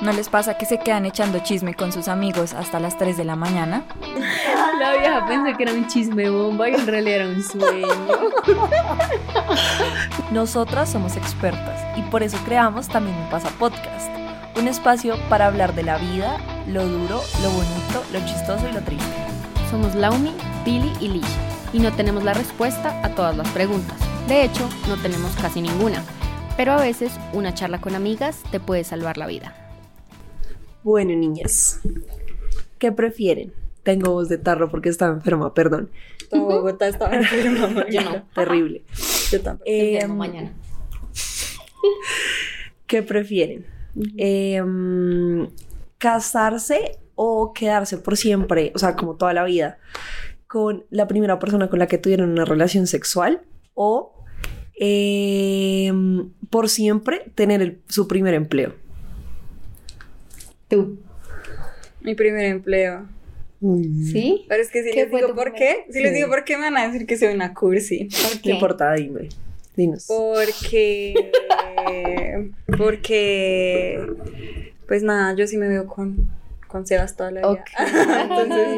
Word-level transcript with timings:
¿No 0.00 0.12
les 0.12 0.28
pasa 0.28 0.58
que 0.58 0.66
se 0.66 0.78
quedan 0.78 1.06
echando 1.06 1.38
chisme 1.38 1.74
con 1.74 1.92
sus 1.92 2.08
amigos 2.08 2.52
hasta 2.52 2.80
las 2.80 2.98
3 2.98 3.16
de 3.16 3.24
la 3.24 3.36
mañana? 3.36 3.84
La 4.78 4.96
vieja 4.96 5.24
pensé 5.26 5.56
que 5.56 5.62
era 5.62 5.72
un 5.72 5.86
chisme 5.86 6.28
bomba 6.28 6.68
y 6.68 6.74
en 6.74 6.86
realidad 6.86 7.20
era 7.20 7.28
un 7.28 7.42
sueño. 7.42 7.86
Nosotras 10.32 10.90
somos 10.90 11.16
expertas 11.16 11.80
y 11.96 12.02
por 12.02 12.24
eso 12.24 12.36
creamos 12.44 12.88
También 12.88 13.16
Me 13.18 13.30
Pasa 13.30 13.50
Podcast, 13.50 14.10
un 14.56 14.66
espacio 14.66 15.16
para 15.28 15.46
hablar 15.46 15.74
de 15.74 15.84
la 15.84 15.96
vida, 15.98 16.38
lo 16.66 16.86
duro, 16.86 17.22
lo 17.42 17.50
bonito, 17.50 18.04
lo 18.12 18.18
chistoso 18.26 18.68
y 18.68 18.72
lo 18.72 18.80
triste. 18.80 19.14
Somos 19.70 19.94
Laumi, 19.94 20.34
Pili 20.64 20.92
y 21.00 21.08
Lish 21.08 21.36
y 21.72 21.78
no 21.78 21.92
tenemos 21.92 22.24
la 22.24 22.34
respuesta 22.34 23.00
a 23.04 23.10
todas 23.10 23.36
las 23.36 23.48
preguntas. 23.50 23.96
De 24.26 24.42
hecho, 24.42 24.68
no 24.88 24.96
tenemos 24.96 25.30
casi 25.36 25.62
ninguna. 25.62 26.02
Pero 26.56 26.72
a 26.72 26.76
veces 26.76 27.12
una 27.32 27.52
charla 27.52 27.80
con 27.80 27.94
amigas 27.94 28.42
te 28.50 28.60
puede 28.60 28.84
salvar 28.84 29.18
la 29.18 29.26
vida. 29.26 29.54
Bueno, 30.84 31.14
niñas, 31.16 31.80
¿qué 32.78 32.92
prefieren? 32.92 33.52
Tengo 33.82 34.12
voz 34.12 34.28
de 34.28 34.38
tarro 34.38 34.70
porque 34.70 34.88
estaba 34.90 35.12
enferma, 35.14 35.52
perdón. 35.54 35.90
Todo 36.30 36.42
Bogotá 36.44 36.86
estaba 36.88 37.14
enferma. 37.16 37.86
Yo 37.90 38.00
no. 38.02 38.22
Terrible. 38.34 38.84
Yo 39.32 39.40
tampoco. 39.42 39.68
Eh, 39.68 39.94
Enfermo 39.96 40.14
mañana. 40.16 40.52
¿Qué 42.86 43.02
prefieren? 43.02 43.66
Em, 44.16 45.48
¿Casarse 45.98 46.98
o 47.14 47.52
quedarse 47.54 47.96
por 47.98 48.16
siempre, 48.16 48.72
o 48.74 48.78
sea, 48.78 48.94
como 48.96 49.16
toda 49.16 49.32
la 49.32 49.44
vida, 49.44 49.78
con 50.46 50.84
la 50.90 51.06
primera 51.08 51.38
persona 51.38 51.68
con 51.70 51.78
la 51.78 51.86
que 51.86 51.98
tuvieron 51.98 52.30
una 52.30 52.44
relación 52.44 52.86
sexual? 52.86 53.42
¿O 53.74 54.14
em, 54.76 56.30
por 56.50 56.68
siempre 56.68 57.32
tener 57.34 57.62
el- 57.62 57.80
su 57.88 58.06
primer 58.08 58.34
empleo? 58.34 58.74
Tú. 60.68 60.98
Mi 62.00 62.14
primer 62.14 62.44
empleo. 62.46 63.06
¿Sí? 63.60 64.44
Pero 64.48 64.62
es 64.62 64.70
que 64.70 64.82
si 64.84 64.90
¿Qué 64.90 65.04
les 65.06 65.10
digo 65.12 65.34
por 65.34 65.54
qué, 65.54 65.86
si 65.90 66.02
les 66.02 66.12
digo 66.12 66.28
por 66.28 66.44
qué 66.44 66.56
me 66.58 66.64
van 66.64 66.76
a 66.76 66.86
decir 66.86 67.06
que 67.06 67.16
soy 67.16 67.32
una 67.34 67.54
cursi. 67.54 68.08
¿Por 68.10 68.36
No 68.36 68.42
qué? 68.42 68.50
importa, 68.50 68.92
dime. 68.94 69.28
Dinos. 69.76 70.04
Porque. 70.06 71.14
porque. 72.76 74.06
Pues 74.86 75.02
nada, 75.02 75.34
yo 75.34 75.46
sí 75.46 75.56
me 75.56 75.66
veo 75.68 75.86
con, 75.86 76.28
con 76.68 76.86
Sebas 76.86 77.16
toda 77.16 77.30
la 77.30 77.40
vida. 77.40 77.50
Ok. 77.52 77.60
Entonces, 78.22 78.68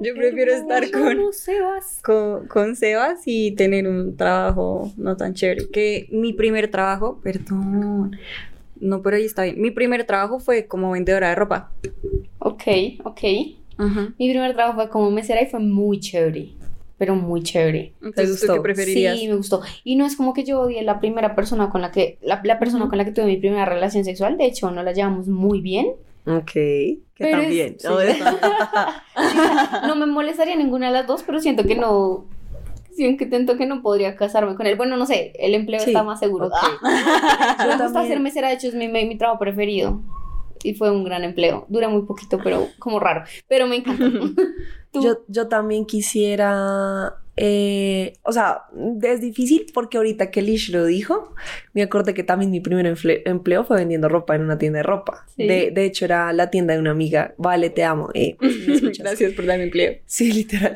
yo 0.00 0.14
prefiero 0.14 0.54
estar 0.54 0.90
con, 0.90 1.18
No, 1.18 1.32
Sebas. 1.32 2.00
con, 2.02 2.46
con 2.48 2.76
Sebas 2.76 3.20
y 3.26 3.52
tener 3.52 3.86
un 3.86 4.16
trabajo 4.16 4.90
no 4.96 5.16
tan 5.18 5.34
chévere. 5.34 5.68
Que 5.70 6.08
mi 6.10 6.32
primer 6.32 6.70
trabajo, 6.70 7.20
perdón. 7.22 8.16
No, 8.80 9.02
pero 9.02 9.16
ahí 9.16 9.24
está 9.24 9.44
bien. 9.44 9.60
Mi 9.60 9.70
primer 9.70 10.04
trabajo 10.04 10.40
fue 10.40 10.66
como 10.66 10.92
vendedora 10.92 11.28
de 11.28 11.34
ropa. 11.34 11.70
Ok, 12.38 12.62
ok. 13.04 13.20
Ajá. 13.78 14.14
Mi 14.18 14.30
primer 14.30 14.54
trabajo 14.54 14.76
fue 14.76 14.88
como 14.88 15.10
mesera 15.10 15.42
y 15.42 15.46
fue 15.46 15.60
muy 15.60 16.00
chévere. 16.00 16.50
Pero 16.98 17.14
muy 17.14 17.42
chévere. 17.42 17.94
¿tú 18.00 18.12
gustó? 18.26 18.54
qué 18.54 18.60
preferirías? 18.60 19.18
Sí, 19.18 19.28
me 19.28 19.34
gustó. 19.34 19.62
Y 19.84 19.96
no 19.96 20.04
es 20.04 20.16
como 20.16 20.34
que 20.34 20.44
yo 20.44 20.60
odié 20.60 20.82
la 20.82 21.00
primera 21.00 21.34
persona 21.34 21.70
con 21.70 21.80
la 21.80 21.90
que, 21.90 22.18
la, 22.20 22.40
la 22.44 22.58
persona 22.58 22.88
con 22.88 22.98
la 22.98 23.04
que 23.06 23.12
tuve 23.12 23.24
mi 23.26 23.36
primera 23.38 23.64
relación 23.64 24.04
sexual. 24.04 24.36
De 24.36 24.44
hecho, 24.46 24.70
no 24.70 24.82
la 24.82 24.92
llevamos 24.92 25.28
muy 25.28 25.60
bien. 25.62 25.86
Ok, 26.26 26.52
que 26.52 26.98
Pero 27.16 27.38
es- 27.38 27.42
también. 27.44 27.76
sí, 27.78 27.86
No 29.86 29.94
me 29.96 30.06
molestaría 30.06 30.56
ninguna 30.56 30.88
de 30.88 30.92
las 30.92 31.06
dos, 31.06 31.22
pero 31.22 31.40
siento 31.40 31.64
que 31.64 31.74
no. 31.74 32.26
Siento 32.92 33.18
que 33.24 33.28
siento 33.30 33.56
que 33.56 33.66
no 33.66 33.82
podría 33.82 34.16
casarme 34.16 34.54
con 34.56 34.66
él. 34.66 34.76
Bueno, 34.76 34.96
no 34.96 35.06
sé, 35.06 35.32
el 35.38 35.54
empleo 35.54 35.80
Sí, 35.80 35.90
está 35.90 36.02
más 36.02 36.18
seguro. 36.20 36.46
ok. 36.48 36.54
Ah, 36.82 37.56
Yo 37.70 37.76
me 37.78 37.82
gusta 37.84 38.00
hacer 38.00 38.20
mesera, 38.20 38.48
de 38.48 38.54
hecho 38.54 38.68
es 38.68 38.74
mi, 38.74 38.88
mi, 38.88 39.06
mi 39.06 39.16
trabajo 39.16 39.38
preferido. 39.38 40.02
Y 40.62 40.74
fue 40.74 40.90
un 40.90 41.04
gran 41.04 41.24
empleo. 41.24 41.64
Dura 41.68 41.88
muy 41.88 42.02
poquito, 42.02 42.38
pero 42.42 42.66
como 42.78 43.00
raro. 43.00 43.24
Pero 43.48 43.66
me 43.66 43.76
encanta. 43.76 44.04
Tú- 44.92 45.02
Yo, 45.02 45.20
yo 45.28 45.46
también 45.48 45.84
quisiera, 45.86 47.14
eh, 47.36 48.12
o 48.22 48.32
sea, 48.32 48.62
es 49.02 49.20
difícil 49.20 49.66
porque 49.72 49.96
ahorita 49.98 50.30
que 50.30 50.42
Lish 50.42 50.70
lo 50.72 50.84
dijo, 50.84 51.32
me 51.74 51.82
acordé 51.82 52.12
que 52.12 52.24
también 52.24 52.50
mi 52.50 52.60
primer 52.60 52.86
emple- 52.86 53.22
empleo 53.24 53.64
fue 53.64 53.76
vendiendo 53.78 54.08
ropa 54.08 54.34
en 54.34 54.42
una 54.42 54.58
tienda 54.58 54.78
de 54.78 54.82
ropa. 54.82 55.24
Sí. 55.36 55.46
De, 55.46 55.70
de 55.70 55.84
hecho, 55.84 56.04
era 56.04 56.32
la 56.32 56.50
tienda 56.50 56.74
de 56.74 56.80
una 56.80 56.90
amiga. 56.90 57.34
Vale, 57.38 57.70
te 57.70 57.84
amo. 57.84 58.10
eh. 58.14 58.36
Gracias 58.98 59.32
por 59.34 59.46
darme 59.46 59.64
empleo. 59.64 59.94
Sí, 60.06 60.32
literal. 60.32 60.72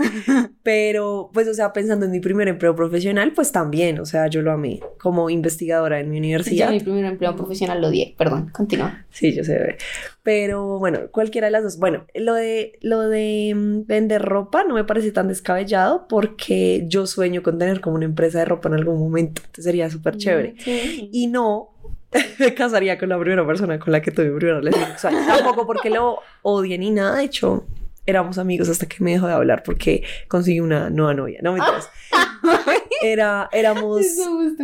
Pero, 0.63 1.31
pues, 1.35 1.49
o 1.49 1.55
sea, 1.55 1.73
pensando 1.73 2.07
en 2.07 2.13
mi 2.13 2.21
primer 2.21 2.49
empleo 2.49 2.75
profesional, 2.75 3.33
pues 3.35 3.53
también, 3.53 3.99
o 3.99 4.07
sea, 4.07 4.29
yo 4.29 4.41
lo 4.43 4.53
amé 4.53 4.81
como 5.01 5.29
investigadora 5.31 6.01
en 6.01 6.09
mi 6.09 6.17
yo 6.17 6.21
universidad. 6.21 6.71
mi 6.71 6.81
primer 6.81 7.05
empleo 7.05 7.35
profesional 7.37 7.81
lo 7.83 7.89
odié. 7.89 8.15
Perdón, 8.17 8.49
continúa. 8.51 9.05
Sí, 9.11 9.35
yo 9.35 9.45
sé. 9.45 9.77
Pero 10.23 10.79
bueno, 10.79 11.01
cualquiera 11.11 11.49
de 11.49 11.51
las 11.51 11.63
dos. 11.65 11.79
Bueno, 11.79 12.07
lo 12.15 12.33
de, 12.35 12.79
lo 12.81 13.01
de 13.09 13.53
mm, 13.55 13.83
vender 14.05 14.23
ropa 14.23 14.65
no 14.65 14.75
me 14.75 14.85
parece 14.85 15.13
tan 15.13 15.29
descabellado 15.29 16.07
porque 16.09 16.85
yo 16.87 17.07
sueño 17.07 17.43
con 17.43 17.59
tener 17.59 17.81
como 17.81 17.97
una 17.97 18.05
empresa 18.05 18.41
de 18.41 18.45
ropa 18.45 18.69
en 18.69 18.75
algún 18.75 18.99
momento. 18.99 19.41
Entonces 19.43 19.65
sería 19.65 19.91
súper 19.91 20.17
chévere. 20.17 20.55
Sí. 20.59 21.09
Y 21.13 21.27
no 21.27 21.71
me 22.39 22.55
casaría 22.55 22.99
con 22.99 23.09
la 23.09 23.19
primera 23.19 23.47
persona 23.47 23.79
con 23.79 23.93
la 23.93 24.03
que 24.03 24.11
tuve 24.11 24.31
mi 24.31 24.37
primera 24.37 24.59
relación 24.59 24.85
sexual. 24.91 25.15
Tampoco 25.27 25.67
porque 25.67 25.91
lo 25.91 26.19
odie 26.43 26.79
ni 26.79 26.91
nada. 26.91 27.17
De 27.17 27.25
hecho, 27.25 27.65
éramos 28.07 28.39
amigos 28.39 28.69
hasta 28.69 28.87
que 28.87 29.03
me 29.03 29.13
dejó 29.13 29.27
de 29.27 29.33
hablar 29.33 29.63
porque 29.65 30.05
conseguí 30.29 30.61
una 30.61 30.91
nueva 30.91 31.15
novia. 31.15 31.41
No 31.43 31.53
me 31.53 31.61
Era, 33.03 33.51
éramos 33.53 34.01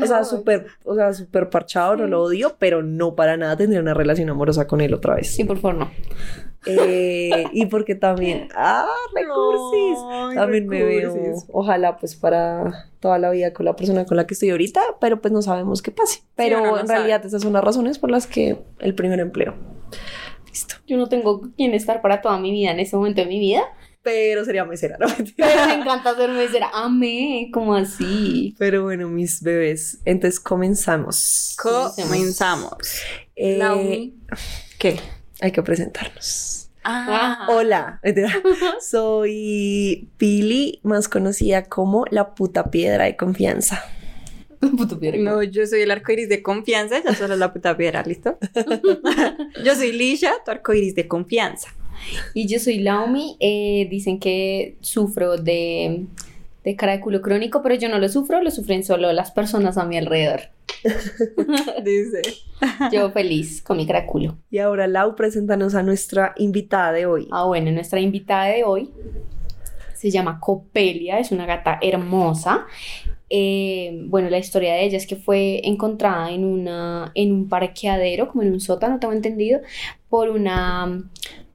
o 0.01 0.07
sea, 0.07 0.25
súper, 0.25 0.67
o 0.85 0.95
sea, 0.95 1.13
súper 1.13 1.51
parchado, 1.51 1.97
no 1.97 2.07
lo 2.07 2.23
odio, 2.23 2.57
pero 2.59 2.83
no 2.83 3.15
para 3.15 3.37
nada 3.37 3.57
tendría 3.57 3.81
una 3.81 3.93
relación 3.93 4.31
amorosa 4.31 4.67
con 4.67 4.81
él 4.81 4.95
otra 4.95 5.17
vez. 5.17 5.31
Sí, 5.31 5.45
por 5.45 5.59
favor, 5.59 5.77
no. 5.77 5.91
Eh, 6.67 7.47
y 7.53 7.67
porque 7.67 7.95
también, 7.95 8.49
ah, 8.55 8.87
recursis. 9.15 9.99
Ay, 10.11 10.37
También 10.37 10.67
me 10.67 10.83
veo, 10.83 11.15
ojalá, 11.53 11.97
pues 11.97 12.17
para 12.17 12.91
toda 13.01 13.19
la 13.19 13.31
vida 13.31 13.53
con 13.53 13.65
la 13.65 13.77
persona 13.77 14.05
con 14.05 14.17
la 14.17 14.27
que 14.27 14.35
estoy 14.35 14.51
ahorita, 14.51 14.83
pero 15.01 15.21
pues 15.21 15.33
no 15.33 15.43
sabemos 15.43 15.83
qué 15.83 15.91
pase. 15.91 16.23
Pero 16.37 16.61
no 16.61 16.79
en 16.79 16.87
sabe. 16.87 16.99
realidad 16.99 17.25
esas 17.25 17.43
son 17.43 17.55
las 17.55 17.65
razones 17.65 17.99
por 17.99 18.11
las 18.11 18.27
que 18.27 18.59
el 18.79 18.95
primer 18.95 19.21
empleo. 19.21 19.55
Listo. 20.49 20.77
Yo 20.87 20.97
no 20.97 21.09
tengo 21.09 21.43
quien 21.57 21.75
estar 21.75 22.03
para 22.03 22.21
toda 22.21 22.39
mi 22.39 22.51
vida 22.51 22.73
en 22.73 22.81
ese 22.81 22.97
momento 22.97 23.21
de 23.23 23.27
mi 23.27 23.39
vida. 23.39 23.63
Pero 24.03 24.45
sería 24.47 24.65
mesera, 24.65 24.97
¿no? 24.99 25.07
Mentira. 25.09 25.47
Pero 25.55 25.67
me 25.67 25.75
encanta 25.75 26.17
ser 26.17 26.31
mesera. 26.31 26.71
Amé, 26.73 27.51
como 27.53 27.75
así. 27.75 28.55
Pero 28.59 28.83
bueno, 28.85 29.09
mis 29.09 29.43
bebés, 29.43 30.01
entonces 30.05 30.41
comenzamos. 30.41 31.57
Comenzamos. 31.59 33.03
Eh. 33.37 34.13
¿Qué? 34.79 34.99
Hay 35.41 35.53
que 35.53 35.63
presentarnos. 35.63 36.71
Ah. 36.85 37.47
Hola, 37.51 38.01
soy 38.81 40.09
Pili, 40.17 40.81
más 40.83 41.09
conocida 41.09 41.65
como 41.65 42.05
la 42.11 42.35
puta 42.35 42.71
piedra 42.71 43.05
de 43.05 43.17
confianza. 43.17 43.83
Piedra. 45.01 45.19
No, 45.19 45.43
yo 45.43 45.67
soy 45.67 45.81
el 45.81 45.91
arco 45.91 46.13
iris 46.13 46.29
de 46.29 46.43
confianza, 46.43 47.03
ya 47.03 47.15
solo 47.15 47.35
la 47.37 47.51
puta 47.51 47.79
piedra, 47.79 48.03
¿listo? 48.03 48.39
yo 49.65 49.75
soy 49.75 49.93
Lisha, 49.93 50.33
tu 50.45 50.51
arco 50.51 50.75
iris 50.75 50.95
de 50.95 51.09
confianza. 51.09 51.75
Y 52.35 52.47
yo 52.47 52.59
soy 52.59 52.79
Laumi. 52.81 53.37
eh, 53.41 53.89
dicen 53.91 54.21
que 54.21 54.77
sufro 54.81 55.39
de, 55.39 56.05
de 56.63 56.77
cara 56.77 56.93
de 56.93 57.01
culo 57.01 57.23
crónico, 57.23 57.63
pero 57.63 57.75
yo 57.75 57.89
no 57.89 57.99
lo 57.99 58.09
sufro, 58.11 58.43
lo 58.43 58.51
sufren 58.51 58.85
solo 58.85 59.13
las 59.15 59.31
personas 59.31 59.79
a 59.79 59.87
mi 59.87 59.97
alrededor. 59.97 60.51
Dice. 61.85 62.23
Yo 62.93 63.11
feliz 63.11 63.63
con 63.63 63.77
mi 63.77 63.87
cara 63.87 64.03
de 64.03 64.07
culo. 64.07 64.39
Y 64.51 64.59
ahora, 64.59 64.87
Lau, 64.87 65.15
preséntanos 65.15 65.75
a 65.75 65.83
nuestra 65.83 66.35
invitada 66.37 66.93
de 66.93 67.07
hoy. 67.07 67.29
Ah, 67.31 67.45
bueno, 67.45 67.71
nuestra 67.71 68.01
invitada 68.01 68.47
de 68.47 68.65
hoy 68.65 68.91
se 69.95 70.11
llama 70.11 70.41
Copelia, 70.41 71.19
es 71.19 71.31
una 71.31 71.45
gata 71.45 71.79
hermosa. 71.83 72.67
Eh, 73.29 74.03
bueno, 74.07 74.31
la 74.31 74.39
historia 74.39 74.73
de 74.73 74.85
ella 74.85 74.97
es 74.97 75.07
que 75.07 75.17
fue 75.17 75.61
encontrada 75.65 76.33
en, 76.33 76.45
una, 76.45 77.13
en 77.15 77.33
un 77.33 77.49
parqueadero, 77.49 78.29
como 78.29 78.43
en 78.43 78.53
un 78.53 78.61
sótano, 78.61 78.99
tengo 78.99 79.13
entendido, 79.13 79.61
por 80.09 80.31
una, 80.31 81.05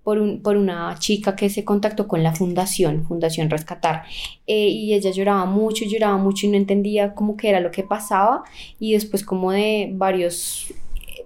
por, 0.05 0.19
un- 0.19 0.41
por 0.41 0.55
una 0.55 0.95
chica 0.99 1.35
que 1.35 1.49
se 1.49 1.65
contactó 1.65 2.07
con 2.07 2.23
la 2.23 2.33
fundación, 2.33 3.05
Fundación 3.05 3.49
Rescatar. 3.49 4.03
Eh, 4.47 4.69
y 4.69 4.93
ella 4.93 5.11
lloraba 5.11 5.45
mucho, 5.45 5.83
lloraba 5.85 6.17
mucho 6.17 6.45
y 6.45 6.49
no 6.51 6.57
entendía 6.57 7.13
cómo 7.15 7.35
era 7.43 7.59
lo 7.59 7.71
que 7.71 7.83
pasaba. 7.83 8.43
Y 8.79 8.93
después 8.93 9.25
como 9.25 9.51
de 9.51 9.89
varios 9.93 10.73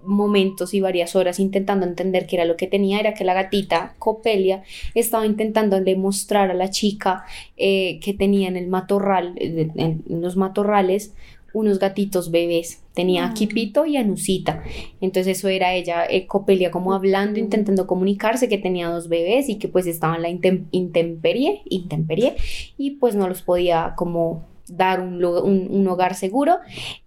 momentos 0.04 0.74
y 0.74 0.80
varias 0.80 1.16
horas 1.18 1.40
intentando 1.40 1.86
entender 1.86 2.26
qué 2.26 2.38
era 2.38 2.46
lo 2.46 2.56
que 2.56 2.68
tenía, 2.68 3.00
era 3.02 3.14
que 3.14 3.26
la 3.26 3.34
gatita 3.34 3.96
Copelia 4.00 4.64
estaba 4.96 5.26
intentando 5.26 5.80
demostrar 5.82 6.50
a 6.50 6.54
la 6.54 6.70
chica 6.70 7.26
eh, 7.58 8.00
que 8.00 8.14
tenía 8.14 8.48
en 8.48 8.56
el 8.56 8.68
matorral, 8.68 9.34
eh, 9.38 9.70
en 9.76 10.04
los 10.22 10.38
matorrales, 10.38 11.14
unos 11.54 11.80
gatitos 11.80 12.32
bebés. 12.32 12.84
Tenía 12.94 13.26
a 13.26 13.32
Mm. 13.32 13.34
Kipito 13.34 13.86
y 13.86 13.98
a 13.98 14.04
Nusita. 14.04 14.62
Entonces 15.02 15.38
eso 15.38 15.48
era 15.48 15.74
ella, 15.74 16.06
eh, 16.10 16.28
Copelia, 16.28 16.70
como 16.72 16.94
hablando, 16.94 17.40
intentando 17.40 17.88
comunicarse 17.88 18.50
que 18.50 18.58
tenía 18.58 18.90
dos 18.90 19.08
bebés 19.08 19.48
y 19.50 19.56
que 19.56 19.68
pues 19.68 19.88
estaban 19.88 20.18
en 20.18 20.22
la 20.24 20.30
intem- 20.30 20.66
intemperie, 20.72 21.62
intemperie, 21.70 22.36
y 22.78 22.92
pues 22.92 23.16
no 23.16 23.28
los 23.30 23.42
podía 23.42 23.94
como 23.96 24.49
dar 24.76 25.00
un, 25.02 25.24
un- 25.24 25.88
hogar 25.88 26.16
seguro. 26.16 26.58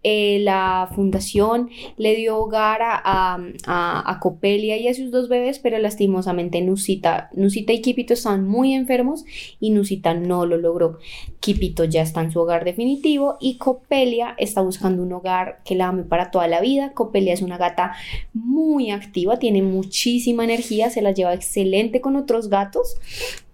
Eh, 0.03 0.39
la 0.41 0.89
fundación 0.95 1.71
le 1.97 2.17
dio 2.17 2.39
hogar 2.39 2.83
a, 2.83 3.01
a, 3.05 3.39
a- 3.67 4.19
Copelia 4.21 4.77
y 4.77 4.89
a 4.89 4.95
sus 4.95 5.11
dos 5.11 5.29
bebés, 5.29 5.59
pero 5.59 5.79
lastimosamente 5.79 6.61
Nusita, 6.61 7.31
y 7.35 7.81
Kipito 7.81 8.15
estaban 8.15 8.47
muy 8.47 8.75
enfermos 8.75 9.25
y 9.61 9.71
Nusita 9.71 10.15
no 10.15 10.47
lo 10.47 10.57
logró. 10.59 10.99
Kipito 11.41 11.85
ya 11.85 12.03
está 12.03 12.23
en 12.23 12.31
su 12.31 12.41
hogar 12.41 12.65
definitivo 12.65 13.37
y 13.41 13.57
Copelia 13.59 14.35
está 14.39 14.61
buscando 14.61 15.03
un 15.03 15.13
hogar 15.13 15.61
que 15.65 15.75
la 15.75 15.89
ame 15.89 16.05
para 16.05 16.31
toda 16.31 16.47
la 16.49 16.61
vida. 16.61 16.93
Copelia 16.93 17.35
es 17.35 17.43
una 17.43 17.59
gata 17.59 17.95
muy 18.33 18.91
activa, 18.91 19.39
tiene 19.39 19.63
muchísima 19.63 20.45
energía, 20.45 20.91
se 20.91 21.03
la 21.03 21.13
lleva 21.13 21.35
excelente 21.35 22.01
con 22.01 22.17
otros 22.17 22.49
gatos. 22.49 22.97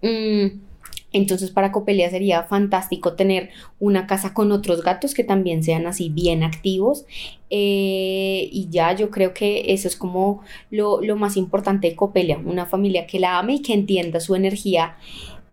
Mm, 0.03 0.61
entonces 1.13 1.51
para 1.51 1.73
Copelia 1.73 2.11
sería 2.11 2.43
fantástico 2.43 3.15
tener 3.15 3.51
una 3.81 4.07
casa 4.07 4.35
con 4.35 4.53
otros 4.53 4.83
gatos 4.83 5.15
que 5.15 5.25
también 5.25 5.63
sean 5.63 5.87
así 5.87 6.09
bien 6.11 6.43
activos. 6.43 7.07
Eh, 7.51 8.49
y 8.53 8.69
ya 8.71 8.93
yo 8.93 9.11
creo 9.11 9.33
que 9.33 9.73
eso 9.73 9.89
es 9.89 9.97
como 9.97 10.43
lo, 10.71 11.01
lo 11.01 11.17
más 11.17 11.37
importante 11.37 11.89
de 11.89 11.97
Copelia, 11.97 12.39
una 12.45 12.67
familia 12.67 13.07
que 13.07 13.19
la 13.19 13.39
ame 13.39 13.55
y 13.55 13.63
que 13.63 13.73
entienda 13.73 14.21
su 14.21 14.35
energía 14.35 14.97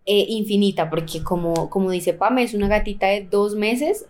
eh, 0.07 0.27
infinita, 0.29 0.87
porque 0.87 1.23
como, 1.23 1.67
como 1.71 1.89
dice 1.89 2.13
Pame, 2.13 2.43
es 2.43 2.53
una 2.53 2.67
gatita 2.67 3.07
de 3.07 3.21
dos 3.21 3.55
meses, 3.55 4.05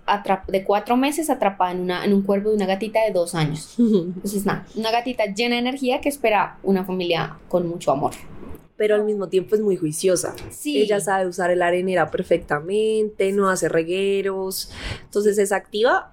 de 0.50 0.64
cuatro 0.66 0.98
meses 0.98 1.30
atrapada 1.30 1.72
en, 1.72 1.80
una, 1.80 2.04
en 2.04 2.14
un 2.14 2.22
cuerpo 2.22 2.50
de 2.50 2.56
una 2.56 2.66
gatita 2.66 3.02
de 3.06 3.12
dos 3.12 3.34
años. 3.34 3.76
Entonces, 3.78 4.46
nada, 4.46 4.66
una 4.76 4.92
gatita 4.92 5.28
llena 5.28 5.56
de 5.56 5.62
energía 5.62 6.02
que 6.02 6.10
espera 6.10 6.58
una 6.64 6.84
familia 6.84 7.38
con 7.48 7.66
mucho 7.70 7.94
amor. 7.94 8.12
Pero 8.78 8.96
al 8.96 9.06
mismo 9.06 9.30
tiempo 9.30 9.56
es 9.56 9.62
muy 9.62 9.78
juiciosa. 9.78 10.36
Sí. 10.50 10.80
Ella 10.80 11.00
sabe 11.00 11.28
usar 11.28 11.50
el 11.50 11.62
arenera 11.62 12.12
perfectamente, 12.12 13.32
no 13.32 13.50
hace 13.50 13.70
regueros. 13.70 14.70
Entonces 15.04 15.38
es 15.38 15.52
activa. 15.52 16.12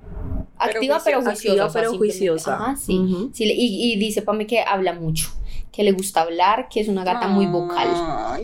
Activa 0.58 1.00
pero 1.04 1.22
juiciosa. 1.22 1.30
juiciosa. 1.32 1.64
Activa, 1.64 1.72
pero 1.72 1.98
juiciosa. 1.98 2.54
Ajá, 2.54 2.76
sí. 2.76 3.30
Y, 3.36 3.92
y 3.92 3.96
dice 3.98 4.22
Pame 4.22 4.46
que 4.46 4.60
habla 4.60 4.92
mucho, 4.92 5.28
que 5.72 5.82
le 5.82 5.90
gusta 5.90 6.20
hablar, 6.20 6.68
que 6.70 6.80
es 6.80 6.86
una 6.86 7.02
gata 7.02 7.26
muy 7.26 7.46
vocal. 7.46 7.88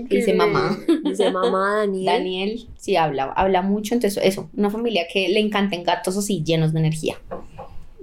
Dice 0.08 0.34
mamá. 0.34 0.76
Dice 1.04 1.30
mamá 1.30 1.76
Daniel. 1.86 2.04
Daniel, 2.06 2.68
sí, 2.76 2.96
habla, 2.96 3.24
habla 3.36 3.62
mucho, 3.62 3.94
entonces 3.94 4.20
eso, 4.24 4.48
una 4.56 4.70
familia 4.70 5.06
que 5.12 5.28
le 5.28 5.38
encanten 5.38 5.84
gatos 5.84 6.16
así 6.16 6.42
llenos 6.42 6.72
de 6.72 6.80
energía, 6.80 7.18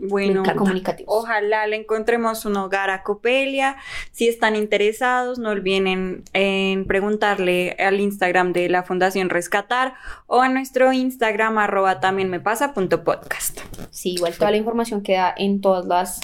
Bueno, 0.06 0.44
comunicativos. 0.56 1.14
Ojalá 1.16 1.68
le 1.68 1.76
encontremos 1.78 2.46
un 2.46 2.58
hogar 2.58 2.90
a 2.90 3.04
Copelia. 3.04 3.78
Si 4.12 4.28
están 4.28 4.56
interesados, 4.56 5.40
no 5.40 5.50
olviden 5.50 5.88
en, 5.88 6.24
en 6.34 6.86
preguntarle 6.86 7.76
al 7.80 8.00
Instagram 8.00 8.54
de 8.54 8.70
la 8.70 8.84
Fundación 8.84 9.30
Rescatar 9.30 9.96
o 10.28 10.42
a 10.42 10.50
nuestro 10.50 10.94
Instagram 10.94 11.58
arroba 11.58 12.00
también 12.00 12.30
me 12.30 12.40
pasa 12.40 12.74
punto 12.74 13.04
podcast. 13.04 13.60
Sí, 13.92 14.14
igual 14.14 14.34
toda 14.34 14.52
la 14.52 14.58
información 14.58 15.02
queda 15.02 15.34
en 15.38 15.62
todas 15.62 15.86
las, 15.86 16.22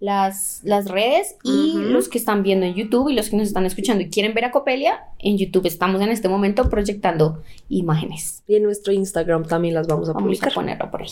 las, 0.00 0.60
las 0.64 0.88
redes 0.88 1.36
y 1.42 1.74
los 1.76 2.08
que 2.08 2.18
están 2.18 2.42
viendo 2.42 2.64
en 2.66 2.74
YouTube 2.74 3.10
y 3.10 3.14
los 3.14 3.28
que 3.30 3.36
nos 3.36 3.48
están 3.48 3.66
escuchando 3.66 4.02
y 4.02 4.08
quieren 4.08 4.32
ver 4.34 4.46
a 4.46 4.50
Copelia, 4.50 5.04
en 5.18 5.36
YouTube 5.36 5.66
estamos 5.66 6.00
en 6.00 6.08
este 6.08 6.28
momento 6.28 6.68
proyectando 6.70 7.42
imágenes. 7.68 8.42
Y 8.46 8.56
en 8.56 8.62
nuestro 8.62 8.92
Instagram 8.92 9.44
también 9.46 9.74
las 9.74 9.86
vamos 9.86 10.08
a 10.08 10.12
Vamos 10.12 10.22
a 10.22 10.26
publicar. 10.26 10.52
ponerlo 10.54 10.90
por 10.90 11.02
ahí. 11.02 11.08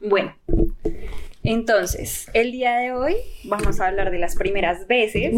Bueno, 0.00 0.32
entonces, 1.44 2.28
el 2.34 2.52
día 2.52 2.76
de 2.76 2.92
hoy 2.92 3.16
vamos 3.44 3.80
a 3.80 3.88
hablar 3.88 4.10
de 4.10 4.18
las 4.18 4.36
primeras 4.36 4.86
veces. 4.86 5.34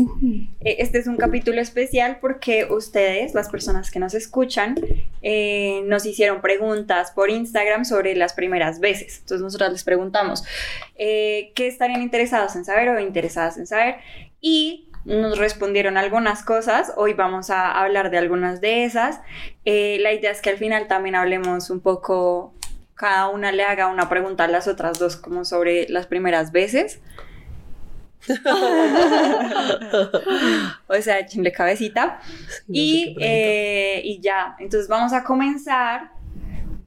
Eh, 0.61 0.77
Este 0.79 0.99
es 0.99 1.07
un 1.07 1.17
capítulo 1.17 1.61
especial 1.61 2.19
porque 2.21 2.67
ustedes, 2.71 3.35
las 3.35 3.49
personas 3.49 3.91
que 3.91 3.99
nos 3.99 4.15
escuchan, 4.15 4.77
eh, 5.23 5.83
nos 5.87 6.05
hicieron 6.05 6.43
preguntas 6.43 7.11
por 7.13 7.31
Instagram 7.31 7.85
sobre 7.85 8.15
las 8.17 8.35
primeras 8.35 8.81
veces. 8.81 9.21
Entonces 9.21 9.43
nosotros 9.43 9.73
les 9.73 9.85
preguntamos 9.85 10.45
eh, 10.97 11.53
qué 11.55 11.67
estarían 11.67 12.03
interesados 12.03 12.55
en 12.57 12.65
saber 12.65 12.91
o 12.91 13.01
interesadas 13.01 13.57
en 13.57 13.67
saber 13.67 13.97
y 14.41 14.91
nos 15.05 15.39
respondieron 15.39 15.97
algunas 15.97 16.43
cosas. 16.43 16.93
Hoy 16.97 17.13
vamos 17.15 17.51
a 17.51 17.83
hablar 17.83 18.11
de 18.11 18.19
algunas 18.19 18.61
de 18.61 18.85
esas. 18.85 19.21
Eh, 19.65 19.99
la 20.01 20.13
idea 20.13 20.31
es 20.31 20.41
que 20.41 20.51
al 20.51 20.57
final 20.57 20.89
también 20.89 21.15
hablemos 21.15 21.71
un 21.71 21.81
poco, 21.81 22.55
cada 22.95 23.29
una 23.29 23.53
le 23.53 23.65
haga 23.65 23.89
una 23.89 24.09
pregunta 24.09 24.45
a 24.45 24.49
las 24.49 24.69
otras 24.69 24.99
dos 24.99 25.17
como 25.17 25.45
sobre 25.45 25.89
las 25.89 26.07
primeras 26.07 26.53
veces. 26.53 27.01
o 30.87 30.95
sea, 31.01 31.19
échenle 31.19 31.53
cabecita. 31.53 32.21
No 32.69 32.75
y, 32.75 33.17
eh, 33.21 34.01
y 34.05 34.21
ya, 34.21 34.57
entonces 34.59 34.89
vamos 34.89 35.13
a 35.13 35.25
comenzar 35.25 36.13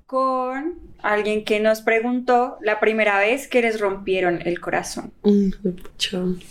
con 0.05 0.79
alguien 1.01 1.43
que 1.45 1.59
nos 1.59 1.81
preguntó 1.81 2.57
la 2.61 2.79
primera 2.79 3.19
vez 3.19 3.47
que 3.47 3.61
les 3.61 3.79
rompieron 3.79 4.41
el 4.45 4.59
corazón. 4.59 5.11
Mm. 5.23 5.49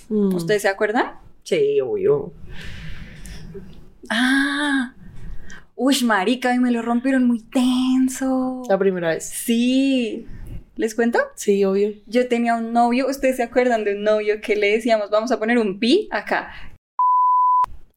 Mm. 0.08 0.34
¿Ustedes 0.34 0.62
se 0.62 0.68
acuerdan? 0.68 1.14
Sí, 1.42 1.80
obvio. 1.80 2.32
Ah, 4.08 4.94
uy, 5.76 6.02
marica, 6.04 6.54
y 6.54 6.58
me 6.58 6.70
lo 6.70 6.82
rompieron 6.82 7.24
muy 7.26 7.40
tenso. 7.42 8.62
La 8.68 8.78
primera 8.78 9.10
vez. 9.10 9.24
Sí. 9.28 10.26
¿Les 10.76 10.94
cuento? 10.94 11.18
Sí, 11.36 11.64
obvio. 11.64 11.92
Yo 12.06 12.28
tenía 12.28 12.54
un 12.54 12.72
novio, 12.72 13.06
¿ustedes 13.08 13.36
se 13.36 13.42
acuerdan 13.42 13.84
de 13.84 13.94
un 13.94 14.02
novio 14.02 14.40
que 14.42 14.56
le 14.56 14.72
decíamos, 14.72 15.08
vamos 15.10 15.30
a 15.32 15.38
poner 15.38 15.58
un 15.58 15.78
pi 15.78 16.08
acá? 16.10 16.50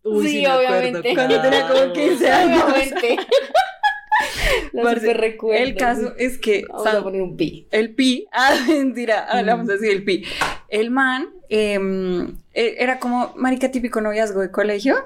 Uy, 0.03 0.27
Sí, 0.29 0.41
me 0.41 0.47
acuerdo, 0.47 0.77
obviamente. 0.79 1.13
Cuando 1.13 1.41
tenía 1.41 1.67
como 1.67 1.93
15 1.93 2.31
años. 2.31 2.63
Obviamente. 2.63 3.17
Recuerdo. 5.13 5.63
El 5.63 5.75
caso 5.75 6.13
es 6.17 6.37
que 6.37 6.65
Vamos 6.67 6.83
San- 6.83 6.97
a 6.97 7.03
poner 7.03 7.21
un 7.21 7.35
pi. 7.37 7.65
el 7.71 7.93
pi, 7.95 8.27
ah, 8.33 8.55
mentira, 8.67 9.25
ah, 9.29 9.41
le 9.41 9.43
Mm. 9.53 9.57
vamos 9.57 9.69
a 9.69 9.73
decir 9.73 9.91
el 9.91 10.03
pi. 10.03 10.23
El 10.67 10.89
man 10.91 11.29
em, 11.49 12.35
e- 12.53 12.75
era 12.79 12.99
como 12.99 13.33
marica 13.37 13.71
típico 13.71 14.01
noviazgo 14.01 14.41
de 14.41 14.51
colegio, 14.51 14.97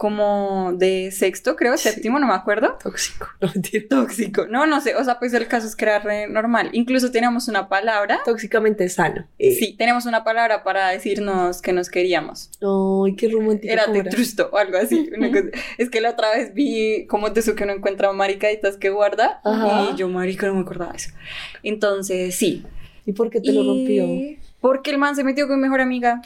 como 0.00 0.72
de 0.78 1.10
sexto, 1.12 1.56
creo, 1.56 1.76
Sí. 1.76 1.90
séptimo, 1.90 2.18
no 2.18 2.26
me 2.26 2.32
acuerdo. 2.32 2.78
Tóxico. 2.82 3.26
No 3.42 3.48
mentira. 3.52 3.84
Tóxico. 3.90 4.46
No, 4.46 4.66
no 4.66 4.80
sé, 4.80 4.94
o 4.96 5.04
sea, 5.04 5.18
pues 5.18 5.34
el 5.34 5.46
caso 5.46 5.66
es 5.66 5.76
que 5.76 5.84
era 5.84 5.98
re 5.98 6.26
normal. 6.26 6.70
Incluso 6.72 7.10
teníamos 7.10 7.48
una 7.48 7.68
palabra. 7.68 8.20
Tóxicamente 8.24 8.88
sano. 8.88 9.26
Eh, 9.38 9.54
Sí, 9.54 9.74
teníamos 9.76 10.06
una 10.06 10.24
palabra 10.24 10.64
para 10.64 10.88
decirnos 10.88 11.60
que 11.60 11.74
nos 11.74 11.90
queríamos. 11.90 12.50
Ay, 12.62 13.14
qué 13.14 13.28
romántico. 13.28 13.70
Era 13.74 13.84
¿cómo 13.84 14.02
te 14.02 14.08
trusto 14.08 14.48
o 14.50 14.56
algo 14.56 14.78
así. 14.78 15.10
una 15.18 15.30
cosa. 15.30 15.48
Es 15.76 15.90
que 15.90 16.00
la 16.00 16.10
otra 16.12 16.30
vez 16.34 16.54
vi 16.54 17.04
como 17.06 17.28
de 17.28 17.38
eso 17.40 17.54
que 17.54 17.64
uno 17.64 17.74
encuentra 17.74 18.10
maricaditas 18.14 18.78
que 18.78 18.88
guarda. 18.88 19.42
Ajá. 19.44 19.90
Y 19.92 19.96
yo, 19.98 20.08
marica, 20.08 20.46
no 20.46 20.54
me 20.54 20.60
acordaba 20.62 20.92
de 20.92 20.96
eso. 20.96 21.10
Entonces, 21.62 22.34
sí. 22.34 22.64
¿Y 23.04 23.12
por 23.12 23.28
qué 23.28 23.42
te 23.42 23.52
lo 23.52 23.64
rompió? 23.64 24.06
Porque 24.62 24.90
el 24.90 24.98
man 24.98 25.14
se 25.14 25.24
metió 25.24 25.46
con 25.46 25.56
mi 25.56 25.62
mejor 25.62 25.80
amiga. 25.82 26.22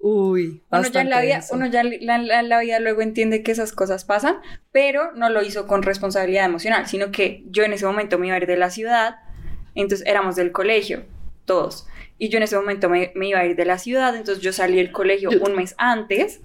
Uy, 0.00 0.62
Uno 0.70 0.82
ya 0.88 1.00
en 1.00 1.10
la 1.10 1.20
vida, 1.20 1.34
denso. 1.34 1.54
uno 1.56 1.66
ya 1.66 1.80
en 1.80 2.06
la, 2.06 2.18
la- 2.18 2.42
la 2.42 2.60
vida 2.60 2.78
luego 2.78 3.02
entiende 3.02 3.42
que 3.42 3.50
esas 3.52 3.72
cosas 3.72 4.04
pasan, 4.04 4.36
pero 4.70 5.12
no 5.12 5.28
lo 5.28 5.42
hizo 5.42 5.66
con 5.66 5.82
responsabilidad 5.82 6.44
emocional, 6.46 6.86
sino 6.86 7.10
que 7.10 7.42
yo 7.50 7.64
en 7.64 7.72
ese 7.72 7.84
momento 7.84 8.18
me 8.18 8.28
iba 8.28 8.36
a 8.36 8.38
ir 8.38 8.46
de 8.46 8.56
la 8.56 8.70
ciudad, 8.70 9.16
entonces 9.74 10.06
éramos 10.06 10.36
del 10.36 10.52
colegio, 10.52 11.04
todos. 11.46 11.86
Y 12.16 12.28
yo 12.30 12.36
en 12.38 12.44
ese 12.44 12.56
momento 12.56 12.88
me, 12.88 13.12
me 13.16 13.28
iba 13.28 13.40
a 13.40 13.46
ir 13.46 13.56
de 13.56 13.64
la 13.64 13.78
ciudad, 13.78 14.14
entonces 14.16 14.42
yo 14.42 14.52
salí 14.52 14.76
del 14.76 14.92
colegio 14.92 15.30
un 15.30 15.54
mes 15.56 15.74
antes 15.78 16.40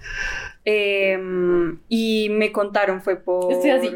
em, 0.65 1.79
y 1.89 2.29
me 2.31 2.51
contaron 2.51 3.01
fue 3.01 3.17
por... 3.17 3.51
Estoy 3.51 3.69
así. 3.71 3.91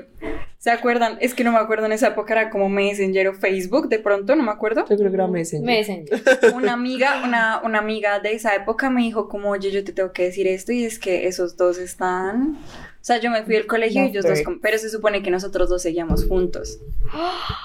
¿Se 0.59 0.71
acuerdan? 0.71 1.17
Es 1.21 1.33
que 1.35 1.43
no 1.43 1.51
me 1.51 1.59
acuerdo, 1.59 1.85
en 1.85 1.91
esa 1.91 2.07
época 2.07 2.33
era 2.33 2.49
como 2.49 2.67
Messenger 2.67 3.27
o 3.27 3.33
Facebook, 3.35 3.89
de 3.89 3.99
pronto, 3.99 4.35
no 4.35 4.41
me 4.43 4.51
acuerdo 4.51 4.85
Yo 4.89 4.97
creo 4.97 5.09
que 5.09 5.15
era 5.15 5.27
Messenger. 5.27 5.65
Messenger. 5.65 6.21
una 6.55 6.73
amiga, 6.73 7.21
una, 7.23 7.61
una 7.63 7.77
amiga 7.79 8.19
de 8.19 8.33
esa 8.33 8.55
época 8.55 8.89
me 8.89 9.01
dijo 9.03 9.29
como, 9.29 9.51
oye, 9.51 9.69
yo 9.71 9.83
te 9.83 9.93
tengo 9.93 10.11
que 10.13 10.23
decir 10.23 10.47
esto 10.47 10.71
y 10.71 10.83
es 10.83 10.97
que 10.99 11.27
esos 11.27 11.57
dos 11.57 11.77
están... 11.77 12.57
O 12.99 13.03
sea, 13.07 13.19
yo 13.19 13.29
me 13.29 13.43
fui 13.43 13.55
al 13.55 13.67
colegio 13.67 14.03
y 14.03 14.07
ellos 14.07 14.25
dos, 14.25 14.39
pero 14.61 14.77
se 14.79 14.89
supone 14.89 15.21
que 15.23 15.29
nosotros 15.31 15.69
dos 15.69 15.81
seguíamos 15.83 16.25
juntos. 16.27 16.79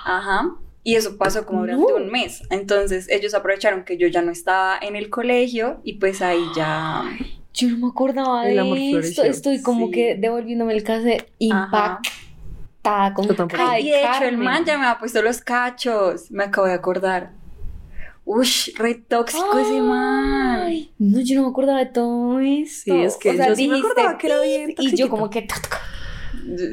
Ajá. 0.05 0.55
Y 0.85 0.97
eso 0.97 1.17
pasó 1.17 1.47
como 1.47 1.61
durante 1.63 1.83
No. 1.93 1.97
un 1.97 2.09
mes. 2.11 2.43
Entonces 2.51 3.09
ellos 3.09 3.35
aprovecharon 3.35 3.85
que 3.85 3.97
yo 3.97 4.07
ya 4.09 4.21
no 4.23 4.31
estaba 4.33 4.79
en 4.81 4.97
el 4.97 5.11
colegio 5.11 5.81
y 5.85 5.95
pues 5.95 6.23
ahí 6.23 6.43
ya... 6.55 7.05
Yo 7.55 7.69
no 7.71 7.79
me 7.79 7.87
acordaba 7.89 8.47
El 8.49 8.55
de 8.55 8.61
amor 8.61 8.79
esto. 8.79 9.23
Estoy 9.25 9.61
como 9.63 9.87
Sí. 9.87 9.93
que 9.93 10.15
devolviéndome 10.17 10.73
el 10.75 10.83
cassette 10.85 11.29
Ajá. 11.51 12.01
Impactada 12.83 13.15
con 13.15 13.27
Yo 13.27 13.35
tampoco. 13.35 13.57
cara 13.59 13.73
Ay, 13.73 13.89
y 13.89 13.91
de 13.93 14.01
hecho 14.03 14.25
el 14.25 14.39
man 14.39 14.65
ya 14.65 14.79
me 14.79 14.87
ha 14.87 14.99
puesto 14.99 15.23
los 15.23 15.41
cachos. 15.41 16.31
Me 16.31 16.45
acabo 16.45 16.67
de 16.67 16.75
acordar. 16.75 17.31
Ush, 18.25 18.71
re 18.77 18.95
tóxico 18.95 19.59
ese 19.59 19.81
man. 19.81 20.61
Ay, 20.62 20.93
No, 20.99 21.21
yo 21.21 21.37
no 21.37 21.43
me 21.43 21.49
acordaba 21.51 21.79
de 21.81 21.87
todo 21.87 22.39
esto. 22.41 22.93
Sí, 22.95 23.01
es 23.03 23.17
que 23.17 23.31
o 23.31 23.35
sea, 23.35 23.49
yo 23.49 23.57
sí 23.57 23.69
me 23.69 23.79
acordaba 23.79 24.17
que 24.19 24.27
era 24.29 24.41
bien 24.41 24.75
Y 24.79 24.95
yo 24.97 25.09
como 25.09 25.29
que... 25.29 25.47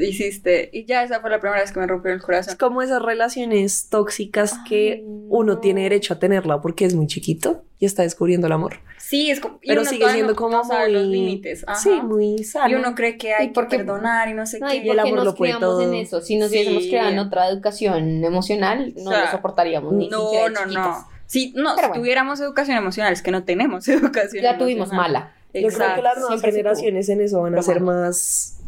hiciste. 0.02 0.70
Y 0.74 0.86
ya 0.86 1.04
esa 1.04 1.20
fue 1.22 1.30
la 1.30 1.40
primera 1.40 1.60
vez 1.62 1.72
que 1.72 1.80
me 1.80 1.88
rompió 1.88 2.12
el 2.12 2.18
Es 2.20 2.24
corazón. 2.24 2.56
como 2.60 2.82
esas 2.82 3.02
relaciones 3.02 3.88
tóxicas 3.90 4.58
que 4.68 5.04
uno 5.06 5.54
no. 5.56 5.60
tiene 5.60 5.84
derecho 5.84 6.14
a 6.14 6.20
tenerla 6.20 6.62
porque 6.62 6.86
es 6.86 6.94
muy 6.96 7.08
chiquito 7.08 7.64
y 7.80 7.86
está 7.86 8.04
descubriendo 8.04 8.48
el 8.48 8.54
amor. 8.54 8.78
Sí, 9.10 9.32
es 9.32 9.40
como. 9.40 9.60
Pero 9.66 9.84
sigue 9.86 10.08
siendo 10.12 10.34
no- 10.34 10.38
como 10.38 10.64
muy... 10.64 10.92
los 10.92 11.04
límites. 11.08 11.66
Sí, 11.82 11.90
muy 12.04 12.44
sano. 12.44 12.70
Y 12.70 12.76
uno 12.76 12.94
cree 12.94 13.18
que 13.18 13.34
hay 13.34 13.48
¿Y 13.48 13.50
por 13.50 13.68
que 13.68 13.78
perdonar 13.78 14.30
y 14.30 14.34
no 14.36 14.46
sé 14.46 14.60
No, 14.60 14.68
¿y 14.72 14.82
qué. 14.82 14.86
Y 14.86 14.90
el 14.92 15.00
amor 15.00 15.16
nos 15.16 15.26
lo 15.26 15.36
puede 15.36 15.54
criamos 15.54 15.78
todo. 15.78 15.82
en 15.82 15.94
eso? 15.96 16.22
Si 16.22 16.38
nos 16.38 16.52
Sí. 16.52 16.58
hubiésemos 16.68 17.12
en 17.12 17.18
otra 17.18 17.48
educación 17.50 18.24
emocional, 18.24 18.94
no 18.98 19.10
O 19.10 19.14
sea, 19.14 19.26
lo 19.26 19.32
soportaríamos 19.32 19.94
ni 19.94 20.10
No, 20.10 20.26
siquiera 20.26 20.50
no, 20.50 20.60
chiquitas. 20.62 20.86
no. 20.86 21.08
Sí, 21.26 21.54
no, 21.56 21.70
si 21.76 21.76
bueno. 21.82 21.94
tuviéramos 21.96 22.40
educación 22.40 22.78
emocional, 22.78 23.12
es 23.14 23.22
que 23.24 23.32
no 23.32 23.44
tenemos 23.44 23.88
educación 23.88 24.44
Ya 24.44 24.58
tuvimos 24.60 24.90
emocional. 24.90 25.12
mala. 25.12 25.34
Yo 25.46 25.52
creo 25.54 25.62
que 25.64 25.68
Exacto. 25.76 26.02
las 26.04 26.16
nuevas 26.18 26.30
Siempre 26.42 26.52
generaciones 26.52 27.10
en 27.10 27.22
eso 27.22 27.42
van 27.42 27.58
a 27.58 27.62
ser 27.64 27.82
más 27.82 28.60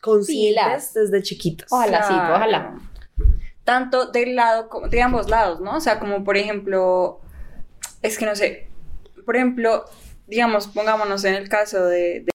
conscientes 0.00 0.94
desde 0.94 1.22
chiquitos. 1.22 1.66
Ojalá. 1.70 2.02
sí, 2.06 2.12
ojalá. 2.14 2.74
Tanto 3.64 4.10
del 4.10 4.36
lado, 4.36 4.68
como 4.68 4.88
de 4.88 5.00
ambos 5.02 5.28
lados, 5.28 5.60
¿no? 5.60 5.76
O 5.76 5.80
sea, 5.80 5.98
como 6.00 6.24
por 6.24 6.36
ejemplo, 6.36 7.20
es 8.02 8.18
que 8.18 8.26
no 8.26 8.34
sé, 8.34 8.68
por 9.30 9.36
ejemplo, 9.36 9.84
digamos, 10.26 10.66
pongámonos 10.66 11.24
en 11.24 11.34
el 11.36 11.48
caso 11.48 11.84
de, 11.86 12.22
de 12.24 12.32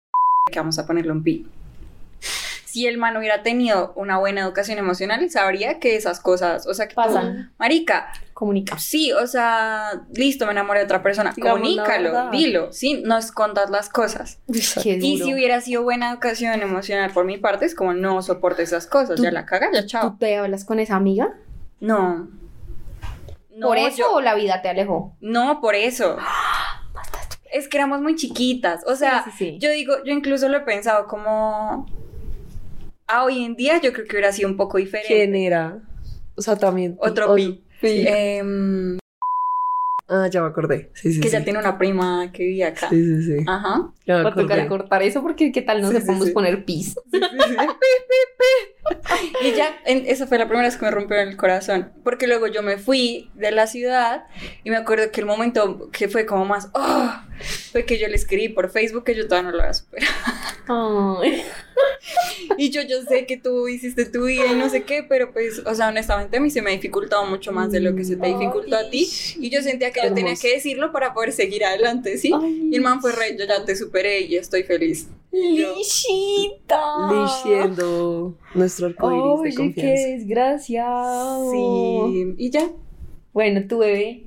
que 0.51 0.59
vamos 0.59 0.77
a 0.77 0.85
ponerle 0.85 1.13
un 1.13 1.23
pi. 1.23 1.47
Si 2.65 2.85
el 2.85 2.97
man 2.97 3.15
hubiera 3.15 3.43
tenido 3.43 3.93
una 3.95 4.17
buena 4.17 4.41
educación 4.41 4.77
emocional, 4.77 5.29
sabría 5.29 5.79
que 5.79 5.95
esas 5.95 6.19
cosas, 6.19 6.67
o 6.67 6.73
sea, 6.73 6.89
que 6.89 6.95
tú, 6.95 7.01
Pasan. 7.01 7.53
marica, 7.57 8.11
Comunica. 8.33 8.77
sí, 8.77 9.13
o 9.13 9.25
sea, 9.25 10.01
listo, 10.13 10.45
me 10.45 10.51
enamoré 10.51 10.79
de 10.79 10.85
otra 10.85 11.01
persona, 11.01 11.31
Digamos 11.33 11.61
comunícalo, 11.61 12.29
dilo, 12.31 12.73
sí, 12.73 13.01
no 13.05 13.17
escondas 13.17 13.69
las 13.69 13.87
cosas. 13.87 14.39
Qué 14.83 14.99
Y 15.01 15.13
duro. 15.13 15.25
si 15.27 15.33
hubiera 15.33 15.61
sido 15.61 15.83
buena 15.83 16.11
educación 16.11 16.61
emocional 16.61 17.11
por 17.11 17.23
mi 17.23 17.37
parte, 17.37 17.63
es 17.65 17.73
como 17.73 17.93
no 17.93 18.21
soporte 18.21 18.63
esas 18.63 18.85
cosas, 18.85 19.21
ya 19.21 19.31
la 19.31 19.45
caga, 19.45 19.69
ya 19.73 19.85
chao. 19.85 20.11
¿Tú 20.11 20.17
te 20.17 20.35
hablas 20.35 20.65
con 20.65 20.79
esa 20.81 20.97
amiga? 20.97 21.35
No. 21.79 22.27
No, 23.53 23.67
¿Por 23.67 23.77
eso 23.77 23.97
yo- 23.97 24.13
o 24.13 24.21
la 24.21 24.33
vida 24.33 24.61
te 24.61 24.69
alejó? 24.69 25.13
no, 25.19 25.59
por 25.61 25.75
eso. 25.75 26.17
Es 27.51 27.67
que 27.67 27.77
éramos 27.77 28.01
muy 28.01 28.15
chiquitas. 28.15 28.83
O 28.87 28.95
sea, 28.95 29.23
Sí, 29.25 29.31
sí, 29.31 29.37
sí. 29.37 29.57
yo 29.59 29.69
digo, 29.71 29.95
yo 30.05 30.13
incluso 30.13 30.47
lo 30.49 30.57
he 30.57 30.61
pensado 30.61 31.07
como. 31.07 31.85
A 33.07 33.23
hoy 33.25 33.43
en 33.43 33.55
día 33.55 33.81
yo 33.81 33.91
creo 33.91 34.05
que 34.05 34.13
hubiera 34.13 34.31
sido 34.31 34.47
un 34.49 34.55
poco 34.57 34.77
diferente. 34.77 35.13
¿Quién 35.13 35.35
era? 35.35 35.79
O 36.35 36.41
sea, 36.41 36.55
también... 36.55 36.95
Otro 36.99 37.33
o- 37.33 37.35
pi. 37.35 37.61
Em, 37.81 38.97
Ah, 40.13 40.27
ya 40.29 40.41
me 40.41 40.47
acordé. 40.47 40.91
Sí, 40.93 41.13
sí, 41.13 41.21
que 41.21 41.29
sí. 41.29 41.33
ya 41.33 41.43
tiene 41.43 41.57
una 41.59 41.77
prima 41.77 42.31
que 42.33 42.43
vive 42.43 42.65
acá. 42.65 42.89
Sí, 42.89 43.01
sí, 43.03 43.23
sí. 43.23 43.45
Ajá. 43.47 43.91
Ya 44.05 44.17
me 44.17 44.23
Va 44.23 44.29
a 44.29 44.35
tocar 44.35 44.67
cortar 44.67 45.01
eso 45.03 45.21
porque 45.21 45.51
qué 45.53 45.61
tal 45.61 45.81
no 45.81 45.87
Sí, 45.87 45.95
se 45.95 46.01
sí, 46.01 46.05
podemos 46.07 46.27
sí. 46.27 46.33
poner 46.33 46.65
pis. 46.65 46.95
Y 49.41 49.53
ya, 49.53 49.79
en- 49.85 50.05
esa 50.07 50.27
fue 50.27 50.37
la 50.37 50.45
primera 50.47 50.67
vez 50.67 50.77
que 50.77 50.85
me 50.85 50.91
rompieron 50.91 51.27
el 51.29 51.37
corazón. 51.37 51.91
Porque 52.03 52.27
luego 52.27 52.47
yo 52.47 52.61
me 52.61 52.77
fui 52.77 53.29
de 53.35 53.51
la 53.51 53.67
ciudad 53.67 54.25
y 54.63 54.69
me 54.69 54.77
acuerdo 54.77 55.11
que 55.11 55.21
el 55.21 55.27
momento 55.27 55.89
que 55.91 56.07
fue 56.09 56.25
como 56.25 56.45
más, 56.45 56.69
oh, 56.73 57.11
fue 57.71 57.85
que 57.85 57.97
yo 57.97 58.07
le 58.07 58.15
escribí 58.15 58.49
por 58.49 58.69
Facebook 58.69 59.03
que 59.03 59.15
yo 59.15 59.27
todavía 59.27 59.51
no 59.51 59.57
lo 59.57 59.63
había 59.63 59.73
superado. 59.73 61.19
Ay. 61.21 61.43
Y 62.57 62.69
yo, 62.71 62.81
yo 62.81 63.01
sé 63.03 63.25
que 63.25 63.37
tú 63.37 63.67
hiciste 63.67 64.05
tu 64.05 64.25
vida 64.25 64.45
y 64.51 64.55
no 64.55 64.69
sé 64.69 64.83
qué, 64.83 65.03
pero 65.03 65.31
pues, 65.31 65.61
o 65.65 65.73
sea, 65.75 65.89
honestamente 65.89 66.37
a 66.37 66.39
mí 66.39 66.49
se 66.49 66.61
me 66.61 66.71
ha 66.71 66.73
dificultado 66.73 67.25
mucho 67.25 67.51
más 67.51 67.71
de 67.71 67.79
lo 67.79 67.95
que 67.95 68.03
se 68.03 68.15
te 68.17 68.27
dificultó 68.27 68.75
a 68.75 68.89
ti. 68.89 69.07
Y 69.39 69.49
yo 69.49 69.61
sentía 69.61 69.91
que 69.91 70.01
yo 70.03 70.13
tenía 70.13 70.35
que 70.35 70.53
decirlo 70.53 70.91
para 70.91 71.13
poder 71.13 71.31
seguir 71.31 71.63
adelante, 71.63 72.17
¿sí? 72.17 72.31
Ay. 72.33 72.69
Y 72.71 72.75
el 72.75 72.81
man 72.81 73.01
fue 73.01 73.11
re, 73.11 73.37
yo 73.37 73.45
ya 73.45 73.63
te 73.65 73.75
superé 73.75 74.21
y 74.21 74.35
estoy 74.35 74.63
feliz. 74.63 75.07
Lishita. 75.31 76.81
Lish 77.11 77.43
siendo 77.43 78.35
nuestro 78.53 78.87
arcoíris 78.87 79.23
de 79.23 79.49
Oye, 79.49 79.55
confianza. 79.55 79.81
qué 79.81 80.11
desgraciado. 80.17 81.51
sí, 81.51 82.35
y 82.37 82.49
ya. 82.49 82.69
Bueno, 83.33 83.61
tu 83.67 83.79
bebé. 83.79 84.23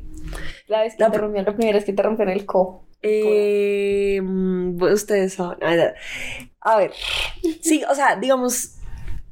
La 0.69 0.83
vez 0.83 0.95
que 0.95 1.02
La 1.02 1.11
te 1.11 1.19
rompió, 1.19 1.43
la 1.43 1.54
primera 1.54 1.76
vez 1.76 1.85
que 1.85 1.93
te 1.93 2.02
rompieron 2.02 2.33
el 2.33 2.47
cojo. 2.47 2.87
Eh, 3.02 4.21
mm, 4.23 4.83
ustedes 4.83 5.35
saben. 5.35 5.59
A 6.61 6.76
ver. 6.76 6.93
Sí, 7.61 7.83
o 7.88 7.95
sea, 7.95 8.16
digamos, 8.16 8.78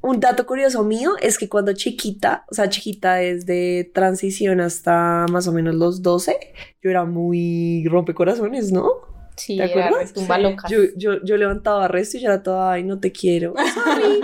un 0.03 0.21
dato 0.21 0.47
curioso 0.47 0.83
mío 0.83 1.13
es 1.21 1.39
que 1.39 1.49
cuando 1.49 1.73
chiquita, 1.73 2.45
o 2.51 2.55
sea, 2.55 2.69
chiquita 2.69 3.15
desde 3.15 3.85
transición 3.95 4.61
hasta 4.61 5.27
más 5.31 5.47
o 5.47 5.53
menos 5.53 5.75
los 5.75 6.03
12, 6.03 6.37
yo 6.83 6.91
era 6.91 7.05
muy 7.05 7.87
rompecorazones, 7.89 8.73
¿no? 8.73 9.12
Sí, 9.37 9.57
¿Te 9.57 9.65
acuerdas? 9.65 10.13
tumba 10.13 10.39
loca. 10.39 10.69
Yo, 10.69 10.79
yo, 10.97 11.23
yo 11.25 11.37
levantaba 11.37 11.89
resto 11.89 12.17
y 12.19 12.21
yo 12.21 12.29
era 12.29 12.43
toda, 12.43 12.73
ay, 12.73 12.85
no 12.85 13.01
te 13.01 13.13
quiero. 13.13 13.55
sorry". 13.75 14.21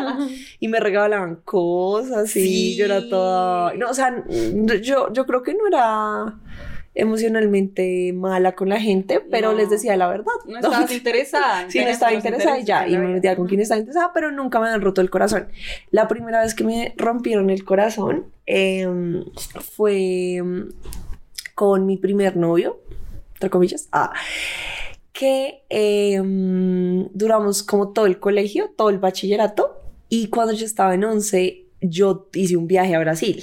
y 0.61 0.69
me 0.69 0.81
regalaban 0.81 1.37
cosas 1.45 2.35
y 2.37 2.41
Sí. 2.41 2.77
yo 2.77 2.85
era 2.85 3.09
toda... 3.09 3.73
No, 3.75 3.91
o 3.91 3.95
sea, 3.95 4.23
yo, 4.83 5.12
yo 5.12 5.27
creo 5.27 5.43
que 5.43 5.55
no 5.55 5.67
era 5.67 6.35
emocionalmente 6.95 8.12
mala 8.12 8.53
con 8.55 8.69
la 8.69 8.81
gente, 8.81 9.21
pero 9.31 9.53
No. 9.53 9.59
les 9.59 9.71
decía 9.71 9.97
la 9.97 10.09
verdad. 10.09 10.33
No 10.47 10.57
estabas 10.59 10.91
interesada. 10.93 11.71
Sí, 11.71 11.79
no 11.79 11.87
estaba 11.88 12.12
interesada 12.12 12.59
y 12.59 12.65
ya, 12.65 12.87
y 12.88 12.97
me 12.99 13.07
metía 13.09 13.37
con 13.37 13.47
quien 13.47 13.61
estaba 13.61 13.79
interesada, 13.79 14.11
pero 14.12 14.31
nunca 14.31 14.61
me 14.61 14.69
han 14.69 14.81
roto 14.83 15.00
el 15.00 15.09
corazón. 15.11 15.49
La 15.91 16.07
primera 16.09 16.43
vez 16.43 16.55
que 16.55 16.65
me 16.65 16.95
rompieron 16.97 17.50
el 17.50 17.65
corazón 17.65 18.27
em, 18.47 19.25
fue 19.77 20.35
em, 20.37 20.71
con 21.55 21.87
mi 21.87 21.97
primer 21.97 22.37
novio, 22.37 22.81
entre 23.35 23.50
comillas, 23.50 23.88
ah, 23.93 24.12
que 25.19 25.65
em, 25.69 27.09
duramos 27.13 27.65
como 27.65 27.89
todo 27.93 28.07
el 28.07 28.21
colegio, 28.21 28.71
todo 28.77 28.89
el 28.91 28.99
bachillerato, 28.99 29.77
y 30.09 30.29
cuando 30.29 30.53
yo 30.53 30.65
estaba 30.65 30.95
en 30.95 31.03
11, 31.03 31.65
yo 31.81 32.29
hice 32.35 32.57
un 32.57 32.69
viaje 32.69 32.95
a 32.95 33.01
Brasil 33.01 33.43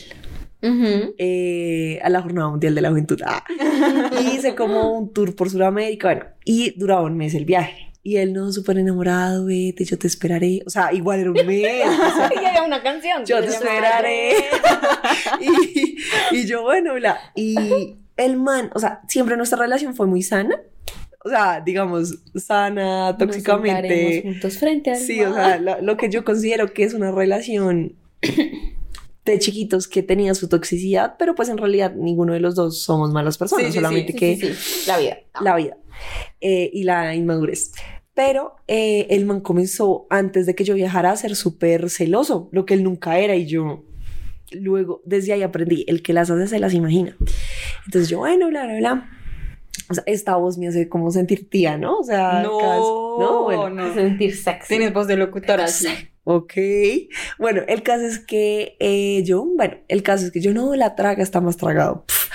Ujú. 0.64 1.14
eh, 1.18 2.00
a 2.02 2.10
la 2.10 2.22
Jornada 2.22 2.48
Mundial 2.48 2.76
de 2.76 2.82
la 2.82 2.90
Juventud. 2.92 3.20
Ah. 3.26 3.44
Y 4.22 4.38
hice 4.38 4.56
como 4.56 4.98
un 4.98 5.12
tour 5.12 5.36
por 5.36 5.50
Sudamérica, 5.50 6.08
bueno, 6.08 6.26
y 6.46 6.80
duraba 6.80 7.02
un 7.02 7.18
mes 7.18 7.34
el 7.36 7.44
viaje. 7.44 7.92
Y 8.04 8.18
él 8.18 8.32
no, 8.32 8.54
súper 8.54 8.78
enamorado, 8.78 9.46
vete, 9.46 9.84
yo 9.84 9.98
te 10.00 10.08
esperaré. 10.08 10.62
O 10.66 10.70
sea, 10.70 10.94
igual 10.94 11.20
era 11.20 11.32
un 11.32 11.46
mes. 11.46 11.84
o 11.86 12.16
sea, 12.16 12.32
Y 12.42 12.46
había 12.46 12.64
una 12.64 12.82
canción. 12.82 13.26
yo 13.26 13.42
te 13.42 13.48
esperaré. 13.48 14.32
y, 15.42 15.98
y 16.38 16.46
yo, 16.46 16.62
bueno, 16.64 16.94
bla. 16.94 17.20
Y 17.36 17.98
el 18.16 18.38
man, 18.38 18.70
o 18.74 18.80
sea, 18.80 19.02
siempre 19.10 19.36
nuestra 19.36 19.60
relación 19.60 19.94
fue 19.94 20.08
muy 20.08 20.22
sana. 20.22 20.58
O 21.26 21.30
sea, 21.30 21.60
digamos, 21.60 22.20
sana, 22.36 23.18
tóxicamente. 23.18 24.22
juntos 24.22 24.60
frente 24.60 24.92
al 24.92 24.98
Sí, 24.98 25.22
o 25.22 25.34
sea, 25.34 25.58
lo, 25.60 25.82
lo 25.82 25.98
que 25.98 26.08
yo 26.10 26.24
considero 26.24 26.72
que 26.72 26.84
es 26.84 26.94
una 26.94 27.12
relación 27.12 27.96
de 29.26 29.40
chiquitos 29.40 29.88
que 29.88 30.04
tenía 30.04 30.36
su 30.36 30.48
toxicidad, 30.48 31.16
pero 31.18 31.34
pues 31.34 31.50
en 31.50 31.58
realidad 31.58 31.96
ninguno 31.96 32.34
de 32.34 32.40
los 32.40 32.54
dos 32.54 32.80
somos 32.82 33.12
malas 33.12 33.40
personas, 33.40 33.66
Sí, 33.66 33.72
solamente 33.72 34.14
Sí, 34.14 34.20
que 34.20 34.36
sí, 34.38 34.84
La 34.88 35.00
vida. 35.00 35.18
la 35.42 35.56
vida 35.56 35.78
eh, 36.42 36.70
y 36.72 36.84
la 36.84 37.16
inmadurez. 37.16 37.72
Pero 38.14 38.56
eh, 38.68 39.08
el 39.10 39.26
man 39.26 39.42
comenzó 39.42 40.06
antes 40.12 40.46
de 40.46 40.54
que 40.54 40.64
yo 40.64 40.76
viajara 40.76 41.12
a 41.12 41.18
ser 41.18 41.36
súper 41.36 41.90
celoso, 41.90 42.50
lo 42.52 42.68
que 42.68 42.76
él 42.76 42.84
nunca 42.84 43.18
era 43.18 43.36
y 43.36 43.48
yo 43.48 43.84
luego 44.52 45.02
desde 45.06 45.34
ahí 45.34 45.42
aprendí, 45.42 45.86
el 45.88 46.04
que 46.04 46.14
las 46.14 46.30
hace 46.30 46.48
se 46.48 46.60
las 46.60 46.76
imagina. 46.76 47.18
Entonces 47.86 48.10
yo, 48.10 48.20
bueno, 48.20 48.48
bla, 48.50 48.66
bla, 48.66 48.78
bla. 48.78 49.10
O 49.90 49.94
sea, 49.94 50.04
esta 50.08 50.36
voz 50.36 50.58
me 50.58 50.68
hace 50.68 50.90
como 50.90 51.12
sentir 51.12 51.50
tía, 51.50 51.78
¿no? 51.78 52.00
O 52.00 52.04
sea, 52.04 52.42
No, 52.42 52.58
cada 52.58 52.74
vez- 52.76 52.82
no, 52.82 53.44
bueno. 53.44 53.70
no. 53.70 53.94
Sentir 53.94 54.36
sexy. 54.36 54.68
Tienes 54.70 54.94
voz 54.94 55.08
de 55.08 55.16
locutora, 55.18 55.68
sí. 55.68 55.88
Ok. 56.24 56.54
Bueno, 57.38 57.62
el 57.68 57.84
caso 57.84 58.06
es 58.06 58.18
que 58.20 58.78
eh, 58.80 59.22
yo, 59.24 59.46
bueno, 59.46 59.76
el 59.88 60.02
caso 60.02 60.26
es 60.26 60.32
que 60.32 60.42
yo 60.42 60.54
no, 60.54 60.74
la 60.76 60.96
traga 60.96 61.22
está 61.22 61.40
más 61.42 61.58
tragado. 61.58 62.04
Pff. 62.08 62.30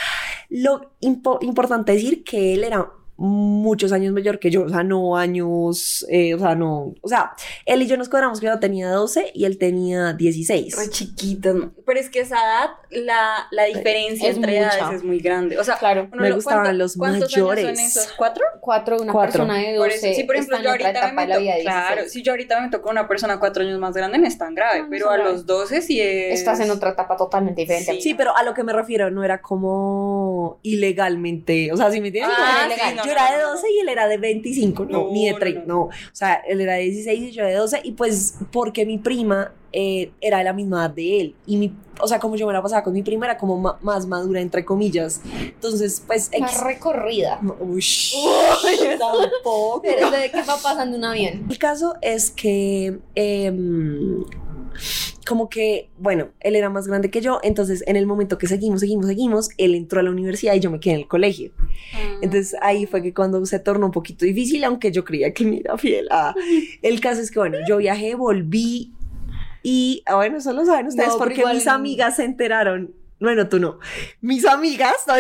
Lo 0.51 0.93
impo- 1.01 1.39
importante 1.43 1.93
decir 1.93 2.23
que 2.25 2.55
él 2.55 2.65
era 2.65 2.89
muchos 3.23 3.93
años 3.93 4.15
mayor 4.15 4.39
que 4.39 4.51
yo, 4.51 4.63
o 4.63 4.69
sea, 4.71 4.83
no 4.83 5.17
años, 5.19 6.07
eh, 6.09 6.33
o 6.35 6.39
sea, 6.39 6.55
no, 6.55 6.95
o 7.03 7.09
sea, 7.09 7.33
él 7.67 7.83
y 7.83 7.87
yo 7.87 7.99
nos 7.99 8.09
cuadramos 8.09 8.41
que 8.41 8.47
yo 8.47 8.59
tenía 8.59 8.91
12 8.91 9.33
y 9.35 9.45
él 9.45 9.59
tenía 9.59 10.15
16. 10.15 10.75
Re 10.77 10.89
chiquitas, 10.89 11.55
¿no? 11.55 11.73
Pero 11.85 12.01
es 12.01 12.09
que 12.09 12.21
esa 12.21 12.37
edad, 12.37 12.71
la, 12.91 13.47
la 13.51 13.65
diferencia 13.65 14.31
Es 14.31 14.37
entre 14.37 14.59
mucha. 14.63 14.79
edades 14.79 14.97
es 14.97 15.05
muy 15.05 15.19
grande. 15.21 15.59
O 15.59 15.65
sea, 15.65 15.77
Claro. 15.77 16.09
uno 16.11 16.23
Me 16.23 16.31
lo- 16.31 16.37
gustaban 16.37 16.65
¿cuánto- 16.65 16.79
los 16.79 16.97
¿cuántos 16.97 17.31
mayores. 17.37 17.65
años 17.67 17.79
son 17.79 17.87
esos? 17.87 18.13
¿Cuatro? 18.17 18.45
Cuatro, 18.61 18.97
una 19.03 19.13
Cuatro. 19.13 19.33
persona 19.45 19.55
de 19.59 19.77
Por 19.77 19.89
12 19.91 20.11
eso, 20.11 20.17
sí, 20.21 20.25
por 20.25 20.37
ejemplo, 20.37 20.59
yo 20.63 20.71
ahorita 20.71 21.13
me 21.13 21.23
de 21.23 21.29
la 21.29 21.35
to- 21.35 21.41
vida 21.43 21.55
de 21.57 21.61
Claro, 21.63 21.95
16. 21.97 22.13
si 22.13 22.23
yo 22.23 22.33
ahorita 22.33 22.61
me 22.61 22.71
toco 22.71 22.89
una 22.91 23.07
persona 23.07 23.39
cuatro 23.39 23.63
años 23.65 23.79
más 23.79 23.95
grande, 23.95 24.17
no 24.19 24.27
es 24.27 24.39
tan 24.39 24.55
grave, 24.55 24.79
No, 24.79 24.85
no 24.85 24.91
pero 24.91 25.07
es 25.07 25.11
a 25.13 25.15
grave. 25.17 25.33
los 25.33 25.45
12 25.47 25.83
sí 25.83 26.01
es... 26.01 26.39
Estás 26.41 26.59
en 26.61 26.71
otra 26.71 26.91
etapa 26.93 27.17
totalmente 27.19 27.61
diferente. 27.61 27.93
Sí. 27.97 28.01
Sí, 28.01 28.15
pero 28.15 28.35
a 28.35 28.43
lo 28.45 28.55
que 28.55 28.65
me 28.65 28.73
refiero 28.73 29.11
no 29.11 29.23
era 29.25 29.43
como 29.43 30.59
ilegalmente, 30.63 31.71
o 31.73 31.77
sea, 31.77 31.91
si 31.91 32.01
me 32.01 32.09
entiendes? 32.09 32.35
Ah, 32.39 32.65
ilegal. 32.67 32.91
sí, 32.91 32.97
no, 32.97 33.03
yo 33.11 33.27
era 33.27 33.37
de 33.37 33.43
12 33.43 33.67
y 33.73 33.79
él 33.81 33.89
era 33.89 34.09
de 34.09 34.17
25, 34.19 34.85
no, 34.87 34.91
No, 35.07 35.13
ni 35.13 35.27
de 35.27 35.33
no, 35.33 35.39
30, 35.39 35.61
no. 35.61 35.67
no. 35.67 35.81
O 35.85 35.91
sea, 36.13 36.35
él 36.49 36.61
era 36.61 36.75
de 36.75 36.83
16 36.83 37.21
y 37.23 37.31
yo 37.33 37.45
de 37.45 37.55
12 37.55 37.81
y 37.85 37.93
pues 37.93 38.35
porque 38.53 38.85
mi 38.87 38.99
prima 38.99 39.53
eh, 39.73 40.11
era 40.21 40.39
de 40.39 40.45
la 40.45 40.53
misma 40.53 40.81
edad 40.87 40.91
de 40.91 41.21
él 41.21 41.35
y 41.47 41.57
mi, 41.57 41.73
o 42.01 42.09
sea, 42.09 42.19
como 42.19 42.35
yo 42.37 42.47
me 42.47 42.53
la 42.53 42.61
pasaba 42.63 42.83
con 42.83 42.93
mi 42.93 43.03
prima 43.05 43.27
era 43.27 43.37
como 43.39 43.57
ma- 43.57 43.79
más 43.83 44.07
madura, 44.07 44.41
entre 44.41 44.65
comillas. 44.65 45.21
Entonces, 45.41 46.03
pues... 46.07 46.31
Más 46.41 46.61
recorrida. 46.63 47.41
Uy, 47.61 47.85
tampoco. 48.99 49.83
Pero 49.83 50.11
de 50.11 50.31
que 50.31 50.43
va 50.43 50.57
pasando 50.63 50.97
un 50.97 51.05
avión. 51.05 51.47
El 51.49 51.59
caso 51.59 51.95
es 52.01 52.31
que, 52.31 52.99
em, 53.15 54.25
como 55.27 55.49
que, 55.49 55.91
bueno, 55.99 56.31
él 56.41 56.57
era 56.57 56.71
más 56.71 56.87
grande 56.87 57.11
que 57.11 57.21
yo, 57.21 57.41
entonces 57.43 57.85
en 57.87 57.97
el 57.97 58.07
momento 58.07 58.39
que 58.39 58.47
seguimos, 58.47 58.81
seguimos, 58.81 59.07
seguimos, 59.07 59.49
él 59.59 59.75
entró 59.75 60.01
a 60.01 60.03
la 60.03 60.11
universidad 60.11 60.55
y 60.55 60.61
yo 60.61 60.71
me 60.71 60.81
quedé 60.81 60.95
en 60.95 61.01
el 61.01 61.09
colegio. 61.09 61.53
Ah. 61.95 62.19
Entonces 62.23 62.57
ahí 62.63 62.87
fue 62.87 63.03
que 63.03 63.15
cuando 63.15 63.45
se 63.47 63.59
tornó 63.59 63.87
un 63.87 63.93
poquito 63.93 64.25
difícil, 64.25 64.65
aunque 64.65 64.91
yo 64.91 65.05
creía 65.05 65.33
que 65.33 65.45
me 65.45 65.59
era 65.59 65.77
fiel. 65.79 66.09
Ah, 66.11 66.35
el 66.83 67.01
caso 67.01 67.21
es 67.21 67.31
que, 67.31 67.39
bueno, 67.39 67.59
yo 67.69 67.77
viajé, 67.77 68.15
volví 68.15 68.93
y, 69.63 70.03
ah, 70.07 70.17
bueno, 70.17 70.39
eso 70.39 70.53
lo 70.53 70.65
saben 70.65 70.87
ustedes 70.87 71.11
No, 71.11 71.19
porque 71.19 71.45
mis 71.47 71.67
amigas 71.67 72.17
se 72.17 72.25
enteraron. 72.25 72.95
Bueno, 73.21 73.49
tú 73.49 73.61
no. 73.61 73.79
Mis 74.23 74.47
amigas, 74.47 74.95
no, 75.07 75.15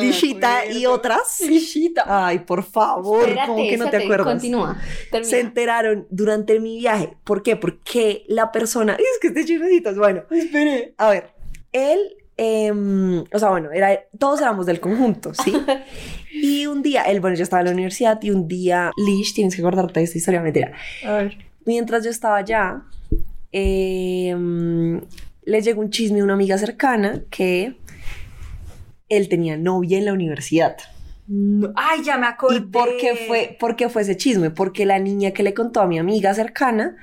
Lishita 0.00 0.66
y 0.66 0.84
otras. 0.86 1.40
Lishita. 1.46 2.26
Ay, 2.26 2.40
por 2.40 2.64
favor, 2.64 3.20
Espérate, 3.28 3.46
como 3.46 3.62
que 3.62 3.76
no 3.76 3.88
te 3.88 3.96
acuerdas? 3.98 4.26
Continúa. 4.26 4.76
Termina. 5.12 5.30
se 5.30 5.40
enteraron 5.40 6.06
durante 6.10 6.58
mi 6.58 6.78
viaje. 6.78 7.16
¿Por 7.22 7.42
qué? 7.44 7.54
Porque 7.56 8.24
la 8.28 8.50
persona. 8.50 8.94
Es 8.94 9.18
que 9.20 9.28
este 9.28 9.44
chismecito 9.44 9.90
es 9.90 9.96
bueno. 9.96 10.22
Espere. 10.30 10.94
A 10.98 11.10
ver, 11.10 11.30
él. 11.72 12.00
em, 12.36 13.20
o 13.32 13.38
sea, 13.38 13.50
bueno, 13.50 13.70
era, 13.70 14.00
todos 14.18 14.40
éramos 14.40 14.66
del 14.66 14.80
conjunto, 14.80 15.32
¿sí? 15.34 15.52
Y 16.32 16.66
un 16.66 16.80
día, 16.82 17.02
él, 17.02 17.20
bueno, 17.20 17.36
yo 17.36 17.42
estaba 17.42 17.60
en 17.60 17.66
la 17.66 17.72
universidad 17.72 18.18
y 18.22 18.30
un 18.30 18.46
día, 18.48 18.92
Lish, 18.96 19.34
tienes 19.34 19.54
que 19.54 19.62
acordarte 19.62 20.00
de 20.00 20.04
esta 20.04 20.16
historia, 20.16 20.40
mentira. 20.40 20.72
A 21.04 21.12
ver. 21.14 21.36
Mientras 21.66 22.02
yo 22.04 22.10
estaba 22.10 22.36
allá, 22.38 22.82
em, 23.52 25.00
le 25.50 25.62
llegó 25.62 25.80
un 25.80 25.90
chisme 25.90 26.20
a 26.20 26.24
una 26.24 26.34
amiga 26.34 26.56
cercana 26.58 27.24
que 27.28 27.76
él 29.08 29.28
tenía 29.28 29.56
novia 29.56 29.98
en 29.98 30.04
la 30.04 30.12
universidad. 30.12 30.76
Ay, 31.74 32.02
ya 32.04 32.16
me 32.16 32.26
acordé. 32.26 32.58
¿Y 32.58 32.60
por 32.60 32.96
qué, 32.96 33.16
fue, 33.26 33.56
por 33.58 33.74
qué 33.74 33.88
fue 33.88 34.02
ese 34.02 34.16
chisme? 34.16 34.50
Porque 34.50 34.86
la 34.86 34.98
niña 35.00 35.32
que 35.32 35.42
le 35.42 35.52
contó 35.52 35.80
a 35.80 35.86
mi 35.88 35.98
amiga 35.98 36.32
cercana 36.34 36.96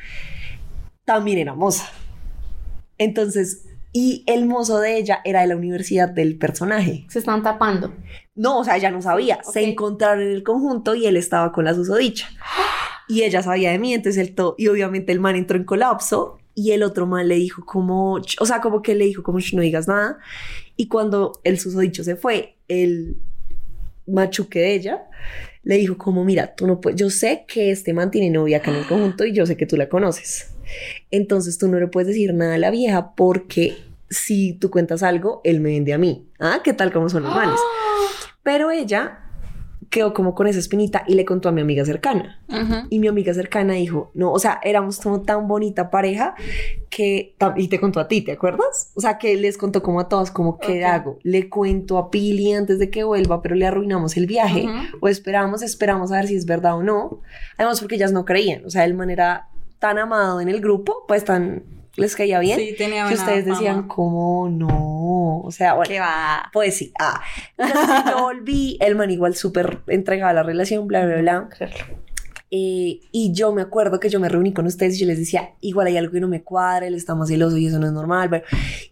también 1.03 1.39
era 1.39 1.55
moza. 1.55 1.91
Entonces, 2.97 3.65
y 3.91 4.23
el 4.27 4.45
mozo 4.45 4.79
de 4.79 4.97
ella 4.97 5.19
era 5.25 5.41
de 5.41 5.47
la 5.47 5.57
universidad 5.57 6.09
del 6.09 6.37
personaje. 6.37 7.05
Se 7.09 7.19
están 7.19 7.43
tapando. 7.43 7.93
No, 8.33 8.59
o 8.59 8.63
sea, 8.63 8.77
ella 8.77 8.91
no 8.91 9.01
sabía. 9.01 9.39
Se 9.43 9.63
encontraron 9.63 10.23
en 10.23 10.31
el 10.31 10.43
conjunto 10.43 10.95
y 10.95 11.05
él 11.05 11.17
estaba 11.17 11.51
con 11.51 11.65
la 11.65 11.73
susodicha. 11.73 12.29
Y 13.09 13.23
ella 13.23 13.43
sabía 13.43 13.71
de 13.71 13.79
mí, 13.79 13.93
entonces 13.93 14.25
él 14.25 14.35
todo. 14.35 14.55
Y 14.57 14.67
obviamente 14.67 15.11
el 15.11 15.19
man 15.19 15.35
entró 15.35 15.57
en 15.57 15.65
colapso 15.65 16.39
y 16.57 16.71
el 16.71 16.81
otro 16.81 17.05
man 17.05 17.27
le 17.27 17.35
dijo 17.35 17.63
como, 17.63 18.13
o 18.15 18.45
sea, 18.47 18.61
como 18.61 18.81
que 18.81 18.95
le 18.95 19.05
dijo 19.05 19.21
como, 19.21 19.37
"Ch, 19.37 19.53
no 19.53 19.61
digas 19.61 19.87
nada. 19.87 20.17
Y 20.75 20.87
cuando 20.87 21.39
el 21.43 21.59
susodicho 21.59 22.03
se 22.03 22.15
fue, 22.15 22.55
el 22.67 23.15
machuque 24.07 24.57
de 24.57 24.73
ella 24.73 25.03
le 25.61 25.77
dijo 25.77 25.99
como, 25.99 26.25
mira, 26.25 26.55
tú 26.55 26.65
no 26.65 26.81
puedes, 26.81 26.99
yo 26.99 27.11
sé 27.11 27.45
que 27.47 27.69
este 27.69 27.93
man 27.93 28.09
tiene 28.09 28.31
novia 28.31 28.57
acá 28.57 28.71
en 28.71 28.77
el 28.77 28.87
conjunto 28.87 29.23
y 29.23 29.33
yo 29.33 29.45
sé 29.45 29.55
que 29.55 29.67
tú 29.67 29.77
la 29.77 29.87
conoces. 29.87 30.55
Entonces 31.11 31.59
tú 31.59 31.67
no 31.67 31.79
le 31.79 31.85
puedes 31.89 32.07
decir 32.07 32.33
nada 32.33 32.55
a 32.55 32.57
la 32.57 32.71
vieja 32.71 33.13
porque 33.13 33.77
si 34.09 34.53
tú 34.53 34.71
cuentas 34.71 35.03
algo, 35.03 35.41
él 35.43 35.59
me 35.61 35.69
vende 35.69 35.93
a 35.93 35.99
mí. 35.99 36.27
Ah, 36.39 36.61
¿qué 36.63 36.73
tal 36.73 36.91
como 36.91 37.07
son 37.07 37.21
los 37.21 37.35
manes? 37.35 37.59
Pero 38.41 38.71
ella 38.71 39.26
quedó 39.89 40.13
como 40.13 40.35
con 40.35 40.47
esa 40.47 40.59
espinita 40.59 41.03
y 41.07 41.15
le 41.15 41.25
contó 41.25 41.49
a 41.49 41.51
mi 41.51 41.61
amiga 41.61 41.85
cercana. 41.85 42.39
Y 42.89 42.99
mi 42.99 43.07
amiga 43.07 43.33
cercana 43.33 43.73
dijo, 43.73 44.11
no, 44.13 44.31
o 44.31 44.39
sea, 44.39 44.59
éramos 44.63 44.99
como 44.99 45.21
tan 45.21 45.47
bonita 45.47 45.89
pareja 45.89 46.35
que, 46.89 47.35
y 47.55 47.67
te 47.67 47.79
contó 47.79 47.99
a 47.99 48.07
ti, 48.07 48.21
¿te 48.21 48.33
acuerdas? 48.33 48.91
O 48.95 49.01
sea, 49.01 49.17
que 49.17 49.35
les 49.35 49.57
contó 49.57 49.81
como 49.81 49.99
a 49.99 50.09
todos, 50.09 50.31
como, 50.31 50.57
¿qué 50.59 50.83
hago? 50.83 51.19
Le 51.23 51.49
cuento 51.49 51.97
a 51.97 52.09
Pili 52.09 52.53
antes 52.53 52.79
de 52.79 52.89
que 52.89 53.03
vuelva, 53.03 53.41
pero 53.41 53.55
le 53.55 53.65
arruinamos 53.65 54.17
el 54.17 54.27
viaje. 54.27 54.67
O 54.99 55.07
esperamos, 55.07 55.61
esperamos 55.61 56.11
a 56.11 56.17
ver 56.17 56.27
si 56.27 56.35
es 56.35 56.45
verdad 56.45 56.77
o 56.77 56.83
no. 56.83 57.21
Además, 57.57 57.79
porque 57.79 57.95
ellas 57.95 58.11
no 58.11 58.25
creían, 58.25 58.65
o 58.65 58.69
sea, 58.69 58.85
el 58.85 58.93
man 58.93 59.09
era 59.09 59.47
tan 59.79 59.97
amado 59.99 60.41
en 60.41 60.49
el 60.49 60.59
grupo, 60.59 61.05
pues 61.07 61.23
tan, 61.23 61.63
les 61.97 62.15
caía 62.15 62.39
bien. 62.39 62.59
Sí, 62.59 62.75
tenía 62.77 63.03
que 63.03 63.09
buena 63.09 63.21
ustedes 63.21 63.45
decían, 63.45 63.75
fama. 63.75 63.87
como, 63.87 64.49
no, 64.49 65.41
o 65.41 65.51
sea, 65.51 65.73
bueno. 65.73 65.89
¿Qué 65.89 65.99
va? 65.99 66.49
Pues 66.53 66.77
sí, 66.77 66.93
ah. 66.99 67.21
Entonces 67.57 68.05
yo 68.05 68.21
volví, 68.21 68.77
el 68.79 68.95
man 68.95 69.11
igual 69.11 69.35
súper 69.35 69.79
entregado 69.87 70.29
a 70.29 70.33
la 70.33 70.43
relación, 70.43 70.87
bla, 70.87 71.05
bla, 71.05 71.17
bla. 71.17 71.49
Eh, 72.49 73.01
y 73.11 73.33
yo 73.33 73.51
me 73.51 73.61
acuerdo 73.61 73.99
que 73.99 74.09
yo 74.09 74.19
me 74.19 74.29
reuní 74.29 74.53
con 74.53 74.65
ustedes 74.67 74.95
y 74.95 74.99
yo 74.99 75.07
les 75.07 75.17
decía, 75.17 75.51
igual 75.59 75.87
hay 75.87 75.97
algo 75.97 76.13
que 76.13 76.21
no 76.21 76.29
me 76.29 76.43
cuadra, 76.43 76.87
él 76.87 76.95
está 76.95 77.13
más 77.13 77.27
celoso 77.27 77.57
y 77.57 77.67
eso 77.67 77.79
no 77.79 77.87
es 77.87 77.93
normal. 77.93 78.29
bla. 78.29 78.43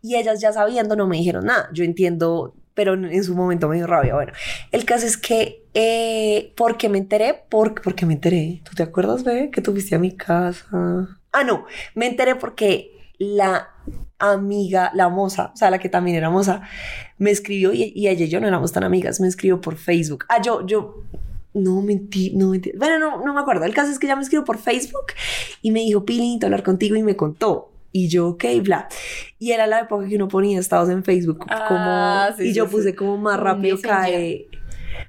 Y 0.01 0.15
ellas 0.15 0.41
ya 0.41 0.51
sabiendo 0.51 0.95
no 0.95 1.07
me 1.07 1.17
dijeron 1.17 1.45
nada. 1.45 1.69
Yo 1.73 1.83
entiendo, 1.83 2.55
pero 2.73 2.95
en, 2.95 3.23
su 3.23 3.35
momento 3.35 3.69
me 3.69 3.77
dio 3.77 3.87
rabia. 3.87 4.15
Bueno, 4.15 4.33
el 4.71 4.83
caso 4.83 5.05
es 5.05 5.15
que, 5.15 5.63
eh, 5.73 6.53
¿por 6.57 6.77
qué 6.77 6.89
me 6.89 6.97
enteré? 6.97 7.43
¿Por, 7.49 7.81
¿Por 7.81 7.95
qué 7.95 8.05
me 8.05 8.13
enteré? 8.13 8.61
¿Tú 8.63 8.75
te 8.75 8.83
acuerdas, 8.83 9.23
bebé? 9.23 9.51
Que 9.51 9.61
tú 9.61 9.71
fuiste 9.71 9.95
a 9.95 9.99
mi 9.99 10.11
casa. 10.11 10.65
Ah, 11.31 11.43
no, 11.43 11.65
me 11.95 12.07
enteré 12.07 12.35
porque 12.35 12.94
la 13.19 13.69
amiga, 14.19 14.91
la 14.93 15.09
moza, 15.09 15.51
o 15.53 15.57
sea, 15.57 15.69
la 15.69 15.79
que 15.79 15.89
también 15.89 16.17
era 16.17 16.29
moza, 16.29 16.61
me 17.17 17.31
escribió 17.31 17.73
y, 17.73 17.91
y 17.95 18.07
ella 18.07 18.25
y 18.25 18.29
yo 18.29 18.39
no 18.39 18.47
éramos 18.47 18.71
tan 18.71 18.83
amigas, 18.83 19.19
me 19.19 19.27
escribió 19.27 19.61
por 19.61 19.77
Facebook. 19.77 20.25
Ah, 20.29 20.41
yo, 20.41 20.65
yo, 20.65 21.03
no 21.55 21.81
mentí, 21.81 22.31
no 22.35 22.49
mentí. 22.49 22.71
Bueno, 22.77 22.99
no, 22.99 23.25
no 23.25 23.33
me 23.33 23.39
acuerdo. 23.39 23.65
El 23.65 23.73
caso 23.73 23.91
es 23.91 23.97
que 23.97 24.07
ella 24.07 24.15
me 24.15 24.21
escribió 24.21 24.45
por 24.45 24.57
Facebook 24.57 25.13
y 25.61 25.71
me 25.71 25.79
dijo, 25.79 26.05
Pili, 26.05 26.19
necesito 26.19 26.47
hablar 26.47 26.63
contigo 26.63 26.95
y 26.95 27.03
me 27.03 27.15
contó. 27.15 27.71
Y 27.91 28.09
yo, 28.09 28.27
ok, 28.27 28.43
bla. 28.61 28.89
Y 29.39 29.51
era 29.51 29.65
la 29.67 29.79
época 29.79 30.05
que 30.05 30.17
uno 30.17 30.27
ponía 30.27 30.59
estados 30.59 30.89
en 30.89 31.03
Facebook. 31.05 31.45
Ah, 31.47 32.27
como, 32.29 32.37
sí, 32.37 32.49
y 32.49 32.53
yo 32.53 32.65
sí, 32.65 32.71
puse 32.71 32.89
sí. 32.89 32.95
como 32.95 33.17
más 33.17 33.39
rápido 33.39 33.79
cae. 33.81 34.47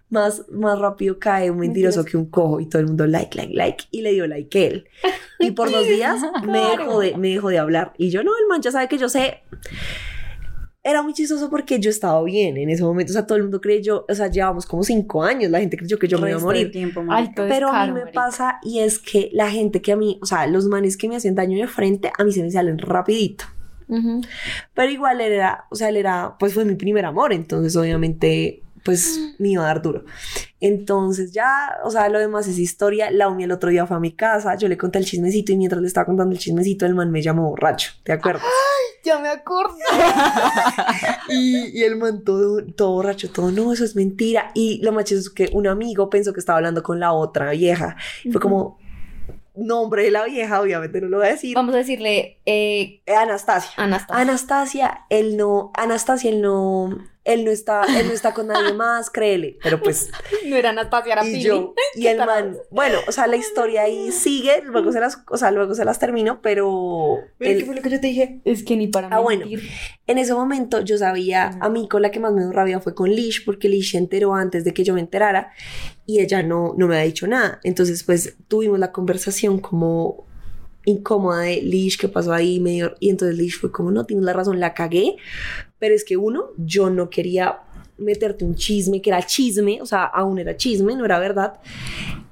Más, 0.09 0.45
más 0.51 0.79
rápido 0.79 1.19
cae 1.19 1.51
un 1.51 1.59
mentiroso 1.59 2.05
que 2.05 2.17
un 2.17 2.27
cojo 2.31 2.61
y 2.61 2.69
todo 2.69 2.81
el 2.81 2.87
mundo 2.87 3.07
like, 3.07 3.37
like, 3.37 3.55
like. 3.55 3.85
Y 3.91 4.03
le 4.03 4.13
dio 4.13 4.27
like 4.27 4.67
él. 4.67 4.89
Y 5.41 5.51
por 5.51 5.71
dos 5.71 5.87
días 5.87 6.21
me, 6.47 6.61
dejó 6.61 7.01
de, 7.01 7.17
me 7.17 7.29
dejó 7.31 7.49
de 7.49 7.59
hablar. 7.59 7.93
Y 7.99 8.11
yo, 8.11 8.23
no, 8.23 8.33
el 8.39 8.47
man 8.49 8.63
ya 8.63 8.71
sabe 8.71 8.89
que 8.89 8.99
yo 8.99 9.09
sé. 9.09 9.43
Era 10.83 11.03
muy 11.03 11.15
chistoso 11.15 11.51
porque 11.51 11.81
yo 11.81 11.91
estaba 11.91 12.23
bien 12.23 12.57
en 12.57 12.71
ese 12.71 12.85
momento. 12.85 13.11
O 13.11 13.15
sea, 13.15 13.27
todo 13.27 13.37
el 13.37 13.43
mundo 13.43 13.61
creyó, 13.61 14.07
o 14.09 14.15
sea, 14.15 14.29
llevamos 14.29 14.67
como 14.67 14.85
cinco 14.85 15.25
años. 15.25 15.51
La 15.51 15.59
gente 15.59 15.77
creyó 15.77 15.99
que 15.99 16.07
yo 16.07 16.17
me 16.21 16.31
iba 16.31 16.39
a 16.39 16.43
morir. 16.43 16.71
tiempo. 16.71 17.03
Alto 17.11 17.45
Pero 17.49 17.69
a 17.69 17.73
descaro, 17.73 17.87
mí 17.87 17.93
me 17.95 18.01
marica. 18.05 18.13
pasa 18.21 18.59
y 18.63 18.79
es 18.79 19.01
que 19.01 19.29
la 19.33 19.51
gente 19.51 19.83
que 19.83 19.91
a 19.91 19.97
mí, 19.97 20.21
o 20.23 20.27
sea, 20.27 20.47
los 20.47 20.67
manes 20.67 20.97
que 20.97 21.09
me 21.09 21.17
hacían 21.17 21.35
daño 21.35 21.59
de 21.59 21.67
frente, 21.67 22.13
a 22.17 22.23
mí 22.23 22.31
se 22.31 22.43
me 22.45 22.53
salen 22.53 22.79
rapidito. 22.79 23.47
Ujú. 23.89 24.21
Pero 24.75 24.91
igual 24.93 25.21
él 25.21 25.33
era, 25.33 25.65
o 25.71 25.75
sea, 25.75 25.89
él 25.89 25.97
era, 25.97 26.37
pues 26.39 26.55
fue 26.55 26.65
mi 26.65 26.77
primer 26.77 27.05
amor, 27.05 27.33
entonces 27.33 27.75
obviamente, 27.77 28.63
pues 28.87 29.35
me 29.39 29.51
iba 29.51 29.65
a 29.65 29.67
dar 29.67 29.83
duro. 29.83 30.05
Entonces 30.61 31.33
ya, 31.33 31.77
o 31.85 31.91
sea, 31.91 32.09
lo 32.09 32.19
demás 32.19 32.47
es 32.49 32.59
historia. 32.59 33.11
La 33.11 33.29
Umi 33.29 33.45
el 33.45 33.53
otro 33.53 33.69
día 33.69 33.85
fue 33.87 33.97
a 33.97 34.01
mi 34.01 34.13
casa, 34.13 34.55
yo 34.55 34.69
le 34.69 34.79
conté 34.79 34.99
el 34.99 35.05
chismecito 35.05 35.53
y 35.53 35.57
mientras 35.59 35.83
le 35.83 35.89
estaba 35.89 36.07
contando 36.07 36.33
el 36.33 36.39
chismecito, 36.39 36.87
el 36.87 36.95
man 36.95 37.11
me 37.11 37.21
llamó 37.21 37.51
borracho, 37.51 37.93
¿te 38.05 38.13
acuerdas? 38.13 38.45
Ya 39.05 39.19
me 39.19 39.29
acuerdo. 39.29 39.77
Y, 41.29 41.79
y 41.81 41.83
el 41.83 41.97
man 41.97 42.23
todo, 42.25 42.65
todo 42.65 42.93
borracho, 42.93 43.29
todo, 43.31 43.51
no, 43.51 43.73
eso 43.73 43.85
es 43.85 43.97
mentira. 43.97 44.53
Y 44.55 44.81
lo 44.83 44.93
más 44.93 45.05
chistoso 45.05 45.29
es 45.31 45.35
que 45.35 45.51
un 45.57 45.67
amigo 45.67 46.09
pensó 46.09 46.33
que 46.33 46.39
estaba 46.39 46.59
hablando 46.59 46.85
con 46.85 47.01
la 47.01 47.13
otra 47.13 47.51
vieja. 47.51 47.97
Fue 48.31 48.41
como, 48.41 48.79
nombre 49.57 50.05
de 50.05 50.11
la 50.11 50.25
vieja, 50.25 50.61
obviamente 50.61 51.01
no 51.01 51.09
lo 51.09 51.19
voy 51.19 51.27
a 51.27 51.31
decir. 51.31 51.55
Vamos 51.55 51.75
a 51.75 51.79
decirle 51.79 52.39
Eh, 52.47 53.01
Anastasia. 53.07 53.73
Anastasia. 53.77 54.23
Anastasia, 54.23 55.01
él 55.11 55.37
no, 55.37 55.73
Anastasia, 55.75 56.31
él 56.31 56.43
no, 56.43 56.97
él 57.27 57.45
no 57.45 57.51
está, 57.51 57.83
él 57.99 58.07
no 58.07 58.13
está 58.15 58.33
con 58.33 58.47
nadie 58.47 58.73
más, 58.75 59.11
créele. 59.11 59.59
Pero 59.63 59.81
pues, 59.81 60.09
no 60.47 60.57
era 60.57 60.71
Anastasia, 60.71 61.13
era 61.15 61.27
y 61.27 61.33
Pili. 61.33 61.43
yo, 61.43 61.75
y 61.97 62.07
el 62.07 62.19
man, 62.19 62.57
bueno, 62.71 62.99
o 63.09 63.13
sea, 63.13 63.27
la 63.27 63.37
historia 63.37 63.83
ahí 63.83 64.13
sigue, 64.13 64.63
luego 64.65 64.93
se 64.93 65.01
las, 65.01 65.19
o 65.29 65.37
sea, 65.37 65.51
luego 65.51 65.75
se 65.75 65.85
las 65.85 65.99
termino, 65.99 66.41
pero 66.41 67.19
él- 67.41 67.67
lo 67.67 67.83
que 67.83 67.91
yo 67.91 68.01
te 68.01 68.07
dije? 68.07 68.41
Es 68.45 68.63
que 68.63 68.77
ni 68.77 68.87
para 68.87 69.09
Ah, 69.09 69.19
bueno. 69.19 69.45
en 70.07 70.19
ese 70.19 70.33
momento 70.35 70.81
yo 70.81 70.97
sabía, 70.99 71.59
a 71.61 71.69
mí 71.69 71.89
con 71.89 72.01
la 72.03 72.11
que 72.11 72.21
más 72.21 72.33
me 72.33 72.41
dio 72.43 72.53
rabia 72.53 72.81
fue 72.81 72.95
con 72.95 73.11
Lish, 73.11 73.45
porque 73.45 73.69
Lish 73.69 73.91
se 73.93 73.99
enteró 73.99 74.35
antes 74.35 74.65
de 74.65 74.73
que 74.73 74.85
yo 74.85 74.95
me 74.95 75.01
enterara 75.01 75.51
y 76.07 76.21
ella 76.21 76.43
no, 76.45 76.75
no 76.79 76.87
me 76.87 76.95
había 76.95 77.07
dicho 77.07 77.27
nada. 77.27 77.59
Entonces, 77.65 78.05
pues 78.05 78.37
tuvimos 78.49 78.79
la 78.79 78.93
conversación 78.93 79.59
como 79.59 80.25
incómoda 80.85 81.41
de 81.41 81.63
Lish, 81.63 81.99
¿qué 81.99 82.09
pasó 82.09 82.33
ahí? 82.33 82.61
Medio, 82.61 82.95
y 83.01 83.11
entonces 83.11 83.37
Lish 83.37 83.59
fue 83.59 83.73
como, 83.73 83.91
no, 83.91 84.07
tienes 84.07 84.25
la 84.25 84.33
razón, 84.33 84.61
la 84.61 84.73
cagué, 84.73 85.17
es 85.93 86.05
que 86.05 86.17
uno, 86.17 86.51
yo 86.57 86.91
no 86.91 87.11
quería 87.11 87.61
meterte 87.99 88.45
un 88.45 88.55
chisme, 88.55 89.01
que 89.01 89.11
era 89.11 89.23
chisme, 89.23 89.81
o 89.81 89.87
sea, 89.87 90.05
aún 90.05 90.39
era 90.39 90.57
chisme, 90.57 90.95
no 90.97 91.05
era 91.05 91.19
verdad. 91.19 91.61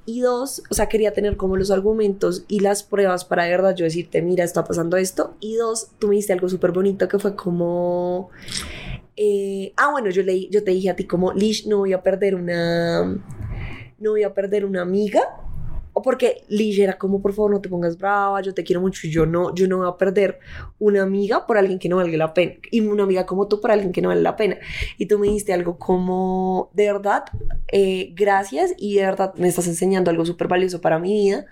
Y 0.05 0.19
dos, 0.19 0.61
o 0.69 0.73
sea, 0.75 0.87
quería 0.87 1.13
tener 1.13 1.35
como 1.35 1.57
los 1.57 1.71
argumentos 1.71 2.45
y 2.47 2.59
las 2.59 2.83
pruebas 2.83 3.25
para 3.25 3.47
verdad 3.47 3.75
yo 3.75 3.85
decirte, 3.85 4.21
mira, 4.21 4.43
está 4.43 4.63
pasando 4.63 4.97
esto. 4.97 5.35
Y 5.39 5.55
dos, 5.55 5.87
tú 5.97 6.07
me 6.07 6.15
dijiste 6.15 6.33
algo 6.33 6.47
súper 6.47 6.71
bonito 6.71 7.07
que 7.07 7.17
fue 7.17 7.35
como... 7.35 8.29
eh, 9.15 9.73
ah, 9.77 9.89
bueno, 9.91 10.11
yo, 10.11 10.21
leí, 10.21 10.47
yo 10.51 10.63
te 10.63 10.71
dije 10.71 10.91
a 10.91 10.95
ti 10.95 11.05
como, 11.05 11.33
Lish, 11.33 11.67
no 11.67 11.79
voy 11.79 11.93
a 11.93 12.03
perder 12.03 12.35
una... 12.35 13.03
no 13.97 14.11
voy 14.11 14.23
a 14.23 14.33
perder 14.33 14.65
una 14.65 14.83
amiga. 14.83 15.21
O 15.97 16.01
porque 16.01 16.43
Ligia 16.49 16.83
era 16.83 16.97
como, 16.97 17.21
por 17.21 17.31
favor, 17.31 17.51
no 17.51 17.61
te 17.61 17.69
pongas 17.69 17.97
brava, 17.97 18.41
yo 18.41 18.53
te 18.53 18.65
quiero 18.65 18.81
mucho 18.81 19.07
yo 19.07 19.25
no, 19.25 19.55
yo 19.55 19.65
no 19.65 19.77
voy 19.77 19.87
a 19.87 19.95
perder 19.95 20.39
una 20.77 21.03
amiga 21.03 21.47
por 21.47 21.57
alguien 21.57 21.79
que 21.79 21.87
no 21.87 21.95
valga 21.95 22.17
la 22.17 22.33
pena. 22.33 22.55
Y 22.69 22.81
una 22.81 23.03
amiga 23.03 23.25
como 23.25 23.47
tú 23.47 23.61
por 23.61 23.71
alguien 23.71 23.93
que 23.93 24.01
no 24.01 24.09
vale 24.09 24.21
la 24.21 24.35
pena. 24.35 24.57
Y 24.97 25.05
tú 25.05 25.17
me 25.17 25.27
dijiste 25.27 25.53
algo 25.53 25.77
como, 25.77 26.69
de 26.73 26.91
verdad, 26.91 27.23
eh, 27.69 28.13
gracias 28.13 28.73
y 28.77 28.95
de 28.95 29.05
verdad 29.05 29.33
me 29.35 29.47
estás 29.47 29.67
enseñando 29.67 30.11
algo 30.11 30.25
súper 30.25 30.49
valioso 30.49 30.81
para 30.81 30.99
mi 30.99 31.13
vida, 31.13 31.45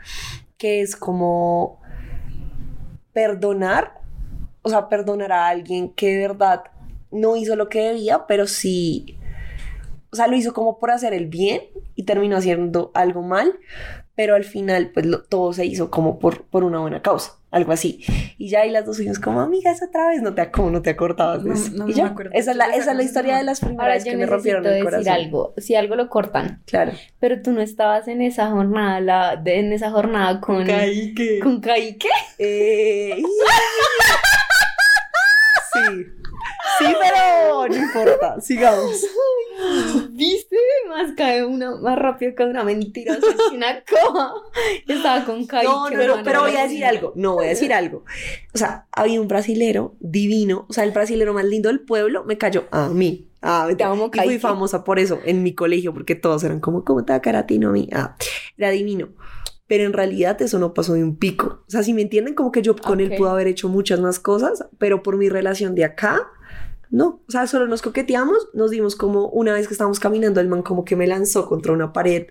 que 0.57 0.81
es 0.81 0.97
como 0.97 1.79
perdonar, 3.13 4.01
o 4.61 4.69
sea, 4.69 4.89
perdonar 4.89 5.31
a 5.31 5.47
alguien 5.47 5.89
que 5.93 6.17
de 6.17 6.27
verdad 6.27 6.63
no 7.11 7.37
hizo 7.37 7.55
lo 7.55 7.69
que 7.69 7.79
debía, 7.79 8.27
pero 8.27 8.45
sí, 8.45 9.17
o 10.13 10.15
sea, 10.15 10.27
lo 10.27 10.35
hizo 10.35 10.53
como 10.53 10.77
por 10.77 10.91
hacer 10.91 11.13
el 11.13 11.27
bien 11.27 11.61
y 11.95 12.03
terminó 12.03 12.37
haciendo 12.37 12.91
algo 12.93 13.21
mal, 13.21 13.57
pero 14.15 14.35
al 14.35 14.43
final, 14.43 14.91
pues 14.93 15.05
lo- 15.05 15.23
todo 15.23 15.53
se 15.53 15.65
hizo 15.65 15.89
como 15.89 16.19
por, 16.19 16.43
por 16.45 16.63
una 16.63 16.79
buena 16.79 17.01
causa, 17.01 17.33
algo 17.51 17.71
así. 17.71 18.03
Y 18.37 18.49
ya 18.49 18.61
ahí 18.61 18.69
las 18.69 18.85
dos 18.85 18.97
fuimos 18.97 19.17
como, 19.19 19.41
amigas, 19.41 19.81
otra 19.81 20.09
vez, 20.09 20.21
no 20.21 20.33
te, 20.35 20.51
como 20.51 20.69
no 20.69 20.81
te 20.81 20.91
acordabas 20.91 21.43
de 21.43 21.49
No, 21.49 21.55
eso. 21.55 21.71
no 21.73 21.89
y 21.89 21.93
ya, 21.93 22.05
acuerdo. 22.07 22.31
esa 22.33 22.51
es 22.51 22.57
la, 22.57 22.65
esa 22.67 22.77
es 22.77 22.85
la 22.85 22.93
No. 22.93 23.01
historia 23.01 23.37
de 23.37 23.43
las 23.43 23.63
Ahora 23.63 23.75
primeras 23.75 24.03
yo 24.05 24.11
que 24.11 24.17
me 24.17 24.25
rompieron 24.27 24.63
necesito 24.63 24.87
el 24.87 24.91
decir 24.93 25.05
corazón. 25.07 25.25
algo. 25.25 25.53
Si 25.57 25.75
algo 25.75 25.95
lo 25.95 26.09
cortan, 26.09 26.61
Claro. 26.65 26.91
pero 27.19 27.41
tú 27.41 27.51
no 27.51 27.61
estabas 27.61 28.07
en 28.07 28.21
esa 28.21 28.49
jornada, 28.51 28.99
la, 28.99 29.35
de- 29.35 29.59
en 29.59 29.73
esa 29.73 29.89
jornada 29.91 30.39
con, 30.39 30.65
Kaique. 30.65 31.39
con 31.39 31.59
Kaique. 31.59 32.09
Eh, 32.37 33.15
sí. 35.73 36.05
Sí, 36.79 36.85
pero 36.99 37.67
no 37.67 37.75
importa, 37.75 38.41
sigamos. 38.41 39.05
¿Viste? 40.11 40.42
Más 40.93 41.11
cae 41.17 41.43
una 41.45 41.75
más 41.77 41.97
rápido 41.97 42.35
que 42.35 42.43
una 42.43 42.63
mentira, 42.63 43.17
que 43.17 43.55
una 43.55 43.83
coma. 44.07 44.33
Estaba 44.87 45.25
con 45.25 45.45
Kaique. 45.47 45.67
No, 45.67 45.89
no, 45.89 46.17
no, 46.17 46.23
pero 46.23 46.41
voy 46.41 46.55
a 46.55 46.63
decir 46.63 46.85
algo. 46.85 47.13
No, 47.15 47.33
voy 47.33 47.45
a 47.45 47.49
decir 47.49 47.73
algo. 47.73 48.03
O 48.53 48.57
sea, 48.57 48.87
había 48.91 49.19
un 49.19 49.27
brasilero 49.27 49.95
divino, 49.99 50.65
o 50.69 50.73
sea, 50.73 50.83
el 50.83 50.91
brasilero 50.91 51.33
más 51.33 51.45
lindo 51.45 51.69
del 51.69 51.79
pueblo 51.81 52.23
me 52.25 52.37
cayó 52.37 52.65
a 52.71 52.89
mí. 52.89 53.29
Ah, 53.41 53.67
Te 53.77 53.83
amo, 53.83 54.09
y 54.13 54.19
fui 54.19 54.39
famosa 54.39 54.83
por 54.85 54.99
eso 54.99 55.19
en 55.25 55.43
mi 55.43 55.53
colegio, 55.53 55.93
porque 55.93 56.15
todos 56.15 56.43
eran 56.45 56.59
como, 56.61 56.85
¿cómo 56.85 57.03
te 57.03 57.11
va 57.11 57.17
a 57.17 57.21
caer 57.21 57.35
a 57.35 57.45
mí? 57.71 57.89
Ah, 57.91 58.15
era 58.57 58.69
divino. 58.69 59.09
Pero 59.67 59.85
en 59.85 59.93
realidad 59.93 60.41
eso 60.41 60.59
no 60.59 60.73
pasó 60.73 60.93
de 60.93 61.03
un 61.03 61.17
pico. 61.17 61.63
O 61.67 61.71
sea, 61.71 61.83
si 61.83 61.93
me 61.93 62.01
entienden, 62.03 62.35
como 62.35 62.51
que 62.51 62.61
yo 62.61 62.75
con 62.75 62.99
él 62.99 63.11
Ok. 63.11 63.17
pude 63.17 63.29
haber 63.29 63.47
hecho 63.47 63.67
muchas 63.67 63.99
más 63.99 64.19
cosas, 64.19 64.65
pero 64.77 65.03
por 65.03 65.17
mi 65.17 65.29
relación 65.29 65.73
de 65.75 65.83
acá, 65.85 66.21
no. 66.93 67.21
O 67.27 67.31
sea, 67.31 67.47
solo 67.47 67.65
nos 67.67 67.81
coqueteamos, 67.81 68.49
nos 68.53 68.69
dimos 68.69 68.95
como 68.95 69.27
una 69.29 69.51
vez 69.53 69.67
que 69.67 69.73
estábamos 69.73 69.99
caminando, 69.99 70.39
el 70.39 70.47
man 70.47 70.61
como 70.61 70.85
que 70.85 70.95
me 70.95 71.07
lanzó 71.07 71.47
contra 71.49 71.73
una 71.73 71.91
pared, 71.91 72.27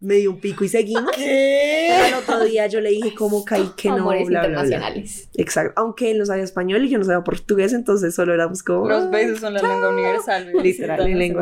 me 0.00 0.16
dio 0.16 0.30
un 0.32 0.38
pico 0.38 0.64
y 0.64 0.68
seguimos. 0.68 1.10
Pero 1.16 2.04
al 2.04 2.22
otro 2.22 2.44
día 2.44 2.66
yo 2.66 2.80
le 2.82 2.90
dije 2.90 3.14
como 3.14 3.44
caí 3.44 3.70
que 3.76 3.88
no, 3.88 3.96
Amores 3.96 4.28
bla, 4.28 4.40
bla, 4.40 4.48
bla. 4.48 4.60
internacionales. 4.66 5.28
Exacto. 5.34 5.72
Aunque 5.76 6.10
él 6.10 6.18
no 6.18 6.26
sabía 6.26 6.44
español 6.44 6.84
y 6.84 6.90
yo 6.90 6.98
no 6.98 7.04
sabía 7.04 7.24
portugués, 7.24 7.72
entonces 7.72 8.14
solo 8.14 8.34
éramos 8.34 8.62
como... 8.62 8.86
Los 8.88 9.04
"Ah", 9.04 9.08
besos 9.10 9.40
son 9.40 9.54
la 9.54 9.62
lengua 9.62 9.88
universal. 9.88 10.52
Literal, 10.62 11.00
en. 11.06 11.32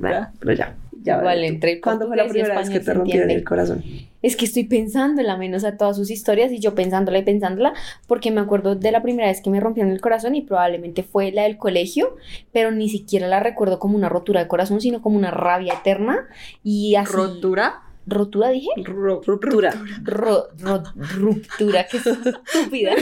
Bueno, 0.00 0.28
pero 0.38 0.52
ya. 0.52 0.76
Ya 1.02 1.14
Igual 1.14 1.24
vale. 1.26 1.46
entre 1.46 1.72
el 1.72 1.80
¿Cuándo 1.80 2.06
fue 2.08 2.16
la 2.16 2.26
primera 2.28 2.58
vez 2.58 2.70
que 2.70 2.80
te 2.80 2.92
rompieron 2.94 3.30
el 3.30 3.44
corazón? 3.44 3.82
Es 4.22 4.36
que 4.36 4.44
estoy 4.44 4.64
pensándola 4.64 5.36
menos 5.38 5.64
a 5.64 5.78
todas 5.78 5.96
sus 5.96 6.10
historias 6.10 6.52
y 6.52 6.58
yo 6.58 6.74
pensándola 6.74 7.18
y 7.18 7.22
pensándola 7.22 7.72
porque 8.06 8.30
me 8.30 8.40
acuerdo 8.42 8.74
de 8.76 8.92
la 8.92 9.02
primera 9.02 9.28
vez 9.28 9.40
que 9.40 9.48
me 9.48 9.60
rompieron 9.60 9.90
el 9.92 10.00
corazón 10.02 10.34
y 10.34 10.42
probablemente 10.42 11.02
fue 11.02 11.32
la 11.32 11.44
del 11.44 11.56
colegio, 11.56 12.16
pero 12.52 12.70
ni 12.70 12.90
siquiera 12.90 13.28
la 13.28 13.40
recuerdo 13.40 13.78
como 13.78 13.96
una 13.96 14.10
rotura 14.10 14.40
de 14.42 14.48
corazón, 14.48 14.80
sino 14.82 15.00
como 15.00 15.16
una 15.16 15.30
rabia 15.30 15.72
eterna 15.74 16.28
y 16.62 16.96
así. 16.96 17.12
¿Rotura? 17.14 17.80
¿Rotura 18.06 18.50
dije? 18.50 18.68
Ruptura. 18.76 19.72
Ro- 20.02 20.48
ro- 20.58 20.82
ruptura, 21.16 21.86
qué 21.86 21.98
estúpida. 21.98 22.92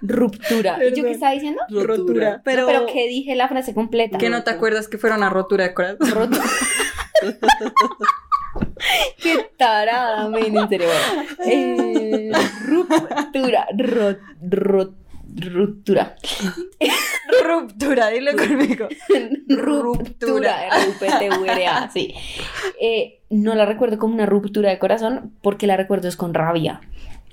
Ruptura. 0.00 0.78
¿Y 0.84 0.94
yo 0.96 1.04
qué 1.04 1.12
estaba 1.12 1.32
diciendo? 1.32 1.62
Rotura. 1.70 2.42
Pero, 2.44 2.66
Pero, 2.66 2.86
que 2.86 3.08
dije 3.08 3.34
la 3.34 3.48
frase 3.48 3.72
completa. 3.74 4.18
¿Que 4.18 4.28
no 4.30 4.42
te 4.44 4.50
acuerdas 4.50 4.88
que 4.88 4.98
fuera 4.98 5.16
una 5.16 5.30
rotura 5.30 5.64
de 5.64 5.74
corazón? 5.74 6.10
Rotura. 6.10 6.42
Qué 9.22 9.50
tarada, 9.56 10.28
men, 10.28 10.56
en 10.56 10.68
serio. 10.68 10.88
Eh, 11.46 12.30
ruptura, 12.66 13.66
ro- 13.76 14.16
ro- 14.42 14.94
ruptura. 15.36 16.16
Ruptura, 17.44 18.08
dile 18.10 18.34
conmigo. 18.36 18.88
Ruptura, 19.48 20.66
R-U-P-T-U-R-A, 20.66 21.90
sí. 21.90 22.14
Eh, 22.80 23.20
no 23.30 23.54
la 23.54 23.66
recuerdo 23.66 23.98
como 23.98 24.14
una 24.14 24.26
ruptura 24.26 24.70
de 24.70 24.78
corazón 24.78 25.32
porque 25.42 25.66
la 25.66 25.76
recuerdo 25.76 26.08
es 26.08 26.16
con 26.16 26.34
rabia. 26.34 26.80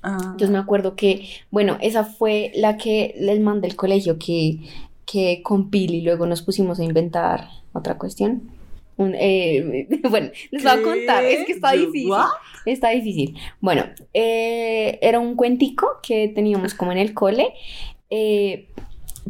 Ah. 0.03 0.17
Entonces 0.21 0.49
me 0.49 0.57
acuerdo 0.57 0.95
que, 0.95 1.27
bueno, 1.51 1.77
esa 1.81 2.03
fue 2.03 2.51
la 2.55 2.77
que 2.77 3.13
les 3.19 3.39
mandé 3.39 3.67
el 3.67 3.75
colegio 3.75 4.17
que, 4.17 4.57
que 5.05 5.41
con 5.43 5.69
Pili 5.69 6.01
luego 6.01 6.25
nos 6.25 6.41
pusimos 6.41 6.79
a 6.79 6.83
inventar 6.83 7.47
otra 7.73 7.97
cuestión. 7.99 8.49
Un, 9.01 9.15
eh, 9.15 9.87
bueno, 10.09 10.29
les 10.51 10.63
voy 10.63 10.71
a 10.71 10.81
contar, 10.83 11.25
es 11.25 11.45
que 11.45 11.53
está 11.53 11.71
difícil. 11.71 12.11
¿What? 12.11 12.27
Está 12.65 12.89
difícil. 12.89 13.35
Bueno, 13.59 13.85
eh, 14.13 14.99
era 15.01 15.19
un 15.19 15.35
cuentico 15.35 15.99
que 16.03 16.27
teníamos 16.27 16.75
como 16.75 16.91
en 16.91 16.99
el 16.99 17.15
cole, 17.15 17.53
eh, 18.11 18.67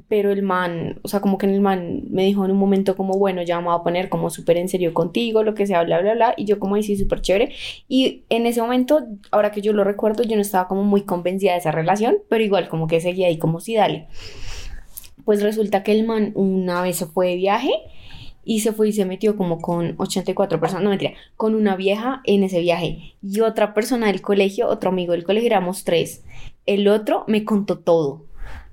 pero 0.10 0.31
el 0.31 0.41
man, 0.41 0.99
o 1.03 1.07
sea, 1.07 1.21
como 1.21 1.38
que 1.38 1.45
el 1.45 1.62
man 1.62 2.03
me 2.10 2.25
dijo 2.25 2.43
en 2.43 2.51
un 2.51 2.57
momento 2.57 2.97
como, 2.97 3.13
bueno, 3.13 3.41
ya 3.43 3.60
me 3.60 3.67
voy 3.67 3.75
a 3.75 3.84
poner 3.84 4.10
como 4.10 4.29
súper 4.29 4.57
en 4.57 4.67
serio 4.67 4.93
contigo, 4.93 5.43
lo 5.43 5.53
que 5.53 5.65
sea, 5.65 5.84
bla, 5.84 6.01
bla, 6.01 6.15
bla, 6.15 6.34
y 6.36 6.43
yo 6.43 6.60
como, 6.60 6.75
ahí 6.75 6.84
sí, 6.84 6.97
súper 6.97 7.21
chévere. 7.21 7.53
Y 7.88 8.23
en 8.29 8.45
ese 8.45 8.62
momento, 8.62 9.07
ahora 9.31 9.51
que 9.51 9.62
yo 9.62 9.71
lo 9.71 9.86
recuerdo, 9.86 10.23
yo 10.23 10.36
no 10.36 10.41
estaba 10.41 10.67
como 10.67 10.84
muy 10.84 11.03
convencida 11.03 11.53
de 11.53 11.60
esa 11.60 11.71
relación, 11.71 12.17
pero 12.27 12.43
igual 12.43 12.67
como 12.67 12.88
que 12.88 12.99
seguía 12.99 13.27
ahí 13.27 13.38
como 13.38 13.62
sí, 13.62 13.75
dale. 13.75 14.07
Pues 15.23 15.41
resulta 15.41 15.84
que 15.84 15.93
el 15.93 16.05
man 16.05 16.34
una 16.36 16.81
vez 16.81 16.97
se 16.97 17.05
fue 17.05 17.29
de 17.29 17.36
viaje 17.38 17.71
y 18.43 18.62
se 18.62 18.73
fue 18.73 18.89
y 18.89 18.93
se 18.93 19.06
metió 19.06 19.36
como 19.38 19.60
con 19.60 19.95
84 19.97 20.60
personas, 20.60 20.84
no 20.84 20.89
mentira, 20.89 21.13
con 21.36 21.56
una 21.56 21.75
vieja 21.75 22.21
en 22.25 22.43
ese 22.43 22.60
viaje 22.60 23.15
y 23.21 23.41
otra 23.41 23.73
persona 23.73 24.08
del 24.08 24.21
colegio, 24.21 24.67
otro 24.67 24.89
amigo 24.89 25.13
del 25.13 25.23
colegio, 25.23 25.47
éramos 25.47 25.84
tres. 25.84 26.23
El 26.65 26.88
otro 26.88 27.23
me 27.27 27.45
contó 27.45 27.80
todo. 27.80 28.25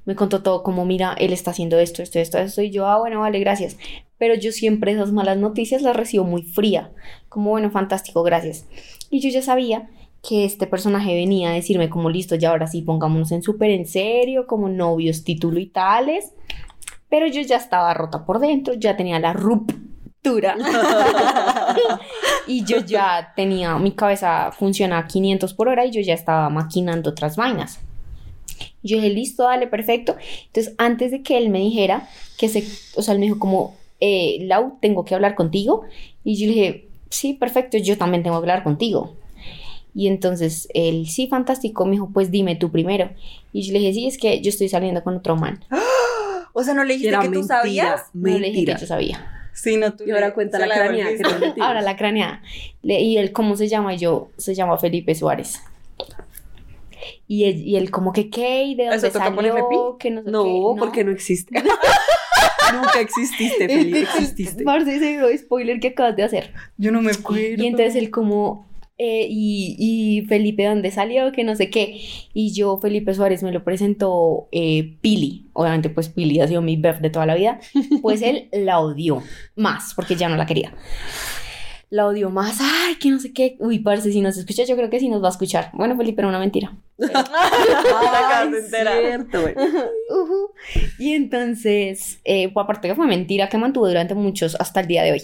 Me 0.05 0.15
contó 0.15 0.43
todo 0.43 0.63
como, 0.63 0.87
mira, 0.87 1.15
él 1.19 1.35
está 1.35 1.51
haciendo 1.51 1.79
esto, 1.79 2.03
esto, 2.03 2.19
esto, 2.19 2.39
esto, 2.39 2.63
y 2.63 2.71
yo, 2.71 2.87
ah, 2.87 2.99
bueno, 2.99 3.21
vale, 3.21 3.39
gracias. 3.41 3.77
Pero 4.17 4.35
yo 4.35 4.53
siempre 4.53 4.93
esas 4.93 5.13
malas 5.13 5.37
noticias 5.37 5.83
las 5.83 5.95
recibo 5.95 6.25
muy 6.25 6.43
fría, 6.43 6.93
como, 7.29 7.51
bueno, 7.51 7.71
fantástico, 7.71 8.23
gracias. 8.23 8.67
Y 9.11 9.21
yo 9.21 9.29
ya 9.29 9.43
sabía 9.43 9.91
que 10.27 10.45
este 10.45 10.67
personaje 10.67 11.15
venía 11.15 11.51
a 11.51 11.55
decirme 11.55 11.91
como, 11.91 12.09
listo, 12.09 12.35
ya 12.37 12.51
ahora 12.51 12.67
sí, 12.67 12.81
pongámonos 12.81 13.33
en 13.33 13.43
súper 13.43 13.71
en 13.71 13.87
serio, 13.87 14.47
como 14.47 14.71
novios, 14.71 15.25
título 15.25 15.61
y 15.61 15.67
tales. 15.67 16.33
Pero 17.09 17.27
yo 17.27 17.41
ya 17.43 17.57
estaba 17.57 17.95
rota 17.95 18.25
por 18.25 18.39
dentro, 18.39 18.75
ya 18.75 18.97
tenía 18.97 19.19
la 19.19 19.33
ruptura. 19.33 20.57
y 22.47 22.65
yo 22.65 22.79
ya 22.79 23.33
tenía, 23.35 23.79
mi 23.79 23.93
cabeza 23.93 24.53
funciona 24.53 24.99
a 24.99 25.07
500 25.07 25.55
por 25.55 25.69
hora 25.69 25.87
y 25.87 25.91
yo 25.91 26.01
ya 26.01 26.15
estaba 26.15 26.51
maquinando 26.51 27.11
otras 27.11 27.37
vainas. 27.37 27.81
Yo 28.83 28.97
dije, 28.97 29.11
listo, 29.11 29.45
dale, 29.45 29.67
perfecto. 29.67 30.17
Entonces, 30.47 30.75
antes 30.79 31.11
de 31.11 31.23
que 31.23 31.39
él 31.39 31.51
me 31.51 31.59
dijera 31.59 32.09
que 32.37 32.49
se, 32.49 32.65
o 32.97 33.03
sea, 33.03 33.15
él 33.15 33.21
me 33.21 33.27
dijo 33.27 33.39
como, 33.39 33.77
eh, 34.01 34.39
Lau, 34.43 34.79
tengo 34.81 35.05
que 35.05 35.15
hablar 35.15 35.35
contigo. 35.35 35.83
Y 36.25 36.37
yo 36.37 36.47
le 36.47 36.55
dije, 36.55 36.89
sí, 37.11 37.35
perfecto, 37.35 37.79
yo 37.79 37.97
también 37.97 38.23
tengo 38.23 38.37
que 38.37 38.45
hablar 38.45 38.65
contigo. 38.65 39.15
Y 39.95 40.07
entonces 40.07 40.69
él, 40.75 41.09
sí, 41.09 41.27
fantástico, 41.27 41.85
me 41.85 41.93
dijo, 41.93 42.11
pues 42.13 42.31
dime 42.31 42.57
tú 42.57 42.71
primero. 42.71 43.11
Y 43.53 43.63
yo 43.63 43.73
le 43.73 43.81
dije, 43.81 43.95
sí, 43.95 44.07
es 44.07 44.19
que 44.19 44.41
yo 44.41 44.51
estoy 44.51 44.69
saliendo 44.69 45.03
con 45.03 45.17
otro 45.17 45.37
man. 45.37 45.65
O 46.59 46.65
sea, 46.65 46.75
¿no 46.75 46.85
le 46.85 46.95
dijiste 46.95 47.09
Era 47.11 47.21
que 47.21 47.27
tú 47.29 47.35
mentira, 47.35 47.59
sabías? 47.61 48.03
No 48.13 48.23
le 48.27 48.33
dije 48.33 48.43
que 48.43 48.51
Mentira. 48.57 48.79
yo 48.79 48.87
sabía. 48.87 49.35
Sí, 49.53 49.77
no, 49.77 49.93
tú 49.95 50.05
Y 50.07 50.11
ahora 50.13 50.35
cuenta 50.35 50.59
se 50.59 50.67
la 50.67 50.75
craneada 50.75 51.11
que. 51.55 51.61
Ahora 51.61 51.83
la 51.83 51.97
craneada. 51.97 52.43
Le- 52.83 53.01
y 53.01 53.17
él, 53.19 53.33
¿cómo 53.33 53.57
se 53.57 53.67
llama? 53.69 53.95
Y 53.95 53.99
yo, 53.99 54.29
se 54.37 54.55
llama 54.55 54.79
Felipe 54.79 55.15
Suárez. 55.15 55.61
Y 57.27 57.45
él, 57.45 57.57
y 57.59 57.77
él 57.77 57.91
como 57.91 58.13
que, 58.13 58.31
¿qué? 58.31 58.65
¿Y 58.65 58.75
de 58.75 58.85
¿Eso 58.85 58.93
dónde 58.93 59.11
toca 59.11 59.35
ponerle 59.35 59.61
salió? 59.61 59.97
Que 59.99 60.11
no 60.11 60.23
sé 60.23 60.31
No, 60.31 60.45
qué. 60.45 60.79
porque 60.79 61.05
no 61.05 61.11
existe. 61.13 61.55
Nunca 62.73 63.01
exististe, 63.01 63.69
Felipe. 63.69 64.01
Exististe. 64.01 64.63
Parce, 64.65 64.95
ese 64.97 65.39
spoiler 65.39 65.81
que 65.81 65.89
acabas 65.89 66.17
de 66.17 66.23
hacer. 66.23 66.53
Yo 66.77 66.93
no 66.93 67.01
me 67.01 67.11
acuerdo. 67.13 67.63
Y 67.63 67.67
entonces 67.67 67.97
él 67.97 68.11
como, 68.11 68.68
eh, 69.01 69.29
y, 69.31 69.77
y 69.79 70.27
Felipe, 70.27 70.65
¿dónde 70.65 70.91
salió? 70.91 71.31
Que 71.31 71.45
no 71.45 71.55
sé 71.55 71.71
qué. 71.71 72.01
Y 72.35 72.53
yo, 72.53 72.79
Felipe 72.79 73.15
Suárez, 73.15 73.45
me 73.45 73.53
lo 73.53 73.63
presentó 73.63 74.49
eh, 74.51 74.97
Pili. 75.01 75.47
Obviamente, 75.53 75.89
pues 75.89 76.09
Pili 76.09 76.41
ha 76.41 76.49
sido 76.49 76.63
mi 76.63 76.77
bef 76.77 77.01
de 77.01 77.11
toda 77.11 77.25
la 77.25 77.37
vida. 77.37 77.61
Pues 78.03 78.23
él 78.23 78.49
la 78.53 78.81
odió 78.81 79.23
más, 79.55 79.93
porque 79.95 80.17
ya 80.17 80.29
no 80.29 80.37
la 80.37 80.47
quería. 80.47 80.75
La 81.91 82.07
odió 82.07 82.31
más, 82.31 82.59
ay, 82.61 82.97
que 82.97 83.11
no 83.11 83.19
sé 83.19 83.33
qué. 83.33 83.57
Uy, 83.61 83.79
parce, 83.79 84.13
si 84.13 84.21
nos 84.21 84.37
escucha, 84.37 84.65
yo 84.65 84.77
creo 84.77 84.91
que 84.91 85.01
sí 85.01 85.09
nos 85.09 85.23
va 85.23 85.29
a 85.29 85.31
escuchar. 85.31 85.71
Bueno, 85.75 85.97
Felipe, 85.97 86.21
era 86.21 86.29
una 86.29 86.39
mentira. 86.39 86.77
Ay, 86.99 88.51
cierto. 88.69 89.39
Y 90.99 91.13
entonces, 91.15 92.21
eh, 92.25 92.51
pues, 92.53 92.65
aparte 92.65 92.89
que 92.89 92.95
fue 92.95 93.07
mentira 93.07 93.49
que 93.49 93.59
mantuvo 93.59 93.87
durante 93.89 94.15
muchos 94.15 94.57
hasta 94.59 94.81
el 94.81 94.87
día 94.87 95.03
de 95.03 95.13
hoy. 95.13 95.23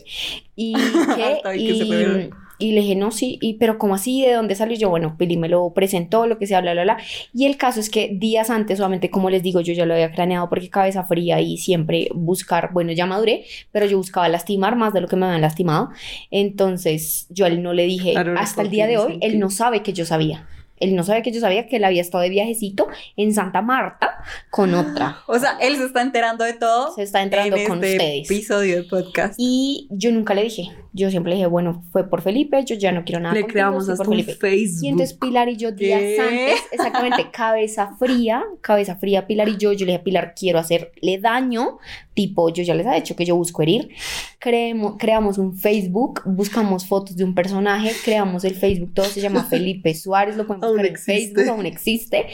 Y, 0.54 0.74
que 0.74 1.74
se 1.76 2.30
y, 2.58 2.72
le 2.72 2.80
dije, 2.80 2.94
no, 2.94 3.10
sí, 3.10 3.38
y, 3.40 3.54
pero 3.54 3.78
¿cómo 3.78 3.94
así? 3.94 4.22
¿De 4.22 4.32
dónde 4.32 4.54
salió? 4.54 4.74
Y 4.74 4.78
yo, 4.78 4.90
bueno, 4.90 5.16
Pili 5.18 5.36
me 5.36 5.48
lo 5.48 5.72
presentó, 5.72 6.26
lo 6.26 6.38
que 6.38 6.46
sea, 6.46 6.60
bla, 6.60 6.72
bla, 6.72 6.82
bla. 6.84 6.98
Y 7.32 7.46
el 7.46 7.56
caso 7.56 7.80
es 7.80 7.90
que 7.90 8.10
días 8.12 8.50
antes, 8.50 8.78
solamente 8.78 9.10
como 9.10 9.30
les 9.30 9.42
digo, 9.42 9.60
yo 9.60 9.72
ya 9.72 9.86
lo 9.86 9.94
había 9.94 10.12
craneado 10.12 10.48
porque 10.48 10.70
cabeza 10.70 11.04
fría 11.04 11.40
y 11.40 11.58
siempre 11.58 12.08
buscar, 12.14 12.72
bueno, 12.72 12.92
ya 12.92 13.06
maduré, 13.06 13.44
pero 13.72 13.86
yo 13.86 13.96
buscaba 13.96 14.28
lastimar 14.28 14.76
más 14.76 14.92
de 14.92 15.00
lo 15.00 15.08
que 15.08 15.16
me 15.16 15.26
habían 15.26 15.40
lastimado. 15.40 15.90
Entonces, 16.30 17.26
yo 17.30 17.44
a 17.44 17.48
él 17.48 17.62
no 17.62 17.72
le 17.72 17.84
dije, 17.84 18.12
Claro, 18.12 18.34
hasta 18.38 18.62
el 18.62 18.70
día 18.70 18.86
de 18.86 18.98
hoy, 18.98 19.18
él 19.20 19.38
no 19.38 19.50
sabe 19.50 19.82
que 19.82 19.92
yo 19.92 20.04
sabía. 20.04 20.46
Él 20.78 20.96
no 20.96 21.04
sabe 21.04 21.22
que 21.22 21.30
yo 21.32 21.40
sabía 21.40 21.66
que 21.66 21.76
él 21.76 21.84
había 21.84 22.02
estado 22.02 22.22
de 22.22 22.30
viajecito 22.30 22.88
en 23.16 23.32
Santa 23.32 23.62
Marta 23.62 24.18
con 24.50 24.74
otra. 24.74 25.18
O 25.26 25.38
sea, 25.38 25.56
él 25.60 25.76
se 25.76 25.86
está 25.86 26.02
enterando 26.02 26.44
de 26.44 26.52
todo. 26.54 26.94
Se 26.94 27.02
está 27.02 27.22
enterando 27.22 27.56
en 27.56 27.66
con 27.66 27.82
este 27.82 27.96
ustedes. 27.96 28.30
episodio 28.30 28.76
de 28.76 28.82
podcast. 28.84 29.34
Y 29.38 29.88
yo 29.90 30.12
nunca 30.12 30.34
le 30.34 30.42
dije. 30.42 30.70
Yo 30.96 31.10
siempre 31.10 31.34
dije, 31.34 31.46
bueno, 31.46 31.82
fue 31.90 32.08
por 32.08 32.22
Felipe, 32.22 32.64
yo 32.64 32.76
ya 32.76 32.92
no 32.92 33.04
quiero 33.04 33.20
nada 33.20 33.34
Le 33.34 33.40
contigo, 33.40 33.52
creamos 33.52 33.88
hasta 33.88 34.08
un. 34.08 34.22
Facebook. 34.22 34.84
Y 34.84 34.88
entonces 34.88 35.18
Pilar 35.18 35.48
y 35.48 35.56
yo 35.56 35.72
días 35.72 36.00
¿Qué? 36.00 36.20
antes, 36.20 36.62
exactamente, 36.70 37.30
cabeza 37.32 37.96
fría, 37.98 38.44
cabeza 38.60 38.94
fría, 38.94 39.26
Pilar 39.26 39.48
y 39.48 39.56
yo, 39.56 39.72
yo 39.72 39.86
le 39.86 39.92
dije, 39.92 40.04
Pilar, 40.04 40.34
quiero 40.38 40.60
hacerle 40.60 41.18
daño, 41.18 41.78
tipo, 42.14 42.48
yo 42.48 42.62
ya 42.62 42.76
les 42.76 42.86
he 42.86 42.94
dicho 42.94 43.16
que 43.16 43.24
yo 43.24 43.34
busco 43.34 43.62
herir, 43.62 43.90
creemos, 44.38 44.94
creamos 44.96 45.36
un 45.38 45.56
Facebook, 45.56 46.22
buscamos 46.26 46.86
fotos 46.86 47.16
de 47.16 47.24
un 47.24 47.34
personaje, 47.34 47.90
creamos 48.04 48.44
el 48.44 48.54
Facebook, 48.54 48.94
todo 48.94 49.06
se 49.06 49.20
llama 49.20 49.42
Felipe 49.50 49.94
Suárez, 49.94 50.36
lo 50.36 50.44
Aún 50.44 50.60
buscar 50.60 50.86
en 50.86 50.92
existe. 50.92 51.12
Facebook, 51.12 51.48
aún 51.48 51.66
existe, 51.66 52.26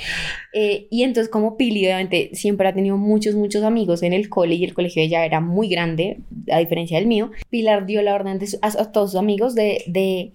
Eh, 0.52 0.88
y 0.90 1.04
entonces 1.04 1.30
como 1.30 1.56
Pili, 1.56 1.84
obviamente, 1.86 2.30
siempre 2.32 2.66
ha 2.68 2.74
tenido 2.74 2.96
muchos, 2.96 3.34
muchos 3.36 3.62
amigos 3.62 4.02
en 4.02 4.12
el 4.12 4.28
cole, 4.28 4.56
y 4.56 4.64
el 4.64 4.74
colegio 4.74 5.00
de 5.00 5.06
ella 5.06 5.24
era 5.24 5.40
muy 5.40 5.68
grande, 5.68 6.18
a 6.50 6.58
diferencia 6.58 6.98
del 6.98 7.06
mío, 7.06 7.30
Pilar 7.50 7.86
dio 7.86 8.02
la 8.02 8.14
orden 8.14 8.38
de 8.38 8.46
su- 8.48 8.58
a, 8.62 8.66
a 8.68 8.90
todos 8.92 9.12
sus 9.12 9.20
amigos 9.20 9.54
de... 9.54 9.84
de 9.86 10.32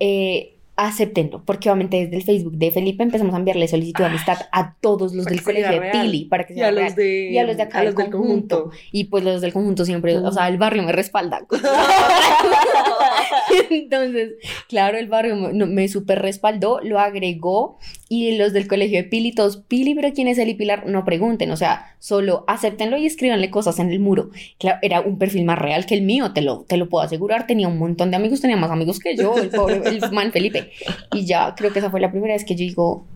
eh, 0.00 0.54
acéptenlo, 0.80 1.42
porque 1.44 1.68
obviamente 1.70 1.96
desde 2.04 2.16
el 2.18 2.22
Facebook 2.22 2.52
de 2.52 2.70
Felipe 2.70 3.02
empezamos 3.02 3.34
a 3.34 3.38
enviarle 3.38 3.66
solicitud 3.66 4.04
de 4.04 4.10
amistad 4.10 4.38
a 4.52 4.76
todos 4.80 5.12
los 5.12 5.24
del 5.24 5.42
colegio 5.42 5.80
de. 5.80 5.90
Pili 5.90 6.26
para 6.26 6.46
que 6.46 6.52
Y 6.52 6.56
sea 6.56 6.68
a 6.68 6.70
real. 6.70 6.84
los 6.84 6.94
de, 6.94 7.30
y 7.32 7.38
a 7.38 7.42
los 7.42 7.56
de 7.56 7.62
acá 7.64 7.78
a 7.78 7.80
del 7.80 7.86
los 7.94 7.96
del 7.96 8.10
conjunto. 8.12 8.70
Y 8.92 9.04
pues 9.06 9.24
los 9.24 9.40
del 9.40 9.52
conjunto 9.52 9.84
siempre, 9.84 10.16
o 10.18 10.30
sea, 10.30 10.46
el 10.46 10.56
barrio 10.56 10.84
me 10.84 10.92
respalda. 10.92 11.40
Entonces, 13.70 14.34
claro, 14.68 14.98
el 14.98 15.08
barrio 15.08 15.36
me, 15.36 15.88
súper 15.88 16.20
respaldó, 16.20 16.80
lo 16.82 16.98
agregó 16.98 17.78
y 18.08 18.36
los 18.36 18.52
del 18.52 18.68
colegio 18.68 18.98
de 18.98 19.04
Pili, 19.04 19.32
todos, 19.32 19.58
Pili, 19.58 19.94
pero 19.94 20.12
¿quién 20.12 20.28
es 20.28 20.38
y 20.38 20.54
Pilar? 20.54 20.86
No 20.86 21.04
pregunten, 21.04 21.50
o 21.50 21.56
sea, 21.56 21.96
solo 21.98 22.44
acéptenlo 22.46 22.96
y 22.96 23.06
escríbanle 23.06 23.50
cosas 23.50 23.78
en 23.78 23.90
el 23.90 24.00
muro. 24.00 24.30
Claro, 24.58 24.78
era 24.82 25.00
un 25.00 25.18
perfil 25.18 25.44
más 25.44 25.58
real 25.58 25.86
que 25.86 25.94
el 25.94 26.02
mío, 26.02 26.32
te 26.32 26.42
lo, 26.42 26.62
te 26.62 26.76
lo 26.76 26.88
puedo 26.88 27.04
asegurar, 27.04 27.46
tenía 27.46 27.68
un 27.68 27.78
montón 27.78 28.10
de 28.10 28.16
amigos, 28.16 28.40
tenía 28.40 28.56
más 28.56 28.70
amigos 28.70 28.98
que 28.98 29.16
yo, 29.16 29.36
el 29.36 29.50
pobre, 29.50 29.82
el 29.84 30.00
man 30.12 30.32
Felipe. 30.32 30.70
Y 31.12 31.26
ya 31.26 31.54
creo 31.54 31.72
que 31.72 31.80
esa 31.80 31.90
fue 31.90 32.00
la 32.00 32.10
primera 32.10 32.34
vez 32.34 32.44
que 32.44 32.54
yo 32.54 32.60
digo, 32.60 33.06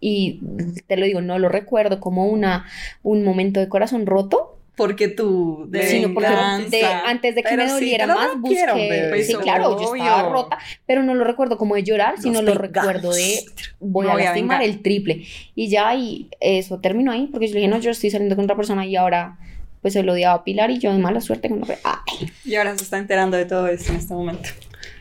y 0.00 0.40
te 0.86 0.96
lo 0.96 1.04
digo, 1.04 1.20
no 1.20 1.38
lo 1.38 1.48
recuerdo 1.48 2.00
como 2.00 2.26
una, 2.26 2.66
un 3.02 3.22
momento 3.22 3.60
de 3.60 3.68
corazón 3.68 4.06
roto, 4.06 4.59
Porque 4.80 5.08
tú... 5.08 5.66
De 5.68 5.82
sino 5.86 6.14
porque 6.14 6.30
de- 6.30 6.84
antes 6.84 7.34
de 7.34 7.42
que 7.42 7.48
Pero 7.50 7.64
me 7.64 7.68
sí 7.68 7.74
doliera 7.74 8.04
te 8.06 8.12
lo 8.12 8.18
más, 8.18 8.40
busqué. 8.40 8.64
bebé. 8.64 9.22
sí, 9.24 9.34
Pues, 9.34 9.44
claro, 9.44 9.78
yo 9.78 9.94
estaba 9.94 10.22
obvio. 10.22 10.32
rota, 10.32 10.58
pero 10.86 11.02
no 11.02 11.14
lo 11.14 11.24
recuerdo 11.24 11.58
como 11.58 11.74
de 11.74 11.82
llorar, 11.82 12.14
sino 12.18 12.40
Nos 12.40 12.44
lo 12.44 12.54
recuerdo 12.54 13.12
de 13.12 13.44
voy 13.78 14.06
Me 14.06 14.10
a 14.10 14.14
voy 14.14 14.22
a 14.22 14.24
lastimar 14.26 14.60
vengar. 14.60 14.74
el 14.76 14.82
triple. 14.82 15.24
Y 15.54 15.68
ya, 15.68 15.94
y 15.94 16.28
eso 16.40 16.78
terminó 16.80 17.12
ahí, 17.12 17.28
porque 17.30 17.46
yo 17.48 17.52
le 17.54 17.60
dije, 17.60 17.68
no, 17.70 17.78
yo 17.78 17.90
estoy 17.90 18.08
saliendo 18.10 18.36
con 18.36 18.44
otra 18.46 18.56
persona 18.56 18.86
y 18.86 18.96
ahora 18.96 19.36
pues 19.82 19.92
se 19.94 20.02
lo 20.02 20.12
odiaba 20.12 20.34
a 20.36 20.44
Pilar 20.44 20.70
y 20.70 20.78
yo 20.78 20.92
de 20.92 20.98
mala 20.98 21.20
suerte 21.20 21.48
con 21.50 21.62
Ay, 21.84 22.30
Y 22.44 22.54
ahora 22.54 22.76
se 22.76 22.84
está 22.84 22.96
enterando 22.98 23.36
de 23.36 23.44
todo 23.44 23.66
esto 23.66 23.92
en 23.92 23.98
este 23.98 24.14
momento. 24.14 24.48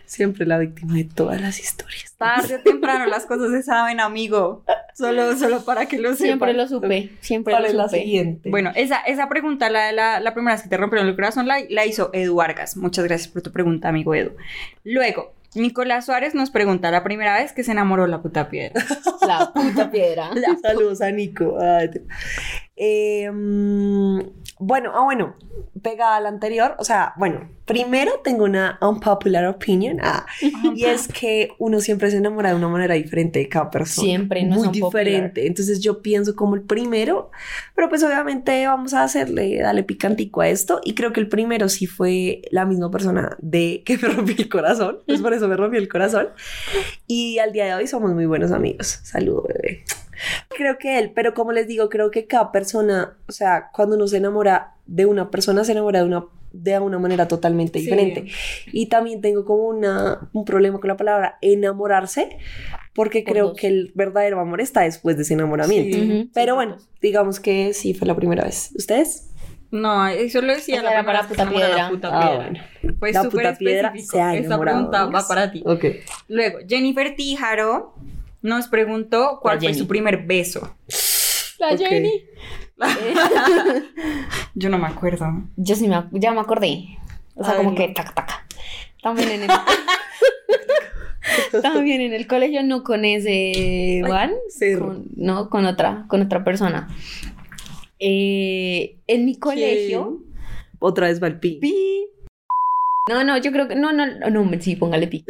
Siempre 0.10 0.48
la 0.48 0.58
víctima 0.58 0.95
de 0.95 1.04
todas 1.04 1.39
las 1.39 1.60
historias. 1.60 2.15
Tarde 2.17 2.56
o 2.56 2.60
temprano 2.62 3.06
las 3.06 3.28
cosas 3.28 3.52
se 3.52 3.62
saben, 3.62 4.00
amigo. 4.00 4.65
Solo, 4.95 5.38
solo 5.38 5.63
para 5.63 5.86
que 5.86 6.00
lo 6.00 6.10
sepan. 6.15 6.26
siempre 6.26 6.54
lo 6.54 6.67
supe, 6.67 7.12
siempre 7.22 7.54
¿Cuál 7.54 7.62
lo 7.63 7.69
es 7.69 7.76
la 7.76 7.84
supe. 7.89 8.02
siguiente? 8.02 8.50
Bueno, 8.50 8.72
esa, 8.76 9.02
esa 9.02 9.30
pregunta, 9.30 9.69
la, 9.69 9.86
de 9.86 9.93
la, 9.93 10.19
la 10.19 10.34
primera 10.34 10.56
vez 10.56 10.63
que 10.63 10.69
te 10.69 10.78
rompieron 10.78 11.08
el 11.08 11.13
corazón, 11.15 11.48
la, 11.48 11.60
la 11.69 11.86
hizo 11.86 12.10
Edu 12.12 12.36
Vargas. 12.38 12.76
Muchas 12.76 13.06
gracias 13.06 13.28
por 13.28 13.43
tu 13.43 13.52
pregunta, 13.52 13.88
amigo 13.88 14.15
Edu. 14.15 14.32
Luego, 14.84 15.36
Nicolás 15.54 16.08
Suárez 16.08 16.34
nos 16.34 16.50
pregunta 16.50 16.89
la 16.89 17.04
primera 17.04 17.36
vez 17.39 17.54
que 17.54 17.63
se 17.63 17.72
enamoró 17.72 18.08
la 18.08 18.24
puta 18.24 18.50
piedra. 18.50 18.84
La 19.28 19.54
puta 19.54 19.91
piedra. 19.91 20.32
Saludos 20.63 21.02
a 21.02 21.12
Nico. 21.12 21.56
Eh, 22.76 23.30
bueno, 24.60 24.91
ah, 24.93 25.06
bueno, 25.06 25.36
pegada 25.82 26.17
a 26.17 26.19
la 26.19 26.28
anterior, 26.28 26.76
o 26.80 26.84
sea, 26.84 27.13
bueno, 27.15 27.50
primero 27.63 28.12
tengo 28.24 28.43
una 28.43 28.78
unpopular 28.82 29.45
opinion, 29.45 30.00
ah, 30.04 30.26
y 30.76 30.84
es 30.84 31.08
que 31.08 31.52
uno 31.60 31.80
siempre 31.80 32.12
se 32.12 32.17
enamora 32.17 32.50
de 32.50 32.56
una 32.56 32.67
manera 32.67 32.95
diferente 32.95 33.39
de 33.39 33.48
cada 33.48 33.72
persona. 33.72 34.06
Siempre, 34.06 34.43
no 34.43 34.56
Muy 34.58 34.67
popular. 34.67 35.06
diferente. 35.06 35.48
Entonces 35.48 35.80
yo 35.80 36.02
pienso 36.02 36.36
como 36.36 36.56
el 36.56 36.62
primero, 36.62 37.32
pero 37.74 37.88
pues 37.88 38.04
obviamente 38.04 38.67
vamos 38.67 38.93
a 38.93 39.04
hacerle, 39.04 39.60
darle 39.60 39.84
picantico 39.84 40.41
a 40.41 40.50
esto, 40.50 40.82
y 40.84 40.93
creo 40.93 41.13
que 41.13 41.22
el 41.22 41.30
primero 41.30 41.69
sí 41.69 41.88
fue 41.88 42.41
la 42.52 42.65
misma 42.65 42.91
persona 42.91 43.38
de 43.39 43.82
que 43.86 43.98
me 43.98 44.10
rompió 44.10 44.36
el 44.38 44.50
corazón, 44.50 45.00
pues 45.08 45.22
por 45.22 45.34
eso 45.34 45.48
me 45.48 45.56
rompió 45.56 45.80
el 45.80 45.88
corazón, 45.88 46.30
y 47.08 47.39
al 47.39 47.54
día 47.54 47.65
de 47.65 47.76
hoy 47.76 47.88
somos 47.88 48.13
muy 48.13 48.26
buenos 48.26 48.52
amigos. 48.52 49.00
Saludo, 49.04 49.45
bebé. 49.48 49.86
Creo 50.50 50.78
que 50.78 51.00
él, 51.00 51.12
pero 51.16 51.34
como 51.34 51.52
les 51.52 51.68
digo, 51.68 51.90
creo 51.90 52.12
que 52.12 52.26
cada 52.28 52.52
persona, 52.52 53.18
o 53.28 53.32
sea, 53.32 53.70
cuando 53.74 53.96
uno 53.96 54.08
se 54.08 54.18
enamora 54.18 54.74
de 54.86 55.06
una 55.06 55.30
persona, 55.32 55.64
se 55.64 55.72
enamora 55.74 56.00
de 56.00 56.06
una, 56.06 56.26
de 56.52 56.80
una 56.80 56.98
manera 57.00 57.28
totalmente 57.28 57.80
Sí. 57.80 57.86
diferente. 57.86 58.26
Y 58.74 58.88
también 58.88 59.22
tengo 59.22 59.46
como 59.46 59.64
una, 59.68 60.30
un 60.34 60.46
problema 60.46 60.80
con 60.80 60.88
la 60.88 60.98
palabra 60.98 61.38
enamorarse, 61.42 62.38
porque 62.94 63.22
Por 63.24 63.34
creo 63.34 63.48
dos. 63.50 63.58
que 63.58 63.68
el 63.68 63.92
verdadero 63.96 64.40
amor 64.40 64.60
está 64.62 64.82
después 64.82 65.16
de 65.16 65.24
ese 65.24 65.34
enamoramiento. 65.36 65.98
Sí. 65.98 66.30
Pero 66.34 66.54
sí, 66.54 66.56
bueno, 66.56 66.78
digamos 67.02 67.40
que 67.40 67.74
sí 67.74 67.94
fue 67.94 68.08
la 68.08 68.16
primera 68.16 68.44
vez. 68.44 68.72
¿Ustedes? 68.76 69.26
No, 69.72 70.08
eso 70.08 70.42
lo 70.42 70.52
decía 70.52 70.80
O 70.80 70.84
la 70.84 70.90
sea, 70.90 71.00
primera 71.04 71.20
para 71.20 71.22
se 71.22 71.28
puta 71.30 71.42
enamoró 71.44 71.60
la 71.68 71.70
piedra. 71.76 71.90
puta 71.90 72.10
Ah, 72.12 72.30
piedra. 72.82 72.96
Fue 72.98 73.12
La 73.14 73.22
súper 73.24 73.46
puta 73.46 73.58
piedra 73.60 73.88
específico. 73.90 74.18
se 74.18 74.22
ha 74.24 74.34
Esa 74.36 74.46
enamorado, 74.48 74.78
pregunta 74.90 75.06
va 75.06 75.28
para 75.28 75.52
ti. 75.52 75.62
Ok. 75.64 75.86
Luego, 76.28 76.58
Jennifer 76.68 77.16
Tíjaro 77.16 77.94
nos 78.41 78.67
preguntó 78.67 79.39
cuál 79.41 79.60
fue 79.60 79.73
su 79.73 79.88
primer 79.88 80.25
beso. 80.25 80.75
La. 81.60 81.78
Jenny. 81.78 82.23
Yo 84.56 84.69
no 84.69 84.78
me 84.78 84.88
acuerdo. 84.88 85.25
Yo 85.58 85.75
sí 85.75 85.88
me, 85.88 86.04
ya 86.13 86.32
me 86.32 86.39
acordé. 86.39 86.97
O 87.36 87.43
sea, 87.43 87.54
Ay, 87.54 87.58
como 87.58 87.71
no. 87.71 87.75
que 87.75 87.89
taca, 87.89 88.13
taca. 88.13 88.45
También 89.02 89.30
en 89.30 89.43
el... 89.43 89.49
También 91.62 92.02
en 92.02 92.13
el 92.13 92.28
colegio, 92.28 92.63
no 92.63 92.84
con 92.84 93.06
ese 93.06 94.02
Juan, 94.06 94.32
con- 94.78 95.06
no, 95.15 95.49
con 95.49 95.65
otra, 95.65 96.06
con 96.08 96.21
otra 96.21 96.43
persona. 96.43 96.88
Eh, 97.99 98.97
en 99.08 99.25
mi 99.25 99.38
colegio... 99.38 100.23
Otra 100.82 101.08
vez 101.08 101.21
va 101.21 101.28
el 101.28 101.39
pi. 101.39 101.60
Pi. 101.60 102.06
No, 103.10 103.24
no, 103.24 103.38
yo 103.39 103.52
creo 103.52 103.67
que... 103.67 103.76
No, 103.76 103.91
no, 103.91 104.06
no, 104.06 104.30
no, 104.30 104.62
sí, 104.62 104.76
póngale 104.76 105.08
pi. 105.08 105.26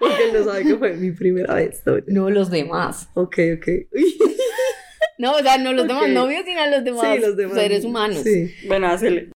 Porque 0.00 0.24
él 0.24 0.32
no 0.32 0.42
sabe 0.44 0.64
que 0.64 0.74
fue 0.76 0.94
mi 0.94 1.12
primera 1.12 1.54
vez. 1.54 1.80
No, 1.86 1.94
No 2.08 2.28
los 2.30 2.50
demás. 2.50 3.08
Ok, 3.14 3.38
ok. 3.56 3.68
No, 5.16 5.36
o 5.36 5.38
sea, 5.38 5.58
no 5.58 5.72
los 5.72 5.86
demás 5.86 6.08
novios, 6.08 6.42
sino 6.44 6.66
los 6.68 6.82
demás, 6.82 7.14
Sí, 7.14 7.20
los 7.20 7.36
demás. 7.36 7.54
seres 7.56 7.84
humanos. 7.84 8.18
Sí, 8.24 8.50
Bueno, 8.66 8.88
hacele. 8.88 9.28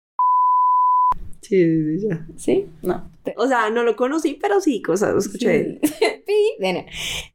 sí, 1.40 1.64
sí, 1.64 1.98
sí, 2.00 2.08
ya. 2.08 2.26
¿Sí? 2.36 2.66
No. 2.82 3.08
O 3.36 3.46
sea, 3.46 3.70
no 3.70 3.84
lo 3.84 3.94
conocí, 3.94 4.36
pero 4.42 4.60
sí, 4.60 4.82
cosas, 4.82 5.12
lo 5.12 5.20
escuché. 5.20 5.78
Pi. 6.26 6.32
Bueno, 6.58 6.84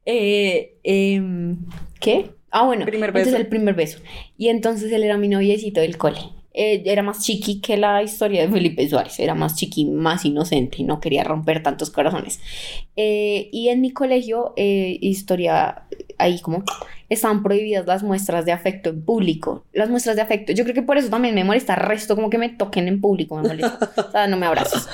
eh, 0.04 0.74
em, 0.82 1.56
¿Qué? 2.00 2.32
Ah, 2.50 2.66
bueno, 2.66 2.84
Primer 2.84 3.08
entonces 3.08 3.32
beso. 3.32 3.42
el 3.42 3.48
primer 3.48 3.74
beso. 3.74 3.98
Y 4.36 4.48
entonces 4.50 4.92
él 4.92 5.04
era 5.04 5.16
mi 5.16 5.28
noviecito 5.28 5.80
del 5.80 5.96
cole. 5.96 6.18
Eh, 6.56 6.82
era 6.86 7.02
más 7.02 7.20
chiqui 7.24 7.60
que 7.60 7.76
la 7.76 8.02
historia 8.02 8.42
de 8.42 8.48
Felipe 8.48 8.88
Suárez. 8.88 9.18
Era 9.18 9.34
más 9.34 9.56
chiqui, 9.56 9.86
más 9.86 10.24
inocente. 10.24 10.84
No 10.84 11.00
quería 11.00 11.24
romper 11.24 11.62
tantos 11.62 11.90
corazones. 11.90 12.40
Eh, 12.96 13.48
y 13.52 13.68
en 13.68 13.80
mi 13.80 13.90
colegio, 13.90 14.52
eh, 14.56 14.96
historia, 15.00 15.82
ahí 16.16 16.40
como 16.40 16.62
estaban 17.08 17.42
prohibidas 17.42 17.86
las 17.86 18.02
muestras 18.02 18.44
de 18.44 18.52
afecto 18.52 18.90
en 18.90 19.02
público. 19.02 19.64
Las 19.72 19.90
muestras 19.90 20.16
de 20.16 20.22
afecto. 20.22 20.52
Yo 20.52 20.64
creo 20.64 20.74
que 20.74 20.82
por 20.82 20.96
eso 20.96 21.10
también 21.10 21.34
me 21.34 21.44
molesta 21.44 21.74
resto, 21.74 22.14
como 22.14 22.30
que 22.30 22.38
me 22.38 22.48
toquen 22.48 22.88
en 22.88 23.00
público, 23.00 23.36
me 23.36 23.42
molesta. 23.48 23.90
o 24.08 24.10
sea, 24.10 24.26
no 24.26 24.36
me 24.36 24.46
abraces. 24.46 24.88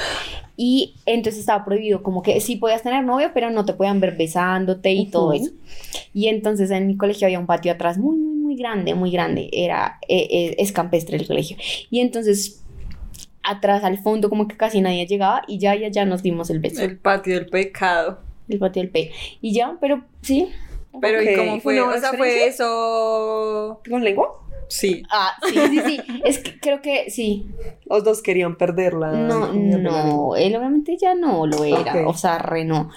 Y 0.57 0.95
entonces 1.07 1.41
estaba 1.41 1.65
prohibido, 1.65 2.03
como 2.03 2.23
que 2.23 2.39
sí 2.41 2.57
podías 2.57 2.83
tener 2.83 3.05
novio, 3.05 3.31
pero 3.33 3.51
no 3.51 3.65
te 3.65 3.73
podían 3.73 4.01
ver 4.01 4.17
besándote 4.17 4.93
y 4.93 5.07
todo 5.07 5.29
Ujú. 5.29 5.45
eso. 5.45 5.53
Y 6.13 6.29
entonces 6.29 6.71
en 6.71 6.87
mi 6.87 6.97
colegio 6.97 7.27
había 7.27 7.39
un 7.39 7.47
patio 7.47 7.73
atrás 7.73 7.97
muy 7.97 8.17
grande, 8.61 8.95
muy 8.95 9.11
grande. 9.11 9.49
Era, 9.53 9.99
eh, 10.09 10.29
eh, 10.31 10.57
es 10.59 10.73
campestre 10.73 11.17
el 11.17 11.27
colegio. 11.27 11.57
Y 11.91 12.01
entonces 12.01 12.63
atrás 13.43 13.85
al 13.85 13.99
fondo 13.99 14.29
como 14.29 14.47
que 14.47 14.57
casi 14.57 14.81
nadie 14.81 15.07
llegaba 15.07 15.43
y 15.49 15.59
ya, 15.59 15.75
ya, 15.75 15.89
ya 15.89 16.05
nos 16.05 16.23
dimos 16.23 16.51
el 16.51 16.61
beso. 16.61 16.83
El 16.83 16.99
patio 16.99 17.35
del 17.35 17.47
pecado. 17.47 18.21
El 18.49 18.59
patio 18.59 18.83
del 18.83 18.91
P. 18.91 19.13
Y 19.41 19.53
ya, 19.55 19.77
pero 19.81 20.03
sí. 20.23 20.49
Pero 21.01 21.23
¿y 21.23 21.37
cómo 21.37 21.61
¿fue 21.61 21.81
O 21.81 21.99
sea, 21.99 22.13
fue 22.13 22.47
eso. 22.47 23.81
¿Con 23.89 24.05
lengua? 24.05 24.41
Sí. 24.69 25.03
Ah, 25.11 25.37
sí, 25.49 25.55
sí, 25.55 25.81
sí. 25.85 26.01
Es 26.25 26.39
que 26.39 26.59
creo 26.61 26.81
que 26.81 27.11
sí. 27.11 27.47
Los 27.87 28.05
dos 28.05 28.23
querían 28.23 28.57
perderla. 28.57 29.13
No, 29.13 29.53
no, 29.53 30.37
él 30.37 30.57
obviamente 30.57 30.97
ya 30.97 31.15
no 31.15 31.47
lo 31.47 31.65
era, 31.65 32.07
o 32.09 32.15
sea, 32.15 32.39
re 32.39 32.65
no. 32.65 32.91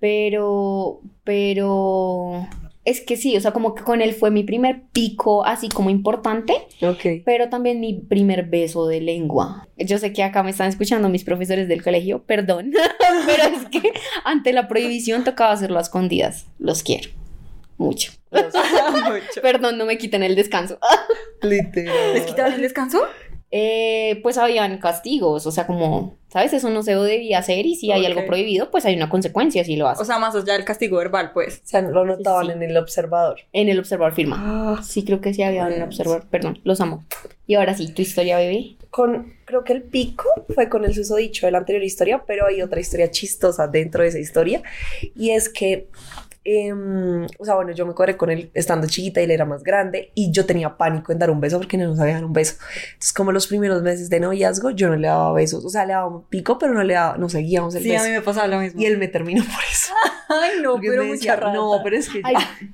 Pero, 0.00 1.00
pero, 1.22 2.46
es 2.84 3.00
que 3.00 3.16
sí, 3.16 3.36
o 3.36 3.40
sea, 3.40 3.52
como 3.52 3.74
que 3.74 3.82
con 3.84 4.02
él 4.02 4.12
fue 4.12 4.30
mi 4.30 4.42
primer 4.42 4.82
pico 4.92 5.44
así 5.44 5.68
como 5.68 5.88
importante, 5.90 6.54
Ok. 6.82 7.22
pero 7.24 7.48
también 7.48 7.80
mi 7.80 7.94
primer 7.94 8.44
beso 8.46 8.86
de 8.88 9.00
lengua. 9.00 9.68
Yo 9.76 9.98
sé 9.98 10.12
que 10.12 10.22
acá 10.22 10.42
me 10.42 10.50
están 10.50 10.68
escuchando 10.68 11.08
mis 11.08 11.22
profesores 11.24 11.68
del 11.68 11.82
colegio, 11.82 12.22
perdón, 12.24 12.72
pero 13.26 13.44
es 13.44 13.68
que 13.70 13.92
ante 14.24 14.52
la 14.52 14.66
prohibición 14.68 15.24
tocaba 15.24 15.52
hacerlo 15.52 15.78
a 15.78 15.82
escondidas. 15.82 16.46
Los 16.58 16.82
quiero 16.82 17.10
mucho. 17.78 18.12
Perdón, 19.42 19.76
no 19.76 19.84
me 19.86 19.98
quiten 19.98 20.22
el 20.22 20.34
descanso. 20.36 20.78
Literal. 21.42 22.14
¿Les 22.14 22.24
quitaron 22.24 22.52
el 22.54 22.62
descanso? 22.62 23.02
Eh, 23.54 24.18
pues 24.22 24.38
habían 24.38 24.78
castigos, 24.78 25.46
o 25.46 25.50
sea, 25.52 25.66
como, 25.66 26.16
¿sabes? 26.28 26.54
Eso 26.54 26.70
no 26.70 26.82
se 26.82 26.94
debía 26.96 27.38
hacer 27.38 27.66
y 27.66 27.74
si 27.76 27.92
hay 27.92 28.06
algo 28.06 28.24
prohibido, 28.24 28.70
pues 28.70 28.86
hay 28.86 28.96
una 28.96 29.10
consecuencia 29.10 29.62
si 29.62 29.76
lo 29.76 29.88
haces. 29.88 30.00
O 30.00 30.04
sea, 30.06 30.18
más 30.18 30.34
allá 30.34 30.54
del 30.54 30.64
castigo 30.64 30.96
verbal, 30.96 31.32
pues. 31.34 31.56
O 31.58 31.66
sea, 31.68 31.82
lo 31.82 32.06
notaban 32.06 32.46
Sí. 32.46 32.52
en 32.52 32.62
el 32.62 32.76
observador. 32.78 33.40
en 33.52 33.68
el 33.68 33.78
observador 33.78 34.14
firma. 34.14 34.36
Ah, 34.40 34.82
Sí, 34.82 35.04
creo 35.04 35.20
que 35.20 35.34
sí 35.34 35.42
había 35.42 35.66
en 35.66 35.74
el 35.74 35.82
observador, 35.82 36.24
perdón, 36.30 36.60
los 36.64 36.80
amo. 36.80 37.04
Y 37.46 37.54
ahora 37.56 37.74
sí, 37.74 37.92
tu 37.92 38.00
historia, 38.00 38.38
bebé. 38.38 38.76
con, 38.88 39.34
creo 39.44 39.64
que 39.64 39.74
el 39.74 39.82
pico 39.82 40.24
fue 40.54 40.70
con 40.70 40.84
el 40.86 40.94
susodicho 40.94 41.44
de 41.46 41.52
la 41.52 41.58
anterior 41.58 41.82
historia, 41.84 42.24
pero 42.26 42.46
hay 42.46 42.62
otra 42.62 42.80
historia 42.80 43.10
chistosa 43.10 43.66
dentro 43.66 44.02
de 44.02 44.08
esa 44.08 44.18
historia. 44.18 44.62
Y 45.14 45.30
es 45.30 45.50
que, 45.50 45.88
em, 46.44 47.26
o 47.38 47.44
sea, 47.44 47.54
bueno, 47.54 47.72
yo 47.72 47.86
me 47.86 47.94
cuadré 47.94 48.16
con 48.16 48.30
él 48.30 48.50
estando 48.54 48.86
chiquita 48.86 49.20
y 49.20 49.24
él 49.24 49.30
era 49.30 49.44
más 49.44 49.62
grande 49.62 50.10
y 50.14 50.30
yo 50.32 50.44
tenía 50.46 50.76
pánico 50.76 51.12
en 51.12 51.18
dar 51.18 51.30
un 51.30 51.40
beso 51.40 51.58
porque 51.58 51.76
no 51.76 51.94
sabía 51.96 52.14
dar 52.14 52.24
un 52.24 52.32
beso. 52.32 52.56
Entonces, 52.92 53.12
como 53.12 53.32
los 53.32 53.46
primeros 53.46 53.82
meses 53.82 54.10
de 54.10 54.20
noviazgo, 54.20 54.70
yo 54.70 54.88
no 54.88 54.96
le 54.96 55.08
daba 55.08 55.32
besos. 55.32 55.64
O 55.64 55.68
sea, 55.68 55.84
le 55.86 55.92
daba 55.92 56.06
un 56.08 56.24
pico, 56.24 56.58
pero 56.58 56.74
no 56.74 56.82
le 56.82 56.94
daba, 56.94 57.16
no 57.18 57.28
seguíamos 57.28 57.74
el 57.74 57.82
Sí, 57.82 57.90
a 57.90 57.94
beso. 57.94 58.04
mí 58.06 58.10
me 58.12 58.20
pasaba 58.22 58.46
lo 58.48 58.58
mismo. 58.60 58.80
Y 58.80 58.86
él 58.86 58.98
me 58.98 59.08
terminó 59.08 59.42
por 59.44 59.62
eso. 59.70 59.92
Ay, 60.28 60.60
no, 60.62 60.72
Porque 60.72 60.88
pero 60.88 61.04
mucha 61.04 61.36
rata. 61.36 61.52
no, 61.52 61.80
pero 61.84 61.96
es 61.96 62.08
que 62.08 62.22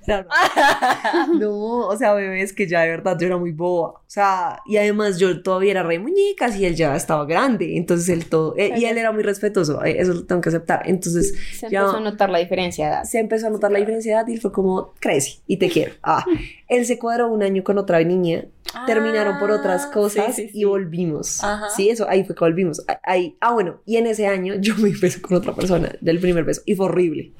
ya. 0.06 0.26
No, 1.38 1.86
o 1.88 1.96
sea, 1.96 2.12
bebé, 2.14 2.42
es 2.42 2.52
que 2.52 2.66
ya 2.68 2.82
de 2.82 2.88
verdad 2.90 3.16
yo 3.20 3.26
era 3.26 3.36
muy 3.36 3.52
boba. 3.52 3.88
O 3.90 4.02
sea, 4.06 4.60
y 4.66 4.76
además 4.76 5.18
yo 5.18 5.42
todavía 5.42 5.72
era 5.72 5.82
re 5.82 5.98
muñecas 5.98 6.56
y 6.56 6.64
él 6.66 6.74
ya 6.76 6.94
estaba 6.96 7.24
grande. 7.26 7.76
Entonces 7.76 8.08
él 8.08 8.26
todo. 8.26 8.54
eh, 8.56 8.72
y 8.76 8.84
él 8.84 8.96
era 8.98 9.12
muy 9.12 9.22
respetuoso. 9.22 9.84
eh, 9.84 9.96
Eso 9.98 10.14
lo 10.14 10.24
tengo 10.24 10.40
que 10.40 10.48
aceptar. 10.50 10.82
Entonces 10.86 11.34
Se 11.58 11.68
ya 11.68 11.80
empezó 11.80 11.96
a 11.98 12.00
notar 12.00 12.30
la 12.30 12.38
diferencia 12.38 12.86
de 12.86 12.92
edad. 12.92 13.04
se 13.04 13.18
empezó 13.18 13.46
a 13.46 13.50
notar 13.50 13.57
la 13.70 13.78
diferencia 13.78 14.14
de 14.14 14.20
edad 14.20 14.28
y 14.28 14.36
fue 14.38 14.52
como, 14.52 14.94
crece 15.00 15.40
y 15.46 15.56
te 15.56 15.68
quiero. 15.68 15.92
Ah, 16.02 16.24
él 16.68 16.86
se 16.86 16.98
cuadró 16.98 17.28
un 17.28 17.42
año 17.42 17.62
con 17.64 17.78
otra 17.78 18.02
niña. 18.04 18.44
Terminaron 18.86 19.38
por 19.38 19.50
otras 19.50 19.86
Ah, 19.86 19.90
cosas 19.92 20.36
sí, 20.36 20.42
sí, 20.42 20.48
sí. 20.52 20.60
y 20.60 20.64
volvimos. 20.64 21.42
Ajá. 21.42 21.68
Sí, 21.70 21.88
eso, 21.88 22.06
ahí 22.08 22.24
fue 22.24 22.34
que 22.34 22.40
volvimos. 22.44 22.84
Ah, 22.86 23.00
Ahí, 23.02 23.36
ah, 23.40 23.52
bueno, 23.52 23.80
y 23.86 23.96
en 23.96 24.06
ese 24.06 24.26
año 24.26 24.54
yo 24.60 24.74
me 24.76 24.90
beso 24.90 25.20
con 25.22 25.36
otra 25.38 25.54
persona 25.54 25.90
del 26.00 26.18
primer 26.20 26.44
beso 26.44 26.60
y 26.66 26.74
fue 26.74 26.86
horrible. 26.86 27.32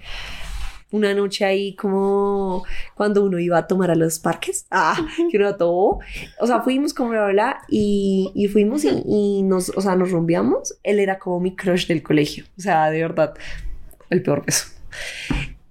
Una 0.91 1.13
noche 1.13 1.45
ahí 1.45 1.77
como 1.77 2.65
cuando 2.95 3.23
uno 3.23 3.39
iba 3.39 3.59
a 3.59 3.67
tomar 3.67 3.91
a 3.91 3.95
los 3.95 4.19
parques, 4.19 4.65
ah, 4.71 4.97
que 5.31 5.37
uno 5.37 5.55
tomó, 5.55 6.01
o 6.41 6.47
sea, 6.47 6.63
fuimos 6.63 6.95
como 6.95 7.11
bla, 7.11 7.25
bla, 7.25 7.33
bla, 7.33 7.63
y, 7.69 8.33
y 8.35 8.47
fuimos 8.49 8.85
y, 8.85 9.03
y 9.07 9.43
nos, 9.43 9.69
o 9.69 9.83
sea, 9.83 9.97
nos 9.97 10.11
rumbeamos. 10.11 10.79
Él 10.83 10.99
era 10.99 11.19
como 11.19 11.41
mi 11.41 11.55
crush 11.55 11.87
del 11.89 12.03
colegio, 12.03 12.47
o 12.57 12.61
sea, 12.63 12.89
de 12.91 13.03
verdad, 13.03 13.35
el 14.09 14.23
peor 14.23 14.47
beso. 14.47 14.65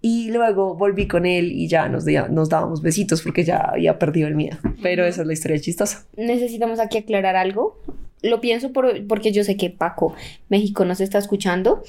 Y 0.01 0.29
luego 0.31 0.75
volví 0.75 1.07
con 1.07 1.25
él 1.25 1.51
y 1.51 1.67
ya 1.67 1.89
nos, 1.89 2.05
dia- 2.05 2.27
nos 2.29 2.49
dábamos 2.49 2.81
besitos 2.81 3.21
porque 3.23 3.43
ya 3.43 3.57
había 3.57 3.97
perdido 3.97 4.27
el 4.27 4.35
miedo. 4.35 4.57
Pero 4.83 5.05
esa 5.05 5.21
es 5.21 5.27
la 5.27 5.33
historia 5.33 5.59
chistosa. 5.59 6.05
Necesitamos 6.15 6.79
aquí 6.79 6.99
aclarar 6.99 7.35
algo. 7.35 7.79
Lo 8.21 8.39
pienso 8.41 8.71
por- 8.73 9.05
porque 9.07 9.31
yo 9.31 9.43
sé 9.43 9.57
que 9.57 9.69
Paco, 9.69 10.15
México, 10.49 10.85
nos 10.85 11.01
está 11.01 11.17
escuchando. 11.17 11.83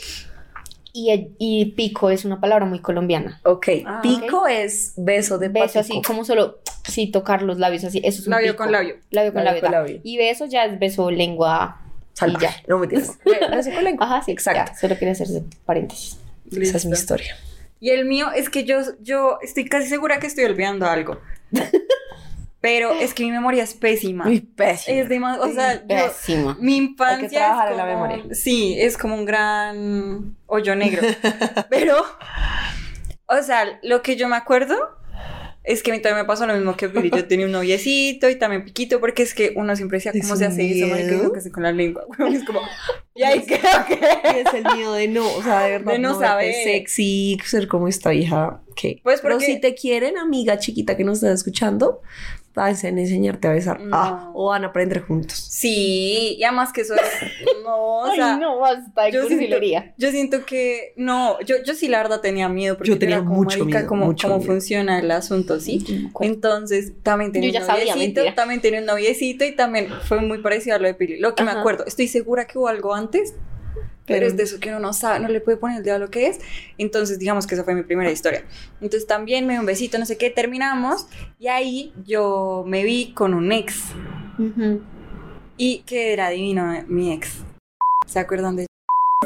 Y, 0.94 1.28
y 1.38 1.66
pico 1.72 2.10
es 2.10 2.24
una 2.24 2.40
palabra 2.40 2.64
muy 2.64 2.80
colombiana. 2.80 3.40
Ok, 3.44 3.68
Ah, 3.86 4.00
pico 4.02 4.46
es 4.48 4.94
beso 4.96 5.38
de 5.38 5.48
Beso 5.48 5.78
así, 5.78 6.00
como 6.04 6.24
solo, 6.24 6.58
sí, 6.88 7.06
tocar 7.08 7.42
los 7.42 7.58
labios 7.58 7.84
así. 7.84 8.00
Eso 8.02 8.20
es 8.22 8.26
un 8.26 8.32
Labio 8.32 8.52
pico. 8.52 8.64
con 8.64 8.72
labio. 8.72 8.96
Labio 9.10 9.32
con 9.32 9.44
Labio 9.44 9.62
labio. 9.62 9.78
con 9.78 9.86
labio. 9.86 10.00
Y 10.02 10.16
beso 10.16 10.46
ya 10.46 10.64
es 10.64 10.78
beso 10.78 11.10
lengua. 11.10 11.82
Salvaje. 12.14 12.46
Y 12.46 12.48
ya. 12.48 12.62
No 12.68 12.78
me 12.78 12.88
tienes. 12.88 13.12
Beso 13.52 13.70
con 13.70 13.84
lengua. 13.84 14.06
Ajá, 14.06 14.22
sí, 14.24 14.32
Exacto. 14.32 14.72
ya, 14.72 14.76
solo 14.76 14.94
quería 14.98 15.12
hacer 15.12 15.28
paréntesis. 15.64 16.18
Esa 16.50 16.78
es 16.78 16.84
mi 16.86 16.90
Listo. 16.92 16.94
historia. 17.14 17.36
Y 17.80 17.90
el 17.90 18.04
mío 18.06 18.28
es 18.34 18.50
que 18.50 18.64
yo, 18.64 18.80
yo 19.00 19.38
estoy 19.42 19.64
casi 19.68 19.88
segura 19.88 20.18
que 20.18 20.26
estoy 20.26 20.44
olvidando 20.44 20.86
algo. 20.86 21.20
Pero 22.60 22.90
es 22.90 23.14
que 23.14 23.22
mi 23.22 23.30
memoria 23.30 23.62
es 23.62 23.72
pésima. 23.74 24.24
Muy 24.24 24.40
pésimo. 24.40 24.98
Es 25.00 25.08
demasiado, 25.08 25.48
o 25.48 25.52
sea, 25.54 25.74
yo, 25.74 25.86
Pésima. 25.86 26.56
mi 26.60 26.76
infancia 26.76 27.20
Hay 27.22 27.28
que 27.28 27.36
trabajar 27.36 27.66
es 27.66 27.70
en 27.72 27.76
la 27.78 27.92
como- 27.94 28.06
memoria. 28.08 28.34
Sí, 28.34 28.74
es 28.80 28.98
como 28.98 29.14
un 29.14 29.24
gran 29.24 30.36
hoyo 30.46 30.74
negro. 30.74 31.02
Pero, 31.70 32.02
o 33.26 33.42
sea, 33.44 33.78
lo 33.82 34.02
que 34.02 34.16
yo 34.16 34.26
me 34.28 34.34
acuerdo 34.34 34.76
es 35.68 35.82
que 35.82 35.90
a 35.90 35.94
mí 35.94 36.00
también 36.00 36.22
me 36.22 36.24
pasó 36.26 36.46
lo 36.46 36.54
mismo 36.54 36.76
que 36.76 36.88
Billy. 36.88 37.10
Yo 37.10 37.26
tenía 37.26 37.46
un 37.46 37.52
noviecito 37.52 38.28
y 38.30 38.36
también 38.36 38.64
piquito, 38.64 38.98
porque 39.00 39.22
es 39.22 39.34
que 39.34 39.52
uno 39.54 39.76
siempre 39.76 39.98
decía, 39.98 40.12
¿cómo 40.20 40.34
se 40.36 40.46
hace 40.46 40.70
eso, 40.70 40.86
marica? 40.88 41.08
miedo. 41.10 41.22
Eso 41.24 41.32
que 41.32 41.38
hace 41.38 41.50
con 41.52 41.62
la 41.62 41.72
lengua. 41.72 42.04
Es 42.32 42.44
como, 42.44 42.60
y 43.14 43.22
ahí 43.22 43.42
creo 43.46 43.60
que... 43.86 43.94
Es 44.40 44.54
el 44.54 44.64
miedo 44.76 44.92
de 44.94 45.08
no, 45.08 45.30
o 45.32 45.42
sea, 45.42 45.60
de 45.64 45.70
verdad, 45.72 45.92
De 45.92 45.98
no 45.98 46.10
verte 46.18 46.26
saber. 46.26 46.54
sexy, 46.64 47.38
ser 47.44 47.68
como 47.68 47.88
esta 47.88 48.14
hija. 48.14 48.60
que 48.76 49.00
Pues 49.02 49.20
Pero 49.20 49.34
porque- 49.34 49.46
si 49.46 49.60
te 49.60 49.74
quieren, 49.74 50.18
amiga 50.18 50.58
chiquita 50.58 50.96
que 50.96 51.04
nos 51.04 51.18
está 51.18 51.32
escuchando, 51.32 52.00
a 52.58 52.70
enseñarte 52.70 53.48
a 53.48 53.52
besar. 53.52 53.80
No. 53.80 53.96
Ah, 53.96 54.30
o 54.34 54.48
van 54.48 54.64
a 54.64 54.68
aprender 54.68 55.02
juntos. 55.02 55.36
Sí, 55.38 56.36
y 56.38 56.44
además 56.44 56.72
que 56.72 56.82
eso 56.82 56.94
es... 56.94 57.00
No, 57.64 57.98
o 57.98 58.14
sea... 58.14 58.34
Ay, 58.34 58.40
no, 58.40 58.58
basta 58.58 59.04
de 59.04 59.12
yo 59.12 59.20
siento, 59.20 59.36
cursilería. 59.36 59.94
yo 59.96 60.10
siento 60.10 60.46
que 60.46 60.92
no, 60.96 61.38
yo, 61.42 61.56
yo 61.64 61.74
sí 61.74 61.88
la 61.88 61.98
verdad 62.02 62.20
tenía 62.20 62.48
miedo 62.48 62.76
porque 62.76 62.90
Yo 62.90 62.98
tenía 62.98 63.16
era 63.16 63.24
como, 63.24 63.36
mucho 63.36 63.58
marica, 63.58 63.78
miedo, 63.78 63.88
cómo, 63.88 64.06
mucho 64.06 64.28
cómo 64.28 64.38
miedo. 64.40 64.52
funciona 64.52 64.98
el 65.00 65.10
asunto, 65.10 65.60
¿sí? 65.60 65.84
Entonces 66.20 66.92
también 67.02 67.32
tenía 67.32 67.48
Yo 67.50 67.54
ya 67.54 67.60
un 67.60 67.66
sabía, 67.66 67.94
noviecito, 67.94 68.20
mentira. 68.20 68.34
también 68.34 68.60
tenía 68.60 68.80
un 68.80 68.86
noviecito 68.86 69.44
y 69.44 69.52
también 69.54 69.88
fue 70.04 70.20
muy 70.20 70.38
parecido 70.38 70.76
a 70.76 70.78
lo 70.78 70.86
de 70.86 70.94
Pili. 70.94 71.18
Lo 71.18 71.34
que 71.34 71.42
me 71.44 71.50
Ajá. 71.50 71.60
acuerdo, 71.60 71.84
estoy 71.86 72.08
segura 72.08 72.46
que 72.46 72.58
hubo 72.58 72.68
algo 72.68 72.94
antes, 72.94 73.34
pero, 74.08 74.26
es 74.26 74.36
de 74.36 74.42
eso 74.42 74.58
que 74.58 74.70
uno 74.70 74.80
no 74.80 74.92
sabe, 74.92 75.20
no 75.20 75.28
le 75.28 75.40
puede 75.40 75.56
poner 75.58 75.78
el 75.78 75.84
dedo 75.84 75.96
a 75.96 75.98
lo 75.98 76.10
que 76.10 76.26
es. 76.26 76.40
Entonces 76.78 77.18
digamos 77.18 77.46
que 77.46 77.54
esa 77.54 77.64
fue 77.64 77.74
mi 77.74 77.82
primera 77.82 78.10
historia. 78.10 78.44
Entonces 78.80 79.06
también 79.06 79.46
me 79.46 79.52
dio 79.52 79.60
un 79.60 79.66
besito, 79.66 79.98
no 79.98 80.06
sé 80.06 80.16
qué, 80.16 80.30
terminamos 80.30 81.06
y 81.38 81.48
ahí 81.48 81.92
yo 82.04 82.64
me 82.66 82.82
vi 82.82 83.12
con 83.12 83.34
un 83.34 83.52
ex 83.52 83.82
Ujú. 84.38 84.80
y 85.56 85.80
que 85.80 86.12
era 86.12 86.30
divino 86.30 86.74
eh, 86.74 86.84
mi 86.88 87.12
ex. 87.12 87.38
¿Se 88.06 88.18
acuerdan 88.18 88.56
de 88.56 88.66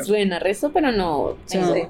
Suena 0.03 0.38
resto, 0.38 0.73
pero 0.73 0.90
no. 0.90 1.37
Sí, 1.47 1.59
no. 1.59 1.75
sí. 1.75 1.83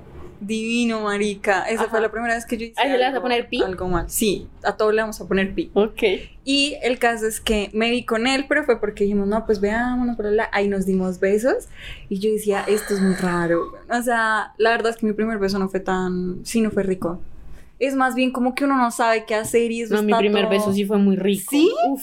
Divino, 0.47 1.01
marica. 1.03 1.63
Esa 1.63 1.83
Ajá. 1.83 1.91
fue 1.91 2.01
la 2.01 2.11
primera 2.11 2.35
vez 2.35 2.45
que 2.47 2.57
yo 2.59 2.67
hice. 2.67 2.81
¿A 2.81 2.85
ese 2.85 2.93
le 2.99 2.99
vas 2.99 3.05
a 3.05 3.09
algo- 3.11 3.23
poner 3.23 3.49
pi? 3.49 3.63
Algo 3.63 3.89
mal. 3.89 4.11
Sí, 4.11 4.47
a 4.63 4.77
todos 4.77 4.93
le 4.95 5.01
vamos 5.03 5.21
a 5.21 5.29
poner 5.29 5.55
pi. 5.55 5.71
Ok. 5.75 6.03
Y 6.45 6.77
el 6.83 6.99
caso 6.99 7.27
es 7.27 7.41
que 7.41 7.71
me 7.73 7.91
vi 7.91 8.05
con 8.05 8.27
él, 8.27 8.47
pero 8.49 8.65
fue 8.65 8.81
porque 8.81 9.05
dijimos, 9.05 9.29
no, 9.29 9.47
pues 9.47 9.61
veámonos, 9.61 10.17
bla, 10.17 10.29
bla, 10.31 10.33
bla. 10.45 10.51
Ahí 10.53 10.69
nos 10.69 10.87
dimos 10.87 11.21
besos. 11.21 11.69
Y 12.09 12.19
yo 12.19 12.31
decía, 12.33 12.65
esto 12.67 12.95
es 12.95 13.01
muy 13.01 13.15
raro. 13.15 13.63
O 13.89 14.03
sea, 14.03 14.53
la 14.59 14.71
verdad 14.71 14.91
es 14.91 14.97
que 14.97 15.07
mi 15.07 15.13
primer 15.13 15.39
beso 15.39 15.59
no 15.59 15.69
fue 15.69 15.81
tan. 15.81 16.41
Sí, 16.45 16.61
no 16.61 16.71
fue 16.71 16.83
rico. 16.83 17.21
Es 17.79 17.95
más 17.97 18.15
bien 18.15 18.31
como 18.31 18.55
que 18.55 18.65
uno 18.65 18.77
no 18.77 18.91
sabe 18.93 19.25
qué 19.25 19.35
hacer 19.35 19.71
y 19.73 19.83
eso 19.83 19.95
No, 19.95 20.03
mi 20.03 20.13
está 20.13 20.19
primer 20.19 20.43
todo- 20.45 20.51
beso 20.51 20.73
sí 20.73 20.85
fue 20.85 20.99
muy 20.99 21.17
rico. 21.17 21.51
¿Sí? 21.51 21.71
Uf, 21.89 22.03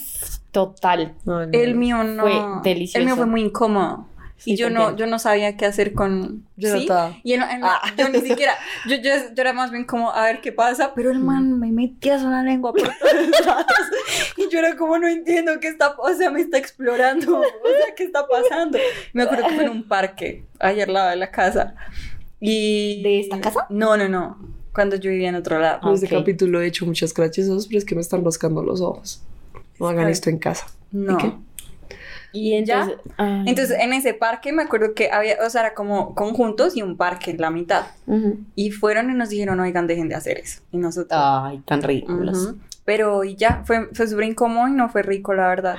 total. 0.52 1.14
No, 1.26 1.46
no. 1.46 1.52
El 1.54 1.76
mío 1.76 2.04
no. 2.04 2.24
Fue 2.24 2.34
delicioso. 2.72 3.00
El 3.00 3.06
mío 3.06 3.16
fue 3.16 3.26
muy 3.26 3.42
incómodo. 3.42 4.06
Sí, 4.40 4.54
y 4.54 4.56
yo 4.56 4.70
no, 4.70 4.80
entiendo. 4.90 4.98
yo 4.98 5.06
no 5.12 5.20
sabía 5.20 5.58
qué 5.58 5.66
hacer 5.66 5.94
con. 5.94 6.46
Yo 6.56 6.70
no 6.70 6.76
¿sí? 6.78 6.82
estaba. 6.84 7.18
Y 7.24 7.34
en- 7.34 7.44
en 7.44 7.60
la- 7.62 7.82
yo 7.98 8.08
ni 8.10 8.22
siquiera, 8.22 8.54
yo, 8.90 8.96
yo, 8.96 9.12
yo 9.36 9.42
era 9.42 9.52
más 9.54 9.70
bien 9.70 9.84
como, 9.84 10.12
a 10.12 10.24
ver 10.24 10.40
qué 10.42 10.52
pasa, 10.54 10.94
pero 10.96 11.12
el 11.12 11.20
man 11.20 11.60
me 11.60 11.72
metía 11.72 12.18
la 12.18 12.42
lengua 12.42 12.72
por 12.72 12.82
todos 12.84 12.92
lados. 13.46 13.66
Y 14.38 14.50
yo 14.50 14.60
era 14.60 14.76
como, 14.78 14.98
no 14.98 15.08
entiendo 15.08 15.60
qué 15.60 15.68
está, 15.68 15.94
o 15.98 16.14
sea, 16.14 16.30
me 16.32 16.40
está 16.42 16.58
explorando, 16.58 17.40
o 17.40 17.44
sea, 17.44 17.94
qué 17.96 18.04
está 18.06 18.26
pasando. 18.28 18.78
Me 19.14 19.24
acuerdo 19.24 19.48
que 19.50 19.56
fue 19.56 19.64
en 19.66 19.70
un 19.72 19.84
parque, 19.84 20.46
ahí 20.60 20.80
al 20.82 20.94
lado 20.94 21.10
de 21.10 21.18
la 21.18 21.30
casa. 21.32 21.76
Y... 22.40 23.02
¿De 23.04 23.20
esta 23.20 23.42
casa? 23.42 23.66
No, 23.70 23.98
no, 23.98 24.08
no, 24.08 24.38
cuando 24.74 24.96
yo 24.96 25.12
vivía 25.12 25.28
en 25.30 25.36
otro 25.36 25.60
lado. 25.60 25.80
En 25.90 25.96
este 25.96 26.06
Ok. 26.06 26.22
capítulo 26.22 26.62
he 26.62 26.68
hecho 26.68 26.86
muchas 26.86 27.12
crachesas, 27.14 27.68
pero 27.68 27.78
es 27.80 27.84
que 27.86 27.96
me 27.96 28.02
están 28.02 28.24
rascando 28.24 28.64
los 28.64 28.80
ojos. 28.80 29.22
No 29.80 29.88
hagan 29.90 30.08
esto 30.08 30.30
en 30.30 30.40
casa. 30.40 30.68
No. 30.92 31.44
¿Y? 32.34 32.54
Y 32.56 32.66
¿Ya? 32.66 32.82
entonces. 32.82 33.00
ay. 33.18 33.44
Entonces, 33.48 33.78
en 33.80 33.94
ese 33.94 34.14
parque 34.14 34.52
me 34.52 34.64
acuerdo 34.64 34.94
que 34.94 35.12
había, 35.12 35.38
o 35.46 35.50
sea, 35.50 35.62
era 35.62 35.74
como 35.74 36.16
conjuntos 36.16 36.76
y 36.76 36.82
un 36.82 36.98
parque 36.98 37.32
en 37.32 37.42
la 37.42 37.50
mitad. 37.52 37.88
Ujú. 38.08 38.40
Y 38.56 38.72
fueron 38.72 39.10
y 39.10 39.14
nos 39.14 39.30
dijeron, 39.30 39.60
oigan, 39.60 39.88
dejen 39.88 40.10
de 40.10 40.16
hacer 40.16 40.38
eso. 40.40 40.62
Y 40.72 40.78
nosotros... 40.78 41.20
Ay, 41.22 41.62
tan 41.66 41.82
ridículos. 41.82 42.38
Ujú. 42.38 42.58
Pero 42.86 43.24
y 43.24 43.36
ya, 43.36 43.62
fue, 43.66 43.88
fue 43.94 44.08
súper 44.08 44.26
incómodo 44.26 44.68
y 44.68 44.72
no 44.72 44.90
fue 44.90 45.04
rico, 45.04 45.34
la 45.34 45.48
verdad. 45.48 45.78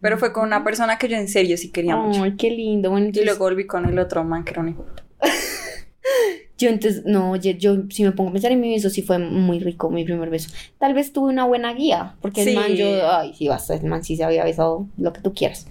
Pero 0.00 0.18
fue 0.18 0.32
con 0.32 0.44
una 0.46 0.62
persona 0.64 0.98
que 0.98 1.08
yo 1.08 1.16
en 1.16 1.28
serio 1.28 1.56
sí 1.56 1.70
quería 1.70 1.96
mucho. 1.96 2.22
Ay, 2.22 2.36
qué 2.36 2.50
lindo. 2.50 2.90
Bueno, 2.90 3.06
Y 3.06 3.08
entonces, 3.08 3.26
luego 3.26 3.44
volví 3.44 3.66
con 3.66 3.86
el 3.86 3.98
otro 3.98 4.24
man 4.24 4.44
que 4.44 4.50
era 4.52 4.60
un. 4.62 4.76
Yo 6.58 6.68
entonces, 6.68 7.04
no, 7.06 7.36
yo, 7.36 7.52
yo 7.52 7.84
si 7.88 8.02
me 8.02 8.12
pongo 8.12 8.30
a 8.30 8.32
pensar 8.32 8.50
en 8.50 8.60
mi 8.60 8.74
beso, 8.74 8.90
sí 8.90 9.02
fue 9.02 9.18
muy 9.18 9.60
rico 9.60 9.90
mi 9.90 10.04
primer 10.04 10.28
beso. 10.28 10.50
Tal 10.78 10.92
vez 10.92 11.12
tuve 11.12 11.30
una 11.30 11.46
buena 11.46 11.72
guía, 11.72 12.16
porque 12.20 12.42
el 12.42 12.54
man 12.54 12.74
yo, 12.74 13.10
ay, 13.10 13.32
sí, 13.34 13.46
basta, 13.46 13.74
el 13.74 13.84
man 13.84 14.02
sí 14.02 14.16
se 14.16 14.24
había 14.24 14.44
besado 14.44 14.88
lo 14.96 15.12
que 15.12 15.20
tú 15.20 15.32
quieras. 15.32 15.68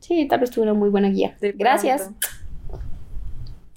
Sí, 0.00 0.26
tal 0.26 0.40
vez 0.40 0.50
tuve 0.50 0.64
una 0.64 0.74
muy 0.74 0.90
buena 0.90 1.08
guía. 1.08 1.36
De 1.40 1.52
Gracias. 1.52 2.02
pronto. 2.02 2.28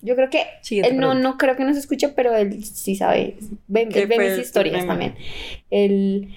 Yo 0.02 0.16
creo 0.16 0.32
que 0.32 0.46
él 0.72 0.98
no, 0.98 1.14
no 1.14 1.38
creo 1.38 1.56
que 1.56 1.64
nos 1.64 1.78
escuche, 1.78 2.10
pero 2.10 2.36
él 2.36 2.64
sí 2.66 2.96
sabe. 2.96 3.38
Ve, 3.68 3.88
¿Qué 3.88 4.02
él 4.02 4.08
ve 4.08 4.18
mis 4.18 4.40
historias 4.40 4.88
también. 4.88 5.16
Él 5.70 6.30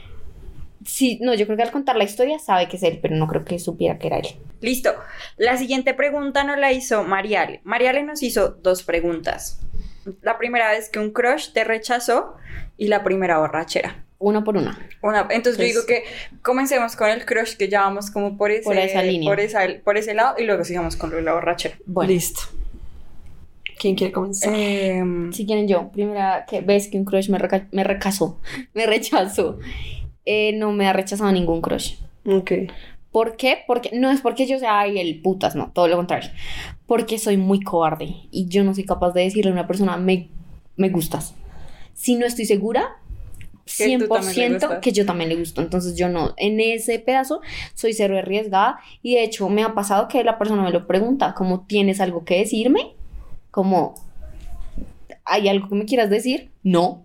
sí, 0.84 1.18
no, 1.22 1.34
yo 1.34 1.46
creo 1.46 1.56
que 1.56 1.62
al 1.62 1.70
contar 1.70 1.96
la 1.96 2.04
historia 2.04 2.38
sabe 2.38 2.68
que 2.68 2.76
es 2.76 2.82
él, 2.82 2.98
pero 3.00 3.16
no 3.16 3.26
creo 3.26 3.44
que 3.44 3.58
supiera 3.58 3.98
que 3.98 4.08
era 4.08 4.18
él. 4.18 4.26
Listo. 4.60 4.94
La 5.36 5.56
siguiente 5.56 5.94
pregunta 5.94 6.44
nos 6.44 6.58
la 6.58 6.72
hizo 6.72 7.04
Mariale. 7.04 7.60
Mariale 7.64 8.02
nos 8.02 8.22
hizo 8.22 8.50
dos 8.50 8.82
preguntas. 8.82 9.60
La 10.22 10.38
primera 10.38 10.70
vez 10.70 10.88
que 10.88 10.98
un 10.98 11.10
crush 11.12 11.52
te 11.52 11.64
rechazó 11.64 12.34
y 12.76 12.88
la 12.88 13.02
primera 13.04 13.38
borrachera. 13.38 14.04
Una 14.18 14.42
por 14.44 14.56
una. 14.56 14.78
Una, 15.02 15.26
entonces 15.30 15.58
yo 15.58 15.64
digo 15.64 15.80
que 15.86 16.04
comencemos 16.42 16.96
con 16.96 17.10
el 17.10 17.26
crush 17.26 17.56
que 17.56 17.68
ya 17.68 17.80
vamos 17.82 18.10
como 18.10 18.36
por 18.38 18.50
ese, 18.50 18.62
Por 18.64 18.76
esa 18.78 19.02
línea. 19.02 19.28
Por, 19.28 19.40
esa- 19.40 19.66
por 19.84 19.98
ese 19.98 20.14
lado 20.14 20.36
y 20.38 20.44
luego 20.44 20.64
sigamos 20.64 20.96
con 20.96 21.24
la 21.24 21.34
borrachera. 21.34 21.76
Bueno, 21.84 22.10
Listo. 22.12 22.42
¿Quién 23.78 23.96
quiere 23.96 24.12
comenzar? 24.12 24.54
Em, 24.54 25.32
si 25.32 25.44
quieren 25.46 25.66
yo, 25.68 25.90
primera 25.90 26.46
que 26.48 26.60
ves 26.60 26.88
que 26.88 26.96
un 26.96 27.04
crush 27.04 27.28
me, 27.28 27.38
reca- 27.38 27.66
me 27.72 27.84
recasó, 27.84 28.40
me 28.74 28.86
rechazó. 28.86 29.58
Eh, 30.24 30.52
no 30.54 30.72
me 30.72 30.86
ha 30.88 30.92
rechazado 30.92 31.30
ningún 31.32 31.60
crush. 31.60 31.96
Ok. 32.24 32.52
¿Por 33.14 33.36
qué? 33.36 33.58
Porque 33.64 33.90
no 33.92 34.10
es 34.10 34.20
porque 34.20 34.44
yo 34.44 34.58
sea 34.58 34.80
ay, 34.80 34.98
el 34.98 35.22
putas, 35.22 35.54
no, 35.54 35.70
todo 35.70 35.86
lo 35.86 35.94
contrario. 35.94 36.30
Porque 36.84 37.16
soy 37.16 37.36
muy 37.36 37.60
cobarde 37.60 38.12
y 38.32 38.48
yo 38.48 38.64
no 38.64 38.74
soy 38.74 38.82
capaz 38.84 39.12
de 39.12 39.20
decirle 39.20 39.52
a 39.52 39.54
una 39.54 39.68
persona 39.68 39.96
me, 39.96 40.30
me 40.76 40.88
gustas. 40.88 41.32
Si 41.92 42.16
no 42.16 42.26
estoy 42.26 42.44
segura, 42.44 42.96
Que 43.78 43.98
tú 43.98 44.08
también 44.08 44.54
le 44.54 44.58
100% 44.58 44.60
gustas. 44.60 44.78
que 44.80 44.90
yo 44.90 45.06
también 45.06 45.28
le 45.30 45.36
gusto. 45.36 45.62
Entonces 45.62 45.96
yo 45.96 46.08
no, 46.08 46.34
en 46.38 46.58
ese 46.58 46.98
pedazo 46.98 47.40
soy 47.74 47.92
cero 47.92 48.18
arriesgada 48.18 48.80
y 49.00 49.14
de 49.14 49.22
hecho 49.22 49.48
me 49.48 49.62
ha 49.62 49.74
pasado 49.74 50.08
que 50.08 50.24
la 50.24 50.36
persona 50.36 50.64
me 50.64 50.72
lo 50.72 50.88
pregunta, 50.88 51.34
como 51.34 51.66
tienes 51.66 52.00
algo 52.00 52.24
que 52.24 52.38
decirme, 52.38 52.96
como 53.52 53.94
hay 55.24 55.48
algo 55.48 55.68
que 55.68 55.76
me 55.76 55.84
quieras 55.84 56.10
decir, 56.10 56.50
no. 56.64 57.00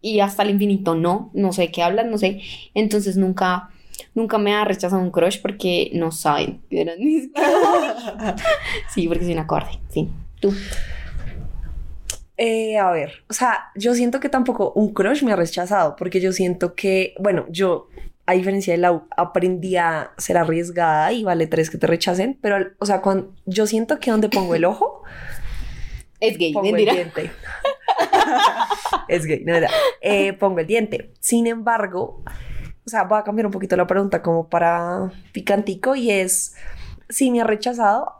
Y 0.00 0.20
hasta 0.20 0.42
el 0.42 0.48
infinito, 0.48 0.94
no, 0.94 1.30
no 1.34 1.52
sé 1.52 1.70
qué 1.70 1.82
hablas, 1.82 2.06
no 2.06 2.16
sé. 2.16 2.40
Entonces 2.72 3.18
nunca, 3.18 3.68
nunca 4.14 4.38
me 4.38 4.54
ha 4.54 4.64
rechazado 4.64 5.02
un 5.02 5.10
crush 5.10 5.40
porque 5.40 5.90
no 5.94 6.12
saben 6.12 6.60
que 6.70 6.80
eran 6.80 6.98
mis 6.98 7.30
Sí, 8.94 9.08
porque 9.08 9.24
soy 9.24 9.32
una 9.32 9.46
cobarde. 9.46 9.78
Fin. 9.90 10.10
Tú. 10.40 10.54
Eh, 12.36 12.78
a 12.78 12.90
ver, 12.90 13.22
o 13.28 13.34
sea, 13.34 13.70
yo 13.74 13.94
siento 13.94 14.18
que 14.18 14.30
tampoco 14.30 14.72
un 14.74 14.94
crush 14.94 15.22
me 15.22 15.32
ha 15.32 15.36
rechazado, 15.36 15.94
porque 15.96 16.20
yo 16.22 16.32
siento 16.32 16.74
que, 16.74 17.14
bueno, 17.18 17.44
yo, 17.50 17.88
a 18.24 18.32
diferencia 18.32 18.72
de 18.72 18.78
la 18.78 19.02
aprendí 19.14 19.76
a 19.76 20.12
ser 20.16 20.38
arriesgada 20.38 21.12
y 21.12 21.22
vale 21.22 21.46
tres 21.46 21.68
que 21.68 21.76
te 21.76 21.86
rechacen, 21.86 22.38
pero, 22.40 22.68
o 22.78 22.86
sea, 22.86 23.02
cuando, 23.02 23.34
yo 23.44 23.66
siento 23.66 23.98
que 23.98 24.10
donde 24.10 24.30
pongo 24.30 24.54
el 24.54 24.64
ojo, 24.64 25.02
Es 26.20 26.36
gay, 26.36 26.52
pongo 26.52 26.66
mentira. 26.66 26.92
el 26.92 26.98
diente. 26.98 27.30
es 29.08 29.24
gay, 29.24 29.42
no 29.44 29.52
verdad. 29.54 29.70
Eh, 30.00 30.32
pongo 30.34 30.60
el 30.60 30.66
diente. 30.66 31.12
Sin 31.18 31.46
embargo, 31.46 32.22
o 32.90 32.92
sea, 32.92 33.04
voy 33.04 33.18
a 33.18 33.22
cambiar 33.22 33.46
un 33.46 33.52
poquito 33.52 33.76
la 33.76 33.86
pregunta 33.86 34.20
como 34.20 34.48
para 34.48 35.12
picantico 35.32 35.94
y 35.94 36.10
es, 36.10 36.54
si 37.08 37.30
me 37.30 37.40
ha 37.40 37.44
rechazado, 37.44 38.12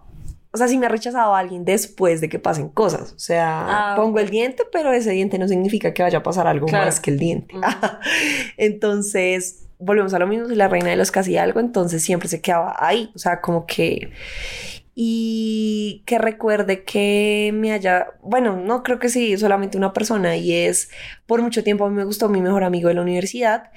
o 0.53 0.57
sea, 0.57 0.69
si 0.69 0.79
me 0.79 0.87
ha 0.87 0.89
rechazado 0.89 1.35
a 1.35 1.39
alguien 1.41 1.65
después 1.65 2.21
de 2.21 2.29
que 2.29 2.39
pasen 2.39 2.69
cosas. 2.69 3.13
O 3.13 3.19
sea, 3.19 3.93
Ah, 3.93 3.97
pongo 3.97 4.19
el 4.21 4.31
diente, 4.31 4.63
pero 4.73 4.93
ese 4.93 5.11
diente 5.11 5.39
no 5.39 5.49
significa 5.49 5.93
que 5.93 6.03
vaya 6.05 6.19
a 6.19 6.23
pasar 6.23 6.47
algo 6.47 6.67
Claro. 6.67 6.85
más 6.87 7.01
que 7.01 7.11
el 7.11 7.19
diente. 7.19 7.55
Entonces, 8.57 9.67
volvemos 9.79 10.15
a 10.15 10.19
lo 10.19 10.27
mismo, 10.27 10.47
soy 10.47 10.57
la 10.57 10.69
reina 10.69 10.91
de 10.91 10.97
los 10.97 11.11
casi 11.11 11.37
algo, 11.37 11.61
entonces 11.61 12.03
siempre 12.03 12.29
se 12.29 12.41
quedaba 12.41 12.77
ahí. 12.79 13.11
O 13.15 13.19
sea, 13.19 13.41
como 13.41 13.67
que... 13.67 14.11
Y 14.95 16.03
que 16.05 16.19
recuerde 16.19 16.85
que 16.85 17.53
me 17.55 17.73
haya, 17.73 18.09
bueno, 18.23 18.57
no 18.57 18.83
creo 18.83 18.99
que 18.99 19.09
sí, 19.09 19.39
solamente 19.39 19.79
una 19.79 19.93
persona 19.93 20.37
y 20.37 20.53
es, 20.53 20.91
por 21.27 21.41
mucho 21.43 21.63
tiempo 21.63 21.85
a 21.85 21.91
mí 21.91 21.97
me 21.97 22.05
gustó 22.05 22.29
mi 22.29 22.41
mejor 22.41 22.65
amigo 22.65 22.89
de 22.89 22.95
la 22.95 23.03
universidad 23.03 23.71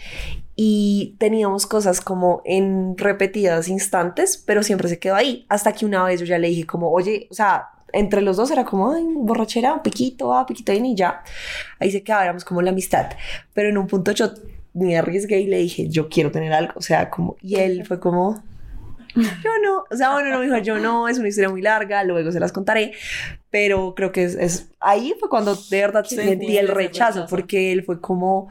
y 0.55 1.15
teníamos 1.19 1.65
cosas 1.65 2.01
como 2.01 2.41
en 2.45 2.97
repetidas 2.97 3.67
instantes, 3.67 4.37
pero 4.37 4.63
siempre 4.63 4.89
se 4.89 4.99
quedó 4.99 5.15
ahí, 5.15 5.45
hasta 5.49 5.73
que 5.73 5.85
una 5.85 6.03
vez 6.03 6.19
yo 6.19 6.25
ya 6.25 6.37
le 6.37 6.49
dije 6.49 6.65
como, 6.65 6.89
oye, 6.91 7.27
o 7.31 7.33
sea, 7.33 7.69
entre 7.91 8.21
los 8.21 8.37
dos 8.37 8.51
era 8.51 8.65
como, 8.65 8.91
ay, 8.91 9.03
borrachera, 9.15 9.73
un 9.73 9.81
piquito, 9.81 10.33
ah, 10.33 10.45
piquito 10.45 10.73
y 10.73 10.95
ya, 10.95 11.23
ahí 11.79 11.91
se 11.91 12.03
quedaba, 12.03 12.23
éramos 12.23 12.43
como 12.43 12.61
la 12.61 12.71
amistad, 12.71 13.11
pero 13.53 13.69
en 13.69 13.77
un 13.77 13.87
punto 13.87 14.11
yo 14.11 14.31
me 14.73 14.97
arriesgué 14.97 15.39
y 15.39 15.47
le 15.47 15.57
dije, 15.57 15.87
yo 15.89 16.09
quiero 16.09 16.31
tener 16.31 16.53
algo, 16.53 16.73
o 16.75 16.81
sea, 16.81 17.09
como, 17.09 17.35
y 17.41 17.55
él 17.55 17.85
fue 17.85 17.99
como, 17.99 18.43
yo 19.15 19.49
no, 19.63 19.83
o 19.89 19.95
sea, 19.95 20.11
bueno, 20.13 20.29
no 20.31 20.39
me 20.39 20.45
dijo 20.45 20.57
yo 20.57 20.77
no, 20.79 21.07
es 21.07 21.17
una 21.19 21.27
historia 21.27 21.49
muy 21.49 21.61
larga, 21.61 22.03
luego 22.03 22.31
se 22.31 22.39
las 22.39 22.51
contaré, 22.51 22.93
pero 23.49 23.93
creo 23.95 24.11
que 24.11 24.23
es, 24.23 24.35
es- 24.35 24.69
ahí 24.79 25.13
fue 25.19 25.29
cuando 25.29 25.55
de 25.55 25.81
verdad 25.81 26.03
Sentí 26.05 26.25
sentí 26.27 26.57
el 26.57 26.67
rechazo. 26.67 27.25
porque 27.29 27.71
él 27.71 27.83
fue 27.83 28.01
como, 28.01 28.49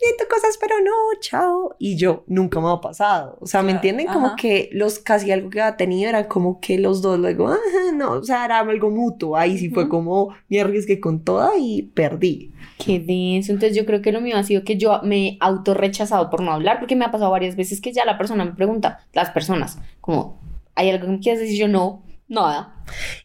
siento 0.00 0.24
cosas, 0.34 0.56
pero 0.58 0.76
no, 0.82 0.90
chao, 1.20 1.76
y 1.78 1.96
yo 1.96 2.24
nunca 2.26 2.58
me 2.60 2.70
ha 2.70 2.80
pasado, 2.80 3.36
o 3.40 3.46
sea, 3.46 3.62
¿me 3.62 3.72
entienden? 3.72 4.06
Como 4.06 4.28
ajá. 4.28 4.36
que 4.36 4.70
los 4.72 4.98
casi 4.98 5.30
algo 5.30 5.50
que 5.50 5.60
había 5.60 5.76
tenido 5.76 6.08
era 6.08 6.26
como 6.26 6.58
que 6.58 6.78
los 6.78 7.02
dos 7.02 7.18
luego, 7.18 7.48
"Ajá, 7.48 7.92
no, 7.94 8.12
o 8.12 8.22
sea, 8.22 8.46
era 8.46 8.60
algo 8.60 8.90
mutuo, 8.90 9.36
ahí 9.36 9.58
sí 9.58 9.68
fue 9.68 9.88
como, 9.90 10.34
me 10.48 10.60
arriesgué 10.60 11.00
con 11.00 11.22
toda 11.22 11.50
y 11.58 11.82
perdí. 11.82 12.52
Qué 12.82 12.98
denso. 12.98 13.52
Entonces 13.52 13.76
yo 13.76 13.84
creo 13.84 14.00
que 14.00 14.10
lo 14.10 14.22
mío 14.22 14.38
ha 14.38 14.42
sido 14.42 14.64
que 14.64 14.78
yo 14.78 15.00
me 15.02 15.26
he 15.28 15.36
autorrechazado 15.40 16.30
por 16.30 16.40
no 16.42 16.52
hablar, 16.52 16.78
porque 16.78 16.96
me 16.96 17.04
ha 17.04 17.10
pasado 17.10 17.30
varias 17.30 17.54
veces 17.54 17.80
que 17.82 17.92
ya 17.92 18.06
la 18.06 18.16
persona 18.16 18.44
me 18.46 18.52
pregunta, 18.52 19.00
las 19.12 19.28
personas, 19.30 19.78
como, 20.00 20.40
¿hay 20.74 20.88
algo 20.88 21.04
que 21.06 21.12
me 21.12 21.20
quieras 21.20 21.40
decir? 21.40 21.58
Yo 21.58 21.68
no, 21.68 22.02
nada. 22.30 22.74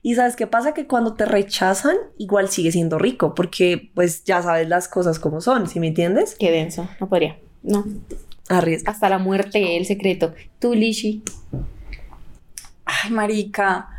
Y 0.01 0.15
sabes 0.15 0.35
qué 0.35 0.47
pasa 0.47 0.73
que 0.73 0.87
cuando 0.87 1.13
te 1.13 1.25
rechazan, 1.25 1.95
igual 2.17 2.49
sigue 2.49 2.71
siendo 2.71 2.97
rico, 2.97 3.33
porque 3.33 3.91
pues 3.95 4.23
ya 4.25 4.41
sabes 4.41 4.67
las 4.67 4.87
cosas 4.87 5.19
como 5.19 5.39
son, 5.39 5.69
¿sí 5.69 5.79
me 5.79 5.87
entiendes? 5.87 6.35
Qué 6.37 6.51
denso. 6.51 6.89
No 6.99 7.07
podría. 7.07 7.37
No. 7.63 7.85
Arriesga. 8.49 8.91
Hasta 8.91 9.09
la 9.09 9.17
muerte, 9.17 9.77
el 9.77 9.85
secreto. 9.85 10.33
Tú, 10.59 10.73
Lishi. 10.73 11.23
Ay, 12.85 13.11
marica. 13.11 13.89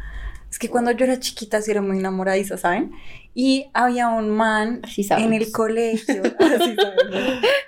Es 0.51 0.59
que 0.59 0.69
cuando 0.69 0.91
yo 0.93 1.05
era 1.05 1.19
chiquita 1.19 1.61
sí 1.61 1.71
era 1.71 1.83
muy 1.83 1.99
enamoradiza, 1.99 2.57
¿saben? 2.57 2.93
Y 3.35 3.69
había 3.75 4.09
un 4.09 4.31
man 4.31 4.81
Sí 4.89 5.07
en 5.11 5.35
el 5.35 5.53
colegio. 5.53 6.23
Así. 6.41 6.77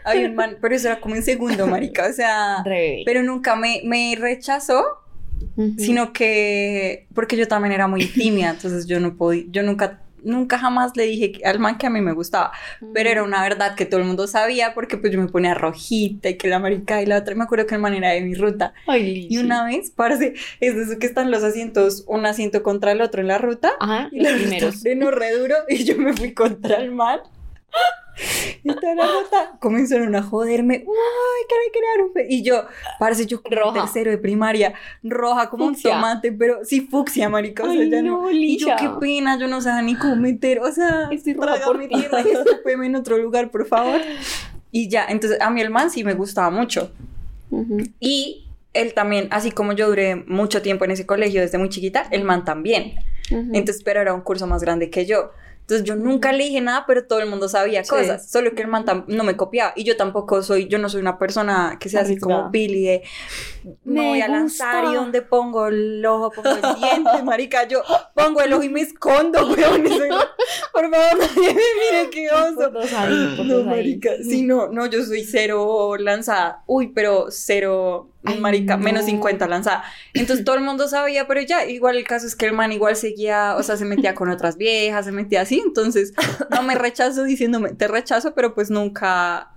Había 0.04 0.28
un 0.28 0.34
man, 0.34 0.56
pero 0.60 0.74
eso 0.74 0.88
era 0.88 1.00
como 1.00 1.14
en 1.14 1.22
segundo, 1.22 1.66
marica. 1.66 2.06
O 2.08 2.12
sea, 2.12 2.62
Re 2.64 3.02
pero 3.04 3.22
nunca 3.22 3.54
me, 3.56 3.82
me 3.84 4.16
rechazó, 4.18 4.82
Sino 5.78 6.12
que 6.12 7.06
porque 7.14 7.36
yo 7.36 7.48
también 7.48 7.72
era 7.72 7.86
muy 7.88 8.04
tímida, 8.06 8.50
entonces 8.50 8.86
yo 8.86 9.00
no 9.00 9.16
podía, 9.16 9.44
yo 9.50 9.62
nunca, 9.62 10.00
nunca 10.22 10.58
jamás 10.58 10.96
le 10.96 11.04
dije 11.04 11.32
al 11.44 11.58
man 11.58 11.78
que 11.78 11.86
a 11.86 11.90
mí 11.90 12.00
me 12.00 12.12
gustaba, 12.12 12.52
pero 12.94 13.10
era 13.10 13.22
una 13.24 13.42
verdad 13.42 13.74
que 13.74 13.84
todo 13.84 14.00
el 14.00 14.06
mundo 14.06 14.26
sabía 14.28 14.74
porque 14.74 14.96
pues 14.98 15.12
yo 15.12 15.20
me 15.20 15.26
ponía 15.28 15.54
rojita 15.54 16.28
y 16.28 16.36
que 16.36 16.48
la 16.48 16.58
marica 16.60 17.02
y 17.02 17.06
la 17.06 17.18
otra, 17.18 17.34
me 17.34 17.44
acuerdo 17.44 17.66
que 17.66 17.74
el 17.74 17.80
man 17.80 17.94
era 17.94 18.10
de 18.10 18.20
mi 18.20 18.34
ruta. 18.34 18.72
Ay. 18.86 19.26
Y 19.28 19.38
una 19.38 19.64
vez, 19.64 19.90
parce, 19.90 20.34
es 20.60 20.76
de 20.76 20.82
eso 20.82 20.98
que 20.98 21.06
están 21.06 21.30
los 21.30 21.42
asientos, 21.42 22.04
un 22.06 22.24
asiento 22.26 22.62
contra 22.62 22.92
el 22.92 23.00
otro 23.00 23.20
en 23.20 23.28
la 23.28 23.38
ruta. 23.38 23.72
Ajá, 23.80 24.08
Y 24.12 24.20
los 24.20 24.24
la 24.24 24.30
ruta 24.32 24.42
primeros. 24.48 24.80
freno 24.80 25.10
re 25.10 25.32
duro 25.38 25.54
y 25.68 25.84
yo 25.84 25.96
me 25.98 26.12
fui 26.14 26.34
contra 26.34 26.76
el 26.76 26.92
mar. 26.92 27.22
Y 28.64 28.74
toda 28.74 28.94
la 28.94 29.04
ruta 29.06 29.58
comenzaron 29.60 30.14
a 30.16 30.22
joderme. 30.22 30.74
¡Ay, 30.74 31.46
que 31.48 31.54
me 31.54 31.70
crearon! 31.80 32.12
fe-". 32.12 32.26
Y 32.28 32.42
yo, 32.42 32.64
parece 32.98 33.26
yo 33.26 33.42
como 33.42 33.56
Roja. 33.56 33.80
tercero 33.82 34.10
de 34.10 34.18
primaria, 34.18 34.74
roja 35.02 35.48
como 35.50 35.68
Fucsia. 35.68 35.90
un 35.90 35.96
tomate, 35.96 36.32
pero 36.32 36.64
sí 36.64 36.80
fucsia, 36.82 37.28
marica. 37.28 37.62
O 37.64 37.66
sea, 37.72 37.80
Ay, 37.80 37.90
ya 37.90 38.02
no. 38.02 38.22
no, 38.22 38.30
Y 38.30 38.58
yo, 38.58 38.68
qué 38.78 38.88
pena, 39.00 39.38
yo 39.38 39.46
no 39.48 39.60
sabía 39.60 39.82
ni 39.82 39.94
cómo 39.94 40.16
meter. 40.16 40.58
O 40.60 40.70
sea, 40.72 41.08
Estoy 41.10 41.34
roja 41.34 41.64
por 41.64 41.78
ti. 41.80 41.88
tierra 41.88 42.22
en 42.84 42.96
otro 42.96 43.18
lugar, 43.18 43.50
por 43.50 43.66
favor. 43.66 44.00
Y 44.70 44.88
ya, 44.88 45.06
entonces 45.08 45.40
a 45.40 45.50
mí 45.50 45.60
el 45.60 45.70
man 45.70 45.90
sí 45.90 46.04
me 46.04 46.14
gustaba 46.14 46.50
mucho. 46.50 46.90
Ujú. 47.50 47.78
Y 48.00 48.44
él 48.74 48.92
también, 48.94 49.28
así 49.30 49.50
como 49.50 49.72
yo 49.72 49.88
duré 49.88 50.16
mucho 50.16 50.60
tiempo 50.62 50.84
en 50.84 50.90
ese 50.90 51.06
colegio 51.06 51.40
desde 51.40 51.58
muy 51.58 51.68
chiquita, 51.70 52.06
el 52.10 52.24
man 52.24 52.44
también. 52.44 52.94
Ujú. 53.30 53.50
Entonces, 53.54 53.82
pero 53.82 54.00
era 54.00 54.12
un 54.14 54.20
curso 54.20 54.46
más 54.46 54.62
grande 54.62 54.90
que 54.90 55.06
yo. 55.06 55.30
Entonces 55.68 55.84
yo 55.86 55.96
nunca 55.96 56.32
le 56.32 56.44
dije 56.44 56.62
nada, 56.62 56.84
pero 56.86 57.04
todo 57.06 57.18
el 57.20 57.28
mundo 57.28 57.46
sabía 57.46 57.84
Sí. 57.84 57.90
cosas. 57.90 58.30
Solo 58.30 58.54
que 58.54 58.62
el 58.62 58.68
man 58.68 58.86
no 59.06 59.22
me 59.22 59.36
copiaba. 59.36 59.74
Y 59.76 59.84
yo 59.84 59.98
tampoco 59.98 60.42
soy, 60.42 60.66
yo 60.66 60.78
no 60.78 60.88
soy 60.88 61.02
una 61.02 61.18
persona 61.18 61.76
que 61.78 61.90
sea 61.90 62.00
así 62.00 62.16
como 62.16 62.48
Billy 62.48 62.84
de 62.84 63.02
me, 63.84 64.00
Me 64.00 64.08
voy 64.08 64.20
a 64.22 64.28
lanzar 64.28 64.84
gusta. 64.84 64.92
y 64.92 64.96
donde 64.96 65.20
pongo 65.20 65.66
el 65.66 66.04
ojo, 66.06 66.30
pongo 66.30 66.48
el 66.48 66.62
diente, 66.80 67.22
marica. 67.22 67.68
Yo 67.68 67.82
pongo 68.14 68.40
el 68.40 68.50
ojo 68.54 68.62
y 68.62 68.70
me 68.70 68.80
escondo, 68.80 69.40
weón. 69.46 69.82
Por 70.72 70.90
favor, 70.90 71.18
nadie 71.18 71.54
me 71.54 71.54
mire 71.54 72.10
qué 72.12 72.30
oso. 72.30 72.72
ahí, 72.96 73.44
No, 73.44 73.58
ahí. 73.58 73.64
marica. 73.64 74.10
Sí, 74.22 74.42
no, 74.44 74.68
no, 74.68 74.86
yo 74.86 75.04
soy 75.04 75.22
cero 75.24 75.96
lanzada. 75.98 76.62
Uy, 76.66 76.88
pero 76.94 77.26
cero, 77.30 78.08
Ay, 78.24 78.40
marica, 78.40 78.76
no. 78.78 78.84
menos 78.84 79.04
50 79.04 79.46
lanzada. 79.46 79.84
Entonces 80.14 80.44
todo 80.46 80.56
el 80.56 80.62
mundo 80.62 80.88
sabía, 80.88 81.26
pero 81.28 81.42
ya, 81.42 81.66
igual 81.66 81.96
el 81.98 82.04
caso 82.04 82.26
es 82.26 82.34
que 82.36 82.46
el 82.46 82.52
man 82.54 82.72
igual 82.72 82.96
seguía, 82.96 83.54
o 83.58 83.62
sea, 83.62 83.76
se 83.76 83.84
metía 83.84 84.14
con 84.14 84.30
otras 84.30 84.56
viejas, 84.56 85.04
se 85.04 85.12
metía 85.12 85.42
así. 85.42 85.57
Entonces, 85.64 86.12
no 86.50 86.62
me 86.62 86.74
rechazo 86.74 87.24
diciéndome, 87.24 87.70
te 87.70 87.88
rechazo, 87.88 88.34
pero 88.34 88.54
pues 88.54 88.70
nunca... 88.70 89.52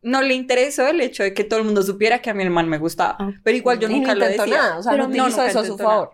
No 0.00 0.22
le 0.22 0.34
interesó 0.34 0.86
el 0.86 1.00
hecho 1.00 1.24
de 1.24 1.34
que 1.34 1.42
todo 1.44 1.58
el 1.58 1.64
mundo 1.64 1.82
supiera 1.82 2.20
que 2.22 2.30
a 2.30 2.34
mí 2.34 2.42
el 2.44 2.50
man 2.50 2.68
me 2.68 2.78
gustaba. 2.78 3.16
Ah. 3.18 3.32
Pero 3.42 3.56
igual 3.56 3.78
yo 3.80 3.88
Y 3.88 3.92
no 3.92 3.98
nunca 3.98 4.14
lo 4.14 4.24
decía. 4.26 4.46
nada, 4.46 4.78
o 4.78 4.82
sea, 4.82 4.92
Pero 4.92 5.08
no 5.08 5.14
nunca 5.26 5.46
eso 5.48 5.58
a 5.60 5.64
su 5.64 5.76
favor. 5.76 6.12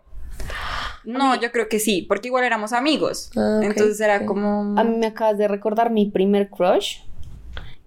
No, 1.05 1.38
yo 1.38 1.53
creo 1.53 1.68
que 1.68 1.78
sí, 1.78 2.03
porque 2.09 2.28
igual 2.28 2.45
éramos 2.45 2.72
amigos. 2.72 3.30
Ah, 3.36 3.61
Entonces 3.62 4.01
era 4.01 4.24
como... 4.24 4.74
A 4.78 4.84
mí 4.84 4.97
me 4.97 5.07
acabas 5.07 5.36
de 5.36 5.49
recordar 5.49 5.90
mi 5.90 6.07
primer 6.11 6.49
crush. 6.49 7.01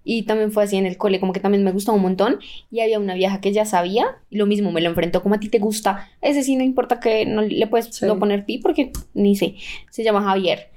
Y 0.03 0.23
también 0.23 0.51
fue 0.53 0.63
así 0.63 0.77
en 0.77 0.85
el 0.85 0.95
cole, 0.97 1.19
como 1.19 1.33
que 1.33 1.39
también 1.41 1.63
me 1.65 1.71
gustó 1.71 1.91
un 1.93 2.01
montón. 2.01 2.39
Y 2.71 2.79
había 2.79 2.99
una 2.99 3.15
vieja 3.15 3.41
que 3.41 3.51
ya 3.51 3.65
sabía, 3.65 4.05
y 4.29 4.37
lo 4.37 4.45
mismo 4.45 4.71
me 4.71 4.79
lo 4.81 4.87
enfrentó, 4.89 5.21
como 5.21 5.35
a 5.35 5.39
ti 5.39 5.49
te 5.49 5.59
gusta. 5.59 6.07
Ese 6.21 6.43
sí 6.43 6.55
no 6.55 6.63
importa 6.63 6.99
que 7.01 7.25
no 7.25 7.41
le 7.41 7.67
puedes 7.67 7.87
Sí. 7.93 8.05
no 8.05 8.17
poner 8.19 8.45
pi, 8.45 8.59
porque 8.59 8.93
ni 9.15 9.35
sé. 9.35 9.55
Se 9.89 10.03
llama 10.03 10.21
Javier. 10.23 10.69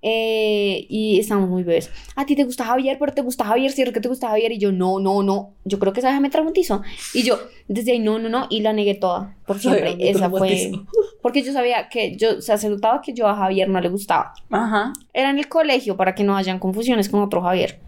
Eh, 0.00 0.86
y 0.88 1.18
estábamos 1.18 1.50
muy 1.50 1.64
bebés. 1.64 1.90
A 2.14 2.24
ti 2.24 2.36
te 2.36 2.44
gusta 2.44 2.64
Javier, 2.64 2.98
pero 2.98 3.12
te 3.12 3.22
gusta 3.22 3.44
Javier, 3.44 3.72
¿cierto 3.72 3.92
que 3.92 4.00
te 4.00 4.08
gusta 4.08 4.28
Javier? 4.28 4.52
Y 4.52 4.58
yo, 4.58 4.70
no, 4.70 5.00
no, 5.00 5.22
no. 5.22 5.54
Yo 5.64 5.78
creo 5.78 5.92
que 5.92 6.00
esa 6.00 6.08
vieja 6.08 6.20
me 6.20 6.30
traumatizó. 6.30 6.82
Y 7.14 7.22
yo, 7.22 7.38
desde 7.66 7.92
ahí, 7.92 7.98
no, 7.98 8.18
no, 8.18 8.28
no. 8.28 8.46
Y 8.48 8.60
la 8.60 8.72
negué 8.72 8.94
toda, 8.94 9.36
por 9.46 9.58
siempre. 9.60 9.96
Esa 9.98 10.30
fue. 10.30 10.72
Porque 11.22 11.42
yo 11.42 11.52
sabía 11.52 11.88
que 11.88 12.16
yo, 12.16 12.38
o 12.38 12.40
sea, 12.40 12.58
se 12.58 12.68
notaba 12.68 13.00
que 13.00 13.12
yo 13.12 13.26
a 13.26 13.34
Javier 13.34 13.68
no 13.68 13.80
le 13.80 13.88
gustaba 13.88 14.34
Ajá. 14.50 14.92
era 15.12 15.30
en 15.30 15.38
el 15.38 15.48
colegio 15.48 15.96
para 15.96 16.14
que 16.14 16.22
no 16.22 16.36
hayan 16.36 16.60
confusiones 16.60 17.08
con 17.08 17.20
otro 17.22 17.42
Javier. 17.42 17.80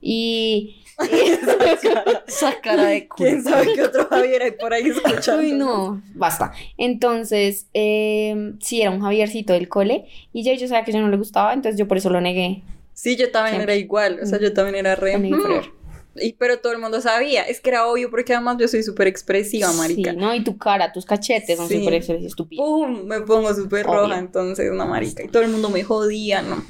Y. 0.00 0.76
Esa 2.26 2.60
cara 2.60 2.84
de 2.86 3.08
culo. 3.08 3.28
¿Quién 3.30 3.42
sabe 3.44 3.72
qué 3.74 3.82
otro 3.82 4.06
Javier 4.08 4.42
hay 4.42 4.50
por 4.52 4.72
ahí 4.72 4.88
escuchando? 4.88 5.42
Uy, 5.42 5.52
no, 5.52 6.02
basta. 6.14 6.52
Entonces, 6.76 7.66
eh, 7.74 8.52
sí, 8.60 8.80
era 8.82 8.90
un 8.90 9.00
Javiercito 9.00 9.52
del 9.52 9.68
cole. 9.68 10.06
Y 10.32 10.42
ya 10.42 10.54
yo 10.54 10.66
sabía 10.68 10.84
que 10.84 10.92
yo 10.92 11.00
no 11.00 11.08
le 11.08 11.16
gustaba, 11.16 11.52
entonces 11.52 11.78
yo 11.78 11.86
por 11.88 11.96
eso 11.96 12.10
lo 12.10 12.20
negué. 12.20 12.62
Sí, 12.92 13.16
yo 13.16 13.30
también 13.30 13.56
Siempre. 13.56 13.72
era 13.74 13.80
igual, 13.80 14.20
o 14.22 14.26
sea, 14.26 14.38
yo 14.38 14.52
también 14.52 14.76
era 14.76 14.94
re... 14.94 15.18
Y, 16.16 16.32
pero 16.34 16.58
todo 16.58 16.72
el 16.72 16.80
mundo 16.80 17.00
sabía, 17.00 17.42
es 17.44 17.60
que 17.60 17.70
era 17.70 17.86
obvio 17.86 18.10
porque 18.10 18.34
además 18.34 18.56
yo 18.58 18.66
soy 18.66 18.82
súper 18.82 19.06
expresiva, 19.06 19.72
marica. 19.72 20.10
Sí, 20.10 20.16
¿no? 20.16 20.34
Y 20.34 20.42
tu 20.42 20.58
cara, 20.58 20.92
tus 20.92 21.06
cachetes 21.06 21.56
son 21.56 21.68
Sí. 21.68 21.78
súper 21.78 21.94
expresivos, 21.94 22.26
estúpidos. 22.32 22.66
¡Pum! 22.66 23.04
Me 23.04 23.20
pongo 23.20 23.54
súper 23.54 23.86
roja, 23.86 24.18
entonces, 24.18 24.70
no, 24.72 24.86
marica. 24.86 25.22
Y 25.22 25.28
todo 25.28 25.42
el 25.44 25.50
mundo 25.50 25.70
me 25.70 25.82
jodía, 25.84 26.42
¿no? 26.42 26.62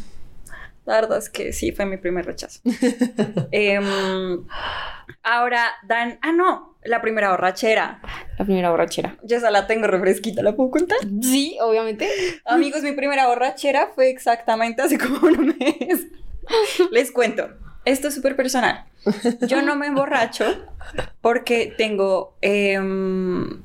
La 0.85 0.95
verdad 0.95 1.19
es 1.19 1.31
que 1.31 1.53
sí, 1.53 1.73
fue 1.73 1.87
mi 1.87 1.97
primer 1.97 2.27
rechazo. 2.27 2.61
Em, 3.53 4.47
ahora, 5.23 5.67
Dan... 5.87 6.19
Ah, 6.23 6.33
no, 6.33 6.77
la 6.85 7.03
primera 7.03 7.31
borrachera. 7.31 8.01
La 8.39 8.45
primera 8.45 8.71
borrachera. 8.71 9.17
Yo 9.23 9.37
esa 9.37 9.51
la 9.51 9.67
tengo 9.67 9.87
refresquita, 9.87 10.43
¿la 10.43 10.57
puedo 10.57 10.71
contar? 10.71 10.99
Sí, 11.23 11.59
obviamente. 11.61 12.09
Amigos, 12.45 12.83
mi 12.83 12.93
primera 12.93 13.27
borrachera 13.27 13.89
fue 13.95 14.11
exactamente 14.11 14.83
hace 14.83 14.99
como 14.99 15.19
un 15.27 15.57
mes. 15.59 16.07
Les 16.91 17.13
cuento. 17.13 17.51
Esto 17.85 18.09
es 18.09 18.15
súper 18.15 18.37
personal. 18.37 18.87
Yo 19.47 19.63
no 19.63 19.77
me 19.77 19.87
emborracho 19.87 20.45
porque 21.21 21.73
tengo 21.77 22.37
em, 22.43 23.63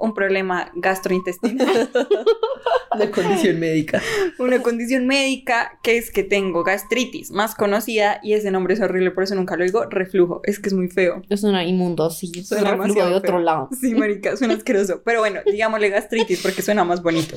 un 0.00 0.14
problema 0.14 0.70
gastrointestinal, 0.74 1.90
Una 2.94 3.10
condición 3.12 3.60
médica. 3.60 4.02
una 4.38 4.60
condición 4.62 5.06
médica 5.06 5.78
que 5.82 5.96
es 5.96 6.10
que 6.10 6.24
tengo 6.24 6.64
gastritis, 6.64 7.30
más 7.30 7.54
conocida, 7.54 8.18
y 8.22 8.32
ese 8.32 8.50
nombre 8.50 8.74
es 8.74 8.80
horrible, 8.80 9.12
por 9.12 9.22
eso 9.22 9.34
nunca 9.36 9.56
lo 9.56 9.64
digo, 9.64 9.84
reflujo. 9.84 10.40
Es 10.44 10.58
que 10.58 10.68
es 10.70 10.74
muy 10.74 10.88
feo. 10.88 11.22
Es 11.28 11.44
una 11.44 11.64
inmundo, 11.64 12.10
sí. 12.10 12.32
Suena 12.42 12.74
reflujo 12.74 13.06
de 13.06 13.14
otro 13.14 13.34
feo. 13.34 13.40
lado. 13.40 13.68
Sí, 13.80 13.94
marica, 13.94 14.36
suena 14.36 14.54
asqueroso. 14.54 15.02
Pero 15.04 15.20
bueno, 15.20 15.40
digámosle 15.46 15.88
gastritis 15.90 16.42
porque 16.42 16.62
suena 16.62 16.82
más 16.84 17.02
bonito. 17.02 17.36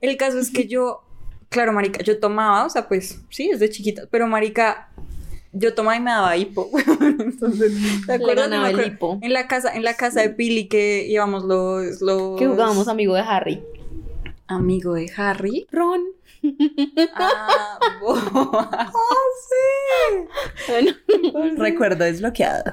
El 0.00 0.16
caso 0.16 0.38
es 0.38 0.50
que 0.52 0.66
yo, 0.68 1.02
claro, 1.48 1.72
marica, 1.72 2.02
yo 2.04 2.20
tomaba, 2.20 2.64
o 2.64 2.70
sea, 2.70 2.86
pues 2.86 3.20
sí, 3.30 3.48
desde 3.50 3.70
chiquita, 3.70 4.02
pero 4.10 4.26
marica, 4.28 4.90
yo 5.54 5.74
tomaba 5.74 5.96
y 5.96 6.00
me 6.00 6.10
daba 6.10 6.36
hipo. 6.36 6.68
Entonces, 7.00 7.72
¿te 8.06 8.12
acuerdas? 8.14 8.50
No 8.50 8.60
me 8.72 8.86
hipo. 8.86 9.18
En 9.22 9.32
la 9.32 9.46
casa, 9.46 9.74
en 9.74 9.84
la 9.84 9.94
casa 9.94 10.20
de 10.20 10.30
Pili 10.30 10.66
que 10.68 11.06
íbamos 11.08 11.44
los, 11.44 12.00
los 12.02 12.38
Que 12.38 12.46
jugábamos 12.46 12.88
amigo 12.88 13.14
de 13.14 13.20
Harry. 13.22 13.62
amigo 14.46 14.94
de 14.94 15.10
Harry. 15.16 15.66
Ron. 15.70 16.02
Ah, 17.14 17.78
bo- 18.00 18.68
Recuerdo 21.56 22.04
desbloqueado. 22.04 22.64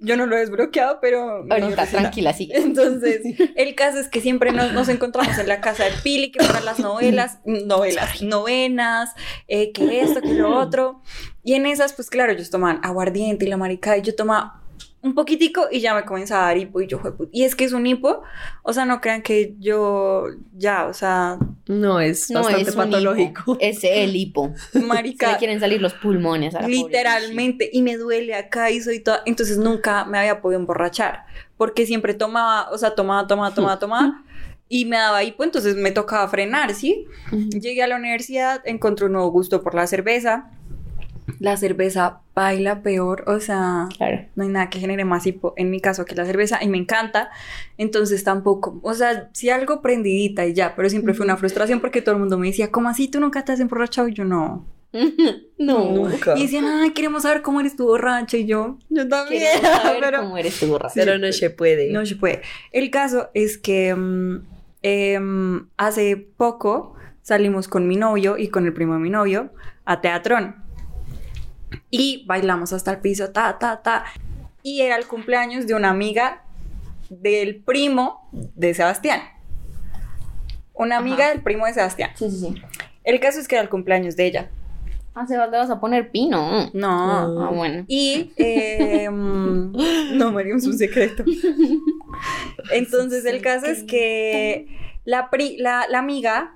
Yo 0.00 0.16
no 0.16 0.26
lo 0.26 0.36
he 0.36 0.40
desbloqueado, 0.40 0.98
pero 1.00 1.20
Ahorita, 1.38 1.58
impresiona. 1.68 2.02
tranquila, 2.02 2.32
sigue. 2.32 2.56
Entonces, 2.58 3.20
el 3.56 3.74
caso 3.74 3.98
es 3.98 4.08
que 4.08 4.20
siempre 4.20 4.52
nos, 4.52 4.72
nos 4.72 4.88
encontramos 4.88 5.38
en 5.38 5.48
la 5.48 5.60
casa 5.60 5.84
de 5.84 5.90
Pili, 6.02 6.30
que 6.32 6.38
para 6.44 6.60
las 6.60 6.78
novelas, 6.78 7.38
novelas, 7.44 8.22
novenas, 8.22 9.10
eh, 9.48 9.72
que 9.72 10.00
esto, 10.00 10.20
que 10.20 10.34
lo 10.34 10.56
otro. 10.58 11.00
Y 11.42 11.54
en 11.54 11.66
esas, 11.66 11.92
pues 11.92 12.10
claro, 12.10 12.32
ellos 12.32 12.50
tomaban 12.50 12.80
aguardiente 12.82 13.44
y 13.44 13.48
la 13.48 13.56
marica, 13.56 13.96
y 13.96 14.02
yo 14.02 14.14
tomaba 14.14 14.62
un 15.06 15.14
poquitico 15.14 15.68
y 15.70 15.80
ya 15.80 15.94
me 15.94 16.04
comenzaba 16.04 16.42
a 16.42 16.46
dar 16.48 16.58
hipo 16.58 16.80
y 16.80 16.86
yo, 16.86 16.98
"Jue- 16.98 17.28
y 17.32 17.44
es 17.44 17.54
que 17.54 17.64
es 17.64 17.72
un 17.72 17.86
hipo, 17.86 18.22
o 18.62 18.72
sea, 18.72 18.84
no 18.84 19.00
crean 19.00 19.22
que 19.22 19.54
yo 19.58 20.26
ya, 20.56 20.86
o 20.86 20.92
sea, 20.92 21.38
No, 21.68 21.98
es 22.00 22.30
No 22.30 22.42
bastante 22.42 22.70
es 22.70 22.76
patológico. 22.76 23.42
hipo, 23.52 23.56
Es 23.60 23.82
el 23.82 24.14
hipo. 24.14 24.52
Se 24.72 24.80
marica. 24.80 25.32
le 25.32 25.38
quieren 25.38 25.58
salir 25.60 25.80
los 25.80 25.94
pulmones 25.94 26.54
a 26.54 26.58
la 26.60 26.66
pobre 26.66 26.76
Literalmente, 26.76 27.70
y 27.72 27.82
me 27.82 27.96
duele 27.96 28.34
acá 28.34 28.70
y 28.70 28.80
soy 28.80 29.00
toda. 29.00 29.22
Entonces 29.26 29.58
nunca 29.58 30.04
me 30.04 30.18
había 30.18 30.40
podido 30.40 30.60
emborrachar, 30.60 31.24
porque 31.56 31.86
siempre 31.86 32.14
tomaba, 32.14 32.68
o 32.70 32.78
sea, 32.78 32.94
tomaba, 32.94 33.26
tomaba, 33.26 33.52
tomaba, 33.54 33.78
tomaba, 33.78 34.22
y 34.68 34.84
me 34.84 34.96
daba 34.96 35.22
hipo, 35.24 35.44
entonces 35.44 35.76
me 35.76 35.92
tocaba 35.92 36.26
frenar, 36.28 36.74
¿sí? 36.74 37.06
Llegué 37.50 37.82
a 37.82 37.86
la 37.86 37.96
universidad, 37.96 38.60
encontré 38.64 39.06
un 39.06 39.12
nuevo 39.12 39.30
gusto 39.30 39.62
por 39.62 39.74
la 39.74 39.86
cerveza. 39.86 40.50
La 41.40 41.56
cerveza 41.56 42.20
baila 42.34 42.82
peor, 42.82 43.24
o 43.26 43.40
sea, 43.40 43.88
Claro. 43.96 44.26
no 44.36 44.44
hay 44.44 44.48
nada 44.48 44.70
que 44.70 44.78
genere 44.78 45.04
más 45.04 45.26
hipo 45.26 45.54
en 45.56 45.70
mi 45.70 45.80
caso 45.80 46.04
que 46.04 46.14
la 46.14 46.24
cerveza 46.24 46.62
y 46.62 46.68
me 46.68 46.78
encanta. 46.78 47.30
Entonces 47.78 48.22
tampoco, 48.24 48.78
o 48.82 48.94
sea, 48.94 49.28
sí 49.32 49.50
algo 49.50 49.82
prendidita 49.82 50.46
y 50.46 50.54
ya, 50.54 50.74
pero 50.76 50.88
siempre 50.88 51.14
fue 51.14 51.24
una 51.24 51.36
frustración 51.36 51.80
porque 51.80 52.02
todo 52.02 52.14
el 52.14 52.20
mundo 52.20 52.38
me 52.38 52.46
decía, 52.48 52.70
¿cómo 52.70 52.88
así 52.88 53.08
tú 53.08 53.20
nunca 53.20 53.44
te 53.44 53.52
has 53.52 53.60
emborrachado? 53.60 54.08
Y 54.08 54.14
yo 54.14 54.24
no. 54.24 54.66
No. 55.58 55.90
Nunca. 55.90 56.36
Y 56.38 56.42
decían, 56.42 56.66
ay, 56.66 56.90
queremos 56.90 57.22
saber 57.22 57.40
cómo 57.42 57.60
eres 57.60 57.76
tu 57.76 57.86
borracha. 57.86 58.36
Y 58.36 58.44
yo, 58.46 58.78
yo 58.90 59.08
también. 59.08 59.42
Queremos 59.42 59.82
saber 59.82 60.00
pero 60.04 60.20
cómo 60.20 60.36
eres 60.36 60.60
tu 60.60 60.66
borracho. 60.66 60.92
Pero 60.94 61.18
no 61.18 61.32
se 61.32 61.50
puede. 61.50 61.90
no 61.92 62.04
se 62.06 62.16
puede. 62.16 62.42
El 62.72 62.90
caso 62.90 63.30
es 63.34 63.56
que 63.58 63.94
mm, 63.94 64.42
em, 64.82 65.66
hace 65.76 66.16
poco 66.36 66.94
salimos 67.22 67.68
con 67.68 67.88
mi 67.88 67.96
novio 67.96 68.36
y 68.38 68.48
con 68.48 68.66
el 68.66 68.72
primo 68.74 68.92
de 68.94 69.00
mi 69.00 69.10
novio 69.10 69.50
a 69.86 70.00
Teatrón. 70.00 70.65
Y 71.90 72.24
bailamos 72.26 72.72
hasta 72.72 72.90
el 72.92 72.98
piso, 72.98 73.30
ta, 73.30 73.58
ta, 73.58 73.82
ta. 73.82 74.04
Y 74.62 74.80
era 74.82 74.96
el 74.96 75.06
cumpleaños 75.06 75.66
de 75.66 75.74
una 75.74 75.90
amiga 75.90 76.42
del 77.10 77.56
primo 77.56 78.28
de 78.32 78.74
Sebastián. 78.74 79.20
Una 80.74 80.98
amiga 80.98 81.24
Ajá. 81.26 81.28
del 81.34 81.42
primo 81.42 81.66
de 81.66 81.74
Sebastián. 81.74 82.10
Sí, 82.16 82.30
sí, 82.30 82.38
sí. 82.38 82.62
El 83.04 83.20
caso 83.20 83.38
es 83.40 83.48
que 83.48 83.54
era 83.54 83.62
el 83.62 83.68
cumpleaños 83.70 84.16
de 84.16 84.26
ella. 84.26 84.50
Ah, 85.14 85.26
Sebas, 85.26 85.50
le 85.50 85.56
vas 85.56 85.70
a 85.70 85.80
poner 85.80 86.10
pino. 86.10 86.68
No. 86.74 87.42
Ah, 87.42 87.50
bueno. 87.50 87.84
Y 87.88 88.32
eh, 88.36 89.08
mm, 89.08 89.72
no, 90.18 90.32
María, 90.32 90.54
es 90.56 90.66
un 90.66 90.76
secreto. 90.76 91.24
Entonces 92.72 93.24
el 93.24 93.40
caso 93.42 93.66
es 93.66 93.84
que 93.84 94.66
la, 95.04 95.30
pri- 95.30 95.56
la, 95.58 95.86
la 95.88 95.98
amiga 96.00 96.52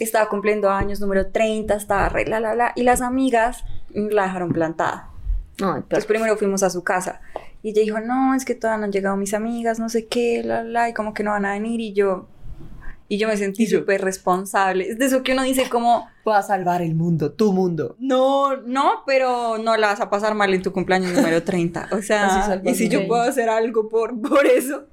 estaba 0.00 0.28
cumpliendo 0.28 0.70
años, 0.70 1.00
número 1.00 1.28
30, 1.30 1.74
estaba 1.76 2.08
re 2.08 2.26
la 2.26 2.40
la 2.40 2.54
la, 2.54 2.72
y 2.74 2.82
las 2.82 3.00
amigas 3.00 3.64
la 3.94 4.24
dejaron 4.24 4.52
plantada. 4.52 5.08
Ay, 5.60 5.76
Entonces 5.76 6.06
primero 6.06 6.36
fuimos 6.36 6.62
a 6.62 6.70
su 6.70 6.82
casa 6.82 7.20
y 7.62 7.70
ella 7.70 7.82
dijo, 7.82 8.00
no, 8.00 8.34
es 8.34 8.44
que 8.44 8.54
todavía 8.54 8.78
no 8.78 8.84
han 8.86 8.92
llegado 8.92 9.16
mis 9.16 9.34
amigas, 9.34 9.78
no 9.78 9.88
sé 9.88 10.06
qué, 10.06 10.42
la 10.44 10.64
la, 10.64 10.88
y 10.88 10.94
como 10.94 11.14
que 11.14 11.22
no 11.22 11.30
van 11.30 11.44
a 11.44 11.52
venir 11.52 11.80
y 11.80 11.92
yo... 11.92 12.26
Y 13.08 13.18
yo 13.18 13.28
me 13.28 13.36
sentí 13.36 13.66
súper 13.66 14.00
responsable. 14.00 14.88
Es 14.88 14.98
de 14.98 15.04
eso 15.04 15.22
que 15.22 15.32
uno 15.32 15.42
dice 15.42 15.68
como, 15.68 16.08
Va 16.26 16.38
a 16.38 16.42
salvar 16.42 16.80
el 16.80 16.94
mundo, 16.94 17.30
tu 17.32 17.52
mundo. 17.52 17.94
no, 17.98 18.56
no, 18.62 19.02
pero 19.06 19.58
no 19.58 19.76
la 19.76 19.88
vas 19.88 20.00
a 20.00 20.08
pasar 20.08 20.34
mal 20.34 20.54
en 20.54 20.62
tu 20.62 20.72
cumpleaños 20.72 21.12
número 21.12 21.42
30. 21.44 21.88
O 21.92 22.00
sea, 22.00 22.62
y 22.64 22.74
si 22.74 22.88
yo 22.88 23.06
puedo 23.06 23.20
hacer 23.20 23.50
algo 23.50 23.90
por, 23.90 24.18
por 24.28 24.46
eso, 24.46 24.84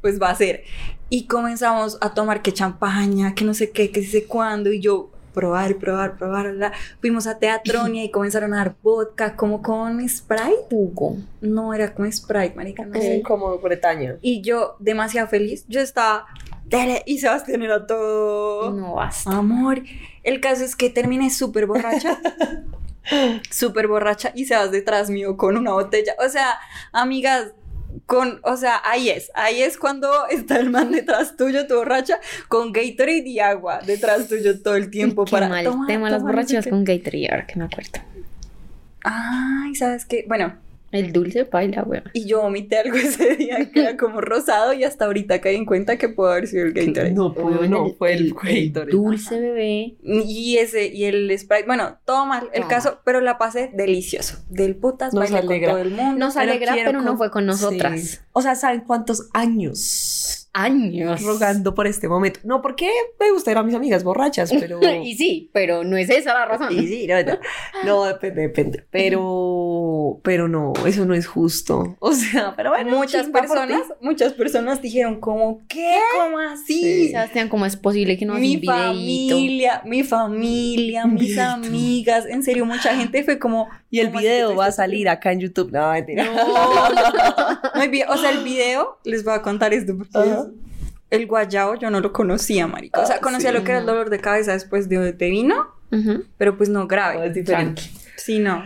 pues 0.00 0.18
va 0.18 0.30
a 0.30 0.34
ser. 0.34 0.62
Y 1.10 1.26
comenzamos 1.26 1.98
a 2.00 2.14
tomar 2.14 2.40
que 2.40 2.54
champaña, 2.54 3.34
que 3.34 3.44
no 3.44 3.52
sé 3.52 3.70
qué, 3.70 3.90
que 3.90 4.02
sé 4.06 4.24
cuándo, 4.24 4.72
y 4.72 4.80
yo 4.80 5.10
probar, 5.36 5.76
probar, 5.76 6.16
probar, 6.16 6.52
bla. 6.52 6.72
Fuimos 7.00 7.26
a 7.26 7.38
Teatronia 7.38 8.02
y 8.04 8.10
comenzaron 8.10 8.54
a 8.54 8.56
dar 8.56 8.74
vodka 8.82 9.36
como 9.36 9.62
con 9.62 10.08
Sprite. 10.08 10.64
jugo. 10.70 11.18
No 11.42 11.74
era 11.74 11.94
con 11.94 12.10
Sprite, 12.10 12.54
marica, 12.56 12.86
no 12.86 12.94
sé. 12.94 13.22
Como 13.22 13.58
Bretaña. 13.58 14.16
Y 14.22 14.40
yo 14.40 14.76
demasiado 14.78 15.28
feliz. 15.28 15.66
Yo 15.68 15.80
estaba, 15.82 16.26
dale, 16.64 17.02
y 17.04 17.18
Sebastián 17.18 17.62
era 17.62 17.86
todo... 17.86 18.72
No 18.72 18.94
basta. 18.94 19.30
Amor, 19.30 19.82
el 20.22 20.40
caso 20.40 20.64
es 20.64 20.74
que 20.74 20.88
terminé 20.88 21.28
súper 21.28 21.66
borracha. 21.66 22.18
súper 23.50 23.86
borracha 23.86 24.32
y 24.34 24.46
se 24.46 24.56
vas 24.56 24.70
detrás 24.70 25.10
mío 25.10 25.36
con 25.36 25.58
una 25.58 25.72
botella. 25.72 26.14
O 26.24 26.30
sea, 26.30 26.58
amigas, 26.92 27.52
con, 28.06 28.40
o 28.42 28.56
sea, 28.56 28.80
ahí 28.84 29.08
es, 29.10 29.30
ahí 29.34 29.62
es 29.62 29.76
cuando 29.76 30.26
está 30.30 30.58
el 30.58 30.70
man 30.70 30.92
detrás 30.92 31.36
tuyo, 31.36 31.66
tu 31.66 31.74
borracha, 31.74 32.18
con 32.48 32.72
Gatorade 32.72 33.28
y 33.28 33.40
agua 33.40 33.80
detrás 33.84 34.28
tuyo 34.28 34.60
todo 34.62 34.76
el 34.76 34.90
tiempo 34.90 35.24
Qué 35.24 35.32
para 35.32 35.48
mal 35.48 35.64
tomar, 35.64 35.86
tema 35.86 36.10
las 36.10 36.22
borrachas 36.22 36.66
con 36.66 36.84
Gatorade, 36.84 37.28
ahora 37.30 37.46
que 37.46 37.58
me 37.58 37.64
acuerdo. 37.64 38.00
Ay, 39.02 39.74
¿sabes 39.74 40.04
qué? 40.04 40.24
Bueno, 40.26 40.56
El 40.92 41.12
dulce 41.12 41.44
baila, 41.44 41.82
weón. 41.82 42.04
y 42.14 42.26
yo 42.26 42.42
vomité 42.42 42.78
algo 42.78 42.96
ese 42.96 43.34
día 43.36 43.70
que 43.70 43.80
era 43.80 43.96
como 43.96 44.20
rosado 44.20 44.72
y 44.72 44.84
hasta 44.84 45.04
ahorita 45.06 45.40
caí 45.40 45.56
en 45.56 45.66
cuenta 45.66 45.98
que 45.98 46.08
pudo 46.08 46.30
haber 46.30 46.46
sido 46.46 46.64
el 46.66 46.72
Gatorade. 46.72 47.12
No, 47.12 47.34
pues, 47.34 47.68
no, 47.68 47.92
fue 47.94 48.14
el 48.14 48.32
Gatorade. 48.42 48.92
dulce 48.92 49.40
bebé. 49.40 49.96
Y 50.02 50.56
ese, 50.58 50.86
y 50.86 51.04
el 51.04 51.36
Sprite, 51.38 51.64
bueno, 51.66 51.98
todo 52.04 52.24
mal 52.26 52.48
el 52.52 52.62
Ah. 52.62 52.68
caso, 52.68 53.00
pero 53.04 53.20
la 53.20 53.36
pasé 53.36 53.70
delicioso. 53.74 54.38
Del 54.48 54.76
putas, 54.76 55.12
Nos 55.12 55.24
bailé 55.30 55.40
con 55.40 55.50
alegra. 55.50 55.70
todo 55.72 55.80
el 55.82 55.90
mundo. 55.90 56.18
Nos 56.18 56.34
Pero 56.34 56.50
alegra, 56.50 56.74
pero 56.84 57.02
no 57.02 57.16
fue 57.16 57.30
con 57.30 57.46
nosotras. 57.46 58.00
Sí. 58.00 58.18
O 58.32 58.40
sea, 58.42 58.54
¿saben 58.54 58.80
cuántos 58.86 59.28
años 59.34 60.45
Años. 60.56 61.22
rogando 61.22 61.74
por 61.74 61.86
este 61.86 62.08
momento? 62.08 62.40
No, 62.44 62.62
porque 62.62 62.90
me 63.20 63.30
gusta 63.30 63.50
ir 63.50 63.58
a 63.58 63.62
mis 63.62 63.74
amigas 63.74 64.02
borrachas, 64.04 64.50
pero... 64.60 64.80
y 64.82 65.14
sí, 65.14 65.50
pero 65.52 65.84
no 65.84 65.96
es 65.96 66.08
esa 66.08 66.32
la 66.32 66.46
razón. 66.46 66.72
Y 66.72 66.86
sí, 66.86 67.06
no, 67.06 67.22
no, 67.22 67.38
no, 67.84 68.04
depende, 68.04 68.42
depende. 68.42 68.86
Pero, 68.90 70.20
pero 70.22 70.48
no, 70.48 70.72
eso 70.86 71.04
no 71.04 71.14
es 71.14 71.26
justo. 71.26 71.96
O 72.00 72.12
sea, 72.12 72.54
pero 72.56 72.70
bueno, 72.70 72.96
muchas 72.96 73.28
personas, 73.28 73.82
muchas 74.00 74.32
personas 74.32 74.80
dijeron 74.80 75.20
como, 75.20 75.60
¿qué? 75.68 75.98
¿Cómo 76.18 76.38
así? 76.38 76.82
Sí. 76.82 77.08
Sebastián, 77.08 77.48
¿cómo 77.48 77.66
es 77.66 77.76
posible 77.76 78.16
que 78.16 78.24
no 78.24 78.34
mi 78.34 78.58
familia, 78.62 79.82
mi 79.84 80.04
familia, 80.04 81.06
mis 81.06 81.38
amigas, 81.38 82.24
en 82.26 82.42
serio, 82.42 82.64
mucha 82.64 82.94
gente 82.96 83.22
fue 83.24 83.38
como... 83.38 83.68
Y 83.90 84.00
el 84.00 84.06
¿cómo 84.08 84.18
así 84.18 84.26
que 84.26 84.32
video 84.34 84.56
va 84.56 84.66
a 84.66 84.72
salir 84.72 85.08
acá 85.08 85.32
en 85.32 85.40
YouTube. 85.40 85.70
No, 85.72 85.92
mentira. 85.92 86.24
No, 86.24 87.80
video- 87.90 88.10
o 88.10 88.16
sea, 88.16 88.30
el 88.30 88.42
video, 88.44 88.98
les 89.04 89.24
voy 89.24 89.34
a 89.34 89.42
contar 89.42 89.72
esto 89.72 89.96
porque 89.96 90.18
el 91.10 91.26
guayao 91.26 91.76
yo 91.76 91.90
no 91.90 92.00
lo 92.00 92.12
conocía, 92.12 92.66
marica. 92.66 93.00
O 93.00 93.06
sea, 93.06 93.16
Ah, 93.16 93.20
conocía 93.20 93.50
sí. 93.50 93.56
lo 93.56 93.64
que 93.64 93.70
era 93.70 93.80
el 93.80 93.86
dolor 93.86 94.10
de 94.10 94.18
cabeza 94.20 94.52
después 94.52 94.88
de, 94.88 95.12
de 95.12 95.30
vino, 95.30 95.68
pero 96.36 96.56
pues 96.56 96.68
no 96.68 96.86
grave. 96.86 97.18
No, 97.18 97.24
es 97.24 97.34
diferente. 97.34 97.82
Sí, 98.16 98.38
no. 98.38 98.64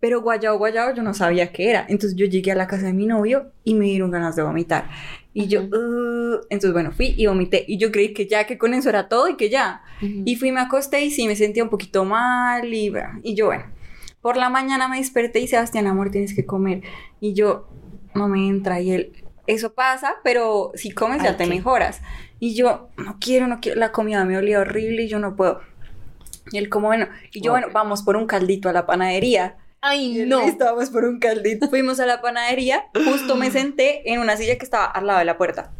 Pero 0.00 0.20
guayao, 0.22 0.56
guayao, 0.58 0.94
yo 0.94 1.02
no 1.02 1.14
sabía 1.14 1.52
qué 1.52 1.70
era. 1.70 1.84
Entonces 1.88 2.16
yo 2.16 2.26
llegué 2.26 2.52
a 2.52 2.54
la 2.54 2.66
casa 2.66 2.86
de 2.86 2.92
mi 2.92 3.06
novio 3.06 3.50
y 3.64 3.74
me 3.74 3.86
dieron 3.86 4.10
ganas 4.10 4.36
de 4.36 4.42
vomitar. 4.42 4.88
Y 5.34 5.48
yo, 5.48 5.62
"Uh", 5.64 6.40
entonces 6.48 6.72
bueno, 6.72 6.92
fui 6.92 7.14
y 7.16 7.26
vomité. 7.26 7.64
Y 7.66 7.76
yo 7.78 7.90
creí 7.92 8.14
que 8.14 8.26
ya, 8.26 8.44
que 8.46 8.56
con 8.56 8.72
eso 8.72 8.88
era 8.88 9.08
todo 9.08 9.28
y 9.28 9.36
que 9.36 9.50
ya. 9.50 9.82
Y 10.00 10.36
fui, 10.36 10.50
me 10.52 10.60
acosté 10.60 11.02
y 11.02 11.10
sí, 11.10 11.26
me 11.26 11.36
sentía 11.36 11.62
un 11.64 11.70
poquito 11.70 12.04
mal 12.04 12.72
y, 12.72 12.88
bueno, 12.90 13.20
y 13.22 13.34
yo, 13.34 13.46
bueno. 13.46 13.64
Por 14.20 14.36
la 14.36 14.50
mañana 14.50 14.88
me 14.88 14.98
desperté 14.98 15.40
y 15.40 15.48
Sebastián, 15.48 15.86
amor, 15.86 16.10
tienes 16.10 16.34
que 16.34 16.44
comer. 16.46 16.82
Y 17.20 17.34
yo, 17.34 17.68
no 18.14 18.28
me 18.28 18.48
entra. 18.48 18.80
Y 18.80 18.92
él, 18.92 19.24
eso 19.46 19.74
pasa, 19.74 20.16
pero 20.24 20.72
si 20.74 20.90
comes 20.90 21.22
ya 21.22 21.30
Ay, 21.30 21.36
te 21.36 21.44
¿qué? 21.44 21.50
mejoras. 21.50 22.00
Y 22.40 22.54
yo, 22.54 22.88
no 22.96 23.18
quiero, 23.20 23.46
no 23.46 23.60
quiero. 23.60 23.78
La 23.78 23.92
comida 23.92 24.24
me 24.24 24.36
olía 24.36 24.60
horrible 24.60 25.04
y 25.04 25.08
yo 25.08 25.18
no 25.18 25.36
puedo. 25.36 25.60
Y 26.50 26.58
él, 26.58 26.68
como 26.68 26.88
bueno. 26.88 27.08
Y 27.32 27.40
yo, 27.40 27.52
bueno, 27.52 27.68
vamos 27.72 28.02
por 28.02 28.16
un 28.16 28.26
caldito 28.26 28.68
a 28.68 28.72
la 28.72 28.86
panadería. 28.86 29.56
Ay, 29.80 30.20
él, 30.20 30.28
no. 30.28 30.44
"Listo, 30.44 30.64
vamos 30.64 30.90
por 30.90 31.04
un 31.04 31.18
caldito. 31.20 31.68
Fuimos 31.70 32.00
a 32.00 32.06
la 32.06 32.20
panadería. 32.20 32.84
Justo 33.04 33.36
me 33.36 33.50
senté 33.50 34.12
en 34.12 34.20
una 34.20 34.36
silla 34.36 34.56
que 34.58 34.64
estaba 34.64 34.86
al 34.86 35.06
lado 35.06 35.18
de 35.20 35.24
la 35.24 35.36
puerta. 35.38 35.70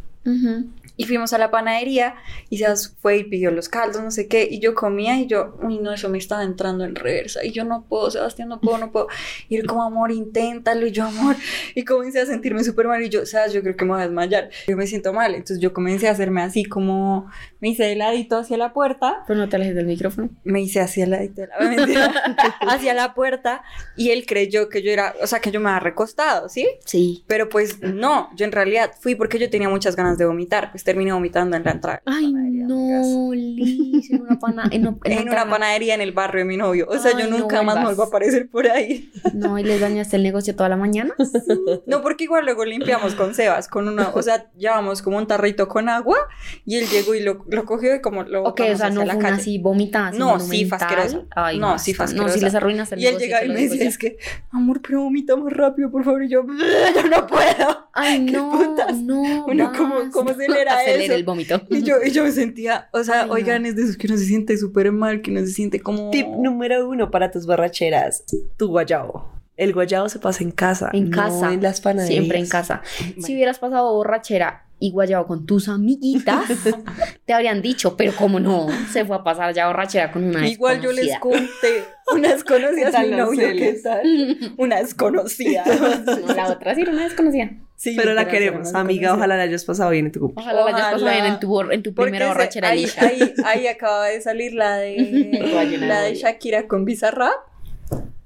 Y 0.96 1.04
fuimos 1.04 1.32
a 1.32 1.38
la 1.38 1.50
panadería 1.50 2.16
y 2.48 2.58
se 2.58 2.66
fue 3.00 3.18
y 3.18 3.24
pidió 3.24 3.50
los 3.50 3.68
caldos, 3.68 4.02
no 4.02 4.10
sé 4.10 4.28
qué. 4.28 4.48
Y 4.50 4.60
yo 4.60 4.74
comía 4.74 5.18
y 5.20 5.26
yo, 5.26 5.56
uy, 5.62 5.78
no, 5.78 5.92
eso 5.92 6.08
me 6.08 6.18
estaba 6.18 6.42
entrando 6.42 6.84
en 6.84 6.94
reversa. 6.94 7.44
Y 7.44 7.52
yo 7.52 7.64
no 7.64 7.84
puedo, 7.88 8.10
Sebastián, 8.10 8.48
no 8.48 8.60
puedo, 8.60 8.78
no 8.78 8.90
puedo. 8.90 9.08
Y 9.48 9.56
él 9.56 9.66
como, 9.66 9.82
amor, 9.82 10.10
inténtalo. 10.10 10.86
Y 10.86 10.92
yo, 10.92 11.04
amor. 11.04 11.36
Y 11.74 11.84
comencé 11.84 12.20
a 12.20 12.26
sentirme 12.26 12.64
súper 12.64 12.86
mal. 12.86 13.02
Y 13.02 13.08
yo, 13.08 13.26
sabes, 13.26 13.52
yo 13.52 13.62
creo 13.62 13.76
que 13.76 13.84
me 13.84 13.92
voy 13.92 14.00
a 14.00 14.04
desmayar. 14.04 14.50
Yo 14.66 14.76
me 14.76 14.86
siento 14.86 15.12
mal. 15.12 15.34
Entonces 15.34 15.60
yo 15.60 15.72
comencé 15.72 16.08
a 16.08 16.12
hacerme 16.12 16.42
así 16.42 16.64
como, 16.64 17.30
me 17.60 17.68
hice 17.68 17.84
de 17.84 17.96
ladito 17.96 18.38
hacia 18.38 18.56
la 18.56 18.72
puerta. 18.72 19.24
Pero 19.26 19.38
no 19.38 19.48
te 19.48 19.56
alejes 19.56 19.74
del 19.74 19.86
micrófono. 19.86 20.30
Me 20.44 20.60
hice 20.60 20.80
hacia 20.80 21.04
el 21.04 21.10
ladito 21.10 21.42
de 21.42 21.48
la 21.48 21.56
hacia 22.60 22.94
la 22.94 23.14
puerta. 23.14 23.62
Y 23.96 24.10
él 24.10 24.24
creyó 24.26 24.68
que 24.68 24.82
yo 24.82 24.90
era, 24.90 25.14
o 25.22 25.26
sea, 25.26 25.40
que 25.40 25.50
yo 25.50 25.60
me 25.60 25.68
había 25.68 25.80
recostado, 25.80 26.48
¿sí? 26.48 26.66
Sí. 26.84 27.24
Pero 27.26 27.48
pues 27.48 27.80
no, 27.82 28.30
yo 28.34 28.44
en 28.44 28.52
realidad 28.52 28.92
fui 28.98 29.14
porque 29.14 29.38
yo 29.38 29.50
tenía 29.50 29.68
muchas 29.68 29.96
ganas 29.96 30.18
de 30.18 30.24
vomitar, 30.24 30.70
pues 30.70 30.84
terminé 30.86 31.12
vomitando 31.12 31.56
en 31.56 31.64
la 31.64 31.72
entrada. 31.72 32.02
Ay, 32.06 32.32
no, 32.32 33.32
Liz, 33.34 34.10
en 34.10 34.22
una 34.22 34.38
pana... 34.38 34.68
En, 34.70 34.86
una- 34.88 34.98
En 35.04 35.28
una 35.28 35.48
panadería 35.48 35.94
en 35.94 36.00
el 36.00 36.12
barrio 36.12 36.40
de 36.40 36.44
mi 36.46 36.56
novio. 36.56 36.86
O 36.88 36.98
sea, 36.98 37.12
yo 37.18 37.28
no 37.28 37.38
nunca 37.38 37.62
más 37.62 37.76
me 37.76 37.84
vuelvo 37.84 38.04
a 38.04 38.06
aparecer 38.06 38.48
por 38.48 38.66
ahí. 38.68 39.10
No, 39.34 39.58
y 39.58 39.64
les 39.64 39.80
dañaste 39.80 40.16
el 40.16 40.22
negocio 40.22 40.56
toda 40.56 40.68
la 40.70 40.76
mañana. 40.76 41.14
No, 41.86 42.00
porque 42.02 42.24
igual 42.24 42.44
luego 42.44 42.64
limpiamos 42.64 43.14
con 43.14 43.34
Sebas, 43.34 43.68
con 43.68 43.88
una, 43.88 44.08
o 44.08 44.22
sea, 44.22 44.50
llevamos 44.56 45.02
como 45.02 45.18
un 45.18 45.26
tarrito 45.26 45.68
con 45.68 45.88
agua 45.88 46.16
y 46.64 46.76
él 46.76 46.86
llegó 46.88 47.14
y 47.14 47.20
lo, 47.20 47.44
lo 47.48 47.64
cogió 47.64 47.94
y 47.94 48.00
como 48.00 48.22
lo 48.22 48.44
Ok, 48.44 48.60
o 48.72 48.76
sea, 48.76 48.90
no 48.90 49.04
la 49.04 49.14
fue 49.14 49.20
una 49.24 49.34
así 49.36 49.58
No, 49.58 50.38
sí, 50.40 50.64
fue 50.64 50.78
monumental. 50.78 50.78
asquerosa. 50.80 51.20
Ay, 51.34 51.58
No, 51.58 51.78
sí, 51.78 51.92
basta. 51.92 52.16
No, 52.16 52.28
si 52.28 52.40
les 52.40 52.54
arruinas 52.54 52.90
el 52.92 53.00
Y 53.00 53.06
él 53.06 53.14
negocio, 53.14 53.26
llega 53.26 53.38
te 53.40 53.44
y 53.44 53.48
lo 53.48 53.54
me 53.54 53.60
dice, 53.60 53.86
es 53.86 53.98
que, 53.98 54.16
amor, 54.50 54.80
pero 54.80 55.02
vomita 55.02 55.36
más 55.36 55.52
rápido, 55.52 55.90
por 55.90 56.04
favor. 56.04 56.22
Y 56.24 56.28
yo, 56.28 56.44
yo 56.46 57.08
no 57.08 57.26
puedo. 57.26 57.88
Ay, 57.92 58.26
¿Qué 58.26 58.32
no, 58.32 58.76
no. 59.02 59.46
Uno, 59.46 59.72
¿cómo- 59.76 60.10
cómo 60.12 60.30
acelera 60.30 60.75
Acelera 60.78 61.04
eso? 61.04 61.14
el 61.14 61.24
vómito. 61.24 61.60
Y 61.70 61.82
yo, 61.82 61.96
y 62.04 62.10
yo 62.10 62.24
me 62.24 62.32
sentía, 62.32 62.88
o 62.92 63.02
sea, 63.04 63.22
Ay, 63.22 63.26
no. 63.28 63.32
oigan, 63.34 63.66
es 63.66 63.76
de 63.76 63.82
esos 63.82 63.96
que 63.96 64.06
uno 64.06 64.16
se 64.16 64.24
siente 64.24 64.56
súper 64.56 64.92
mal, 64.92 65.20
que 65.22 65.30
uno 65.30 65.40
se 65.40 65.48
siente 65.52 65.80
como... 65.80 66.10
Tip 66.10 66.26
número 66.26 66.88
uno 66.88 67.10
para 67.10 67.30
tus 67.30 67.46
borracheras: 67.46 68.24
tu 68.56 68.68
guayabo. 68.68 69.32
El 69.56 69.72
guayabo 69.72 70.08
se 70.10 70.18
pasa 70.18 70.44
en 70.44 70.50
casa. 70.50 70.90
En 70.92 71.08
no 71.10 71.16
casa. 71.16 71.52
en 71.54 71.62
las 71.62 71.80
panaderías. 71.80 72.18
Siempre 72.18 72.38
en 72.38 72.46
casa. 72.48 72.82
Si 73.18 73.34
hubieras 73.34 73.58
pasado 73.58 73.94
borrachera 73.94 74.64
y 74.78 74.90
guayabo 74.90 75.26
con 75.26 75.46
tus 75.46 75.70
amiguitas, 75.70 76.44
te 77.24 77.32
habrían 77.32 77.62
dicho, 77.62 77.96
pero 77.96 78.12
como 78.14 78.38
no, 78.38 78.66
se 78.92 79.06
fue 79.06 79.16
a 79.16 79.24
pasar 79.24 79.54
ya 79.54 79.66
borrachera 79.68 80.12
con 80.12 80.24
una 80.24 80.46
Igual 80.46 80.82
yo 80.82 80.92
les 80.92 81.06
desconocida. 81.06 81.48
conté, 81.48 81.84
unas 82.14 82.44
conocidas, 82.44 82.84
¿Qué 82.86 82.92
tal 82.92 83.10
mi 83.10 83.16
novio, 83.16 83.48
¿qué 83.56 83.80
tal? 83.82 84.54
Unas 84.58 84.92
conocidas. 84.94 85.66
No, 85.66 86.34
la 86.34 86.48
otra 86.50 86.74
sí 86.74 86.82
era 86.82 86.92
una 86.92 87.04
desconocida. 87.04 87.50
Sí, 87.76 87.94
Pero 87.96 88.14
la 88.14 88.26
queremos, 88.26 88.74
amiga. 88.74 89.14
Ojalá 89.14 89.36
la 89.36 89.42
hayas 89.42 89.64
pasado 89.64 89.90
bien 89.90 90.06
en 90.06 90.12
tu 90.12 90.20
cumpleaños. 90.20 90.54
Ojalá, 90.54 90.70
la 90.70 90.76
hayas 90.76 90.92
pasado 90.94 91.10
bien 91.12 91.24
en 91.26 91.40
tu, 91.40 91.60
en 91.70 91.82
tu 91.82 91.94
primera 91.94 92.24
ese- 92.24 92.34
borrachera. 92.34 92.68
ahí, 92.70 92.86
ahí, 92.98 93.34
ahí 93.44 93.66
acaba 93.66 94.06
de 94.06 94.20
salir 94.22 94.54
la 94.54 94.76
de 94.76 95.76
la 95.80 96.00
de. 96.00 96.14
Shakira 96.14 96.66
con 96.68 96.84
Bizarrap 96.86 97.34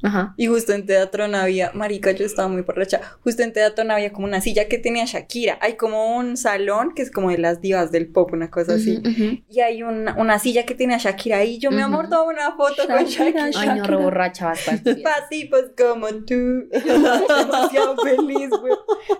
Ajá. 0.02 0.34
y 0.36 0.46
justo 0.46 0.72
en 0.72 0.86
Teatro 0.86 1.24
había, 1.24 1.72
marica, 1.74 2.12
yo 2.12 2.24
estaba 2.24 2.48
muy 2.48 2.62
borracha, 2.62 3.00
justo 3.22 3.42
en 3.42 3.52
Teatro 3.52 3.84
había 3.90 4.12
como 4.12 4.26
una 4.26 4.40
silla 4.40 4.68
que 4.68 4.78
tenía 4.78 5.04
Shakira, 5.04 5.58
hay 5.60 5.74
como 5.74 6.16
un 6.16 6.36
salón 6.36 6.92
que 6.94 7.02
es 7.02 7.10
como 7.10 7.30
de 7.30 7.38
las 7.38 7.60
divas 7.60 7.90
del 7.92 8.08
pop, 8.08 8.32
una 8.32 8.50
cosa 8.50 8.74
así, 8.74 9.00
y 9.48 9.60
hay 9.60 9.82
una, 9.82 10.14
una 10.16 10.38
silla 10.38 10.64
que 10.64 10.74
tiene 10.74 10.94
a 10.94 10.98
Shakira 10.98 11.38
ahí, 11.38 11.58
yo 11.58 11.70
mi 11.70 11.78
Ujú. 11.78 11.86
amor 11.86 12.08
una 12.26 12.52
foto 12.56 12.86
con 12.86 13.04
Shakira, 13.04 13.50
Shakira. 13.50 13.72
Ay, 13.74 13.78
no, 13.80 13.84
re 13.86 13.96
borracha 13.96 14.46
bastante. 14.46 14.96
Pa' 14.96 15.28
tipos 15.28 15.62
como 15.76 16.08
tú. 16.24 16.68
Yo 16.70 16.94
estaba 16.94 17.44
demasiado 17.44 17.96
feliz, 17.98 18.50
güey. 18.50 18.72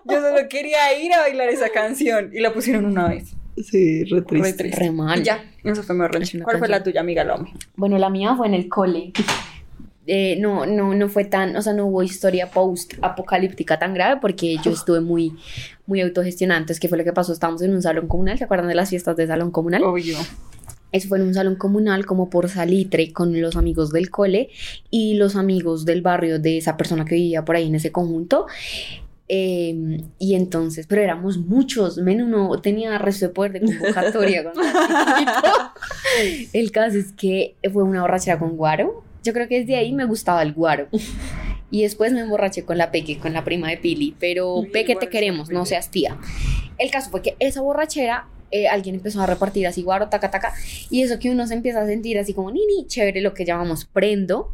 Yo 0.05 0.21
solo 0.21 0.49
quería 0.49 0.99
ir 0.99 1.13
a 1.13 1.21
bailar 1.21 1.49
esa 1.49 1.69
canción. 1.71 2.31
Y 2.33 2.41
la 2.41 2.53
pusieron 2.53 2.87
una 2.87 3.09
vez. 3.09 3.35
Sí, 3.57 4.05
re 4.05 4.23
triste. 4.23 4.51
Re 4.51 4.53
triste. 4.55 4.81
Re 4.81 4.91
mal. 4.91 5.21
Y 5.21 5.25
ya, 5.25 5.45
eso 5.65 5.83
fue 5.83 5.95
mi 5.95 6.43
¿Cuál 6.43 6.59
fue 6.59 6.69
la 6.69 6.83
tuya, 6.83 7.01
amiga 7.01 7.25
Lome? 7.25 7.53
Bueno, 7.77 7.99
la 7.99 8.09
mía 8.11 8.35
fue 8.37 8.47
en 8.47 8.55
el 8.55 8.69
cole. 8.69 9.13
Eh, 10.07 10.37
no, 10.41 10.67
no, 10.67 10.95
no 10.95 11.09
fue 11.09 11.25
tan, 11.25 11.55
o 11.57 11.63
sea, 11.63 11.73
no 11.73 11.87
hubo 11.87 12.03
historia 12.03 12.51
post-apocalíptica 12.51 13.79
tan 13.79 13.95
grave 13.95 14.19
porque 14.21 14.57
yo 14.63 14.73
estuve 14.73 15.01
muy, 15.01 15.37
muy 15.87 16.01
autogestionada. 16.01 16.61
Entonces, 16.61 16.81
¿qué 16.81 16.89
fue 16.89 16.99
lo 16.99 17.05
que 17.05 17.13
pasó? 17.13 17.33
Estábamos 17.33 17.63
en 17.63 17.75
un 17.75 17.83
salón 17.83 18.09
comunal, 18.09 18.39
¿se 18.39 18.45
acuerdan 18.45 18.69
de 18.69 18.75
las 18.75 18.91
fiestas 18.91 19.17
de 19.17 19.27
salón 19.27 19.51
comunal? 19.51 19.83
Obvio. 19.85 20.17
Eso 20.93 21.09
fue 21.09 21.19
en 21.19 21.27
un 21.27 21.35
salón 21.35 21.55
comunal 21.55 22.05
como 22.07 22.31
por 22.31 22.49
salitre 22.49 23.13
con 23.13 23.41
los 23.41 23.57
amigos 23.57 23.93
del 23.93 24.11
cole 24.11 24.51
y 24.91 25.15
los 25.15 25.37
amigos 25.37 25.85
del 25.85 26.03
barrio 26.03 26.41
de 26.41 26.59
esa 26.59 26.77
persona 26.77 27.05
que 27.05 27.15
vivía 27.15 27.45
por 27.45 27.57
ahí 27.57 27.69
en 27.69 27.77
ese 27.77 27.93
conjunto. 27.93 28.47
Eh, 29.29 30.03
y 30.19 30.35
entonces, 30.35 30.89
pero 30.89 31.03
éramos 31.03 31.39
muchos, 31.39 31.99
menos 31.99 32.27
uno 32.27 32.61
tenía 32.61 32.99
resto 32.99 33.29
de 33.29 33.33
poder 33.33 33.53
de 33.53 33.61
convocatoria. 33.61 34.43
cuando 34.43 34.63
era 34.63 35.19
chiquito. 35.19 36.51
El 36.53 36.73
caso 36.73 36.99
es 36.99 37.13
que 37.13 37.55
fue 37.73 37.85
una 37.85 38.01
borrachera 38.01 38.41
con 38.41 38.57
guaro. 38.57 39.05
Yo 39.23 39.33
creo 39.33 39.49
que 39.49 39.61
desde 39.61 39.77
ahí 39.77 39.93
me 39.93 40.05
gustaba 40.05 40.43
el 40.43 40.53
guaro. 40.53 40.89
Y 41.71 41.83
después 41.83 42.13
me 42.13 42.21
emborraché 42.21 42.65
con 42.65 42.79
la 42.79 42.91
Peque, 42.91 43.19
con 43.19 43.33
la 43.33 43.45
prima 43.45 43.69
de 43.71 43.77
Pili. 43.77 44.17
Pero 44.19 44.57
Uy, 44.57 44.71
Peque, 44.71 44.97
te 44.97 45.09
queremos, 45.09 45.51
no 45.51 45.65
seas 45.67 45.91
tía. 45.91 46.19
El 46.79 46.91
caso 46.91 47.11
fue 47.11 47.23
que 47.23 47.37
esa 47.39 47.61
borrachera, 47.61 48.27
eh, 48.51 48.67
alguien 48.67 48.97
empezó 48.97 49.23
a 49.23 49.27
repartir 49.27 49.69
así 49.69 49.83
guaro, 49.83 50.09
taca, 50.09 50.31
taca. 50.31 50.53
Y 50.91 51.03
eso 51.03 51.21
que 51.21 51.31
uno 51.31 51.47
se 51.47 51.55
empieza 51.55 51.81
a 51.81 51.87
sentir 51.87 52.19
así 52.19 52.35
como, 52.35 52.51
ni, 52.51 52.67
ni, 52.67 52.89
chévere, 52.89 53.21
lo 53.21 53.35
que 53.35 53.45
llamamos 53.45 53.85
prendo. 53.85 54.53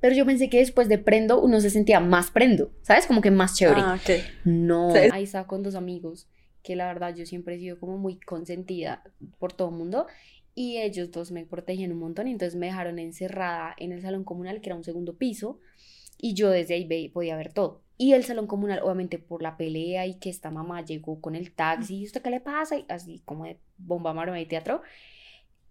Pero 0.00 0.14
yo 0.16 0.26
pensé 0.26 0.50
que 0.50 0.58
después 0.58 0.88
de 0.88 0.98
prendo 0.98 1.40
uno 1.40 1.60
se 1.60 1.70
sentía 1.70 2.00
más 2.00 2.32
prendo, 2.32 2.70
¿sabes? 2.82 3.06
Como 3.06 3.20
que 3.20 3.30
más 3.30 3.54
chévere. 3.54 3.82
Ah, 3.82 3.98
ok. 4.02 4.10
No, 4.44 4.92
ahí 5.12 5.22
estaba 5.22 5.46
con 5.46 5.62
dos 5.62 5.76
amigos 5.76 6.26
que 6.66 6.74
la 6.74 6.88
verdad 6.88 7.14
yo 7.14 7.24
siempre 7.26 7.54
he 7.54 7.58
sido 7.60 7.78
como 7.78 7.96
muy 7.96 8.18
consentida 8.18 9.04
por 9.38 9.52
todo 9.52 9.68
el 9.68 9.76
mundo 9.76 10.08
y 10.56 10.78
ellos 10.78 11.12
dos 11.12 11.30
me 11.30 11.44
protegían 11.44 11.92
un 11.92 11.98
montón 11.98 12.26
y 12.26 12.32
entonces 12.32 12.58
me 12.58 12.66
dejaron 12.66 12.98
encerrada 12.98 13.76
en 13.78 13.92
el 13.92 14.00
salón 14.00 14.24
comunal 14.24 14.62
que 14.62 14.70
era 14.70 14.74
un 14.74 14.84
segundo 14.84 15.14
piso 15.14 15.60
y 16.18 16.32
yo 16.32 16.48
desde 16.48 16.74
ahí 16.74 17.08
podía 17.10 17.36
ver 17.36 17.52
todo. 17.52 17.82
Y 17.98 18.14
el 18.14 18.24
salón 18.24 18.46
comunal, 18.46 18.80
obviamente 18.82 19.18
por 19.18 19.42
la 19.42 19.58
pelea 19.58 20.06
y 20.06 20.14
que 20.14 20.30
esta 20.30 20.50
mamá 20.50 20.82
llegó 20.82 21.20
con 21.20 21.36
el 21.36 21.52
taxi, 21.52 21.98
¿y 21.98 22.06
usted 22.06 22.22
qué 22.22 22.30
le 22.30 22.40
pasa? 22.40 22.78
Y 22.78 22.86
así 22.88 23.20
como 23.26 23.44
de 23.44 23.58
bomba 23.76 24.14
maroma 24.14 24.38
de 24.38 24.46
teatro, 24.46 24.80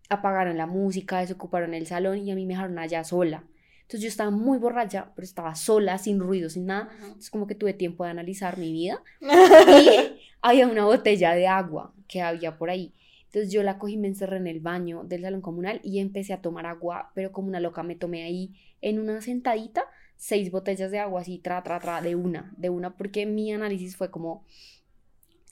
apagaron 0.08 0.56
la 0.56 0.68
música, 0.68 1.20
desocuparon 1.20 1.74
el 1.74 1.88
salón 1.88 2.20
y 2.20 2.32
a 2.32 2.36
mí 2.36 2.46
me 2.46 2.54
dejaron 2.54 2.78
allá 2.78 3.04
sola. 3.04 3.44
Entonces 3.82 4.02
yo 4.02 4.08
estaba 4.08 4.30
muy 4.30 4.60
borracha, 4.60 5.14
pero 5.16 5.26
estaba 5.26 5.56
sola, 5.56 5.98
sin 5.98 6.20
ruido, 6.20 6.52
sin 6.52 6.68
nada. 6.68 6.90
Entonces 7.02 7.32
como 7.32 7.48
que 7.48 7.56
tuve 7.56 7.74
tiempo 7.74 8.04
de 8.04 8.12
analizar 8.12 8.60
mi 8.60 8.72
vida. 8.72 9.02
Y 9.20 10.20
había 10.42 10.68
una 10.68 10.86
botella 10.86 11.34
de 11.34 11.48
agua 11.48 11.92
que 12.08 12.22
había 12.22 12.60
por 12.60 12.70
ahí. 12.70 12.94
Entonces 13.36 13.52
yo 13.52 13.64
la 13.64 13.78
cogí 13.80 13.96
y 13.96 13.98
me 13.98 14.08
encerré 14.08 14.38
en 14.38 14.48
el 14.48 14.62
baño 14.62 15.04
del 15.04 15.24
salón 15.24 15.42
comunal 15.42 15.82
y 15.84 16.00
empecé 16.00 16.32
a 16.32 16.42
tomar 16.42 16.66
agua, 16.66 17.12
pero 17.14 17.34
como 17.34 17.50
una 17.50 17.60
loca 17.60 17.84
me 17.84 17.98
tomé 17.98 18.24
ahí 18.24 18.56
en 18.80 18.98
una 18.98 19.20
sentadita 19.20 19.84
seis 20.16 20.52
botellas 20.52 20.90
de 20.90 21.00
agua 21.00 21.20
así, 21.20 21.40
tra, 21.40 21.62
tra, 21.62 21.82
tra, 21.82 22.02
de 22.02 22.16
una, 22.16 22.54
de 22.56 22.70
una, 22.70 22.96
porque 22.96 23.26
mi 23.26 23.52
análisis 23.52 23.98
fue 23.98 24.10
como, 24.10 24.46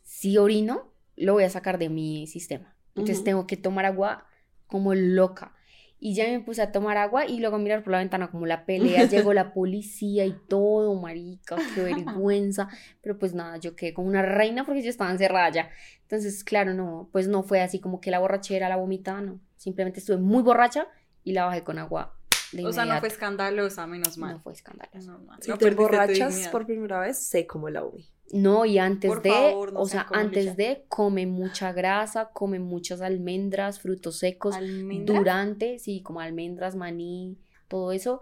si 0.06 0.38
orino, 0.38 0.94
lo 1.18 1.34
voy 1.34 1.44
a 1.44 1.50
sacar 1.50 1.78
de 1.78 1.90
mi 1.90 2.26
sistema. 2.26 2.74
Entonces 2.96 3.22
tengo 3.26 3.48
que 3.48 3.58
tomar 3.58 3.86
agua 3.86 4.28
como 4.68 4.94
loca. 4.94 5.54
Y 6.06 6.16
ya 6.16 6.28
me 6.28 6.42
puse 6.42 6.62
a 6.62 6.74
tomar 6.74 6.98
agua 6.98 7.26
y 7.26 7.40
luego 7.40 7.56
a 7.56 7.60
mirar 7.60 7.82
por 7.82 7.94
la 7.94 8.00
ventana 8.00 8.30
como 8.30 8.46
la 8.46 8.66
pelea, 8.66 9.06
llegó 9.06 9.32
la 9.32 9.54
policía 9.54 10.26
y 10.26 10.34
todo, 10.50 10.94
marica, 11.00 11.56
qué 11.74 11.82
vergüenza. 11.82 12.68
Pero 13.02 13.18
pues 13.18 13.34
nada, 13.34 13.56
yo 13.56 13.78
quedé 13.78 13.94
como 13.94 14.10
una 14.10 14.22
reina 14.22 14.66
porque 14.66 14.82
yo 14.82 14.90
estaba 14.90 15.12
encerrada 15.12 15.50
ya. 15.52 15.70
Entonces, 16.02 16.44
claro, 16.44 16.74
no, 16.74 17.08
pues 17.14 17.30
no 17.30 17.42
fue 17.42 17.62
así 17.62 17.80
como 17.80 18.02
que 18.02 18.12
la 18.12 18.20
borrachera, 18.20 18.68
la 18.68 18.76
vomitada, 18.76 19.22
no. 19.22 19.40
Simplemente 19.56 20.02
estuve 20.02 20.18
muy 20.18 20.44
borracha 20.44 20.90
y 21.24 21.32
la 21.32 21.46
bajé 21.46 21.64
con 21.64 21.80
agua 21.80 22.18
O 22.66 22.74
sea, 22.74 22.84
no 22.84 23.00
fue 23.00 23.08
escandalosa, 23.08 23.88
menos 23.88 24.18
mal. 24.18 24.34
No 24.34 24.40
fue 24.42 24.52
escandaloso. 24.52 25.10
No, 25.10 25.20
mal. 25.20 25.42
Si 25.42 25.52
No 25.52 25.58
te 25.58 25.70
emborrachas 25.70 26.50
por 26.50 26.66
primera 26.66 27.00
vez, 27.00 27.18
sé 27.18 27.48
como 27.48 27.70
la 27.70 27.82
umi. 27.82 28.13
No, 28.32 28.66
y 28.66 28.78
antes 28.80 29.10
Por 29.12 29.22
de, 29.22 29.30
favor, 29.30 29.74
no 29.74 29.82
o 29.82 29.86
sea, 29.86 30.08
antes 30.12 30.56
de, 30.56 30.86
come 30.88 31.28
mucha 31.28 31.72
grasa, 31.74 32.32
come 32.34 32.58
muchas 32.60 33.02
almendras, 33.02 33.80
frutos 33.80 34.18
secos. 34.18 34.56
¿Almendras? 34.56 35.18
Durante, 35.18 35.78
sí, 35.80 36.02
como 36.02 36.20
almendras, 36.20 36.76
maní, 36.76 37.38
todo 37.68 37.92
eso, 37.92 38.22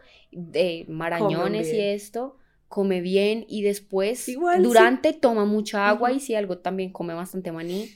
eh, 0.54 0.86
marañones 0.90 1.72
y 1.74 1.80
esto, 1.80 2.38
come 2.68 3.00
bien 3.02 3.46
y 3.48 3.62
después, 3.62 4.28
Igual, 4.28 4.58
sí. 4.58 4.64
durante, 4.64 5.14
toma 5.14 5.46
mucha 5.46 5.88
agua 5.88 6.12
y 6.12 6.20
si 6.20 6.36
algo 6.36 6.58
también 6.58 6.92
come 6.92 7.14
bastante 7.14 7.52
maní. 7.52 7.90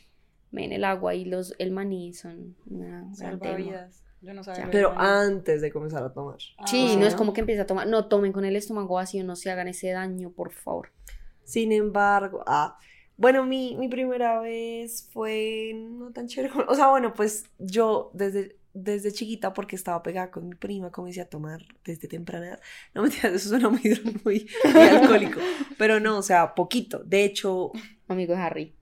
Ven, 0.51 0.71
el 0.71 0.85
agua 0.85 1.15
y 1.15 1.25
los, 1.25 1.53
el 1.59 1.71
maní 1.71 2.13
son 2.13 2.55
una. 2.69 3.13
Salvavidas. 3.13 4.03
Yo 4.21 4.33
no 4.33 4.43
sabía. 4.43 4.69
Pero 4.71 4.93
antes 4.97 5.61
de 5.61 5.71
comenzar 5.71 6.03
a 6.03 6.13
tomar. 6.13 6.37
Sí, 6.65 6.87
Ah. 6.91 6.95
no 6.97 7.05
es 7.05 7.13
como 7.15 7.33
que 7.33 7.41
empiece 7.41 7.61
a 7.61 7.67
tomar, 7.67 7.87
no 7.87 8.07
tomen 8.07 8.31
con 8.31 8.45
el 8.45 8.55
estómago 8.55 8.95
vacío, 8.95 9.23
no 9.25 9.35
se 9.35 9.51
hagan 9.51 9.67
ese 9.67 9.91
daño, 9.91 10.31
por 10.31 10.51
favor. 10.51 10.91
Sin 11.45 11.71
embargo, 11.71 12.43
ah, 12.47 12.77
bueno, 13.17 13.45
mi, 13.45 13.77
mi 13.77 13.87
primera 13.87 14.41
vez 14.41 15.09
fue 15.13 15.73
no 15.75 16.11
tan 16.11 16.27
chévere. 16.27 16.53
O 16.67 16.75
sea, 16.75 16.89
bueno, 16.89 17.13
pues 17.13 17.45
yo 17.59 18.11
desde, 18.13 18.57
desde 18.73 19.13
chiquita, 19.13 19.53
porque 19.53 19.77
estaba 19.77 20.03
pegada 20.03 20.31
con 20.31 20.49
mi 20.49 20.55
prima, 20.55 20.91
comencé 20.91 21.21
a 21.21 21.29
tomar 21.29 21.61
desde 21.85 22.09
temprana 22.09 22.47
edad. 22.47 22.61
No 22.93 23.03
me 23.03 23.07
entiendes, 23.09 23.43
eso 23.43 23.49
suena 23.51 23.69
muy, 23.69 23.81
muy, 24.25 24.49
muy 24.73 24.87
alcohólico. 24.89 25.39
Pero 25.77 25.99
no, 26.01 26.17
o 26.17 26.23
sea, 26.23 26.55
poquito. 26.55 27.03
De 27.05 27.23
hecho, 27.25 27.71
Amigo 28.09 28.33
de 28.35 28.39
Harry. 28.41 28.75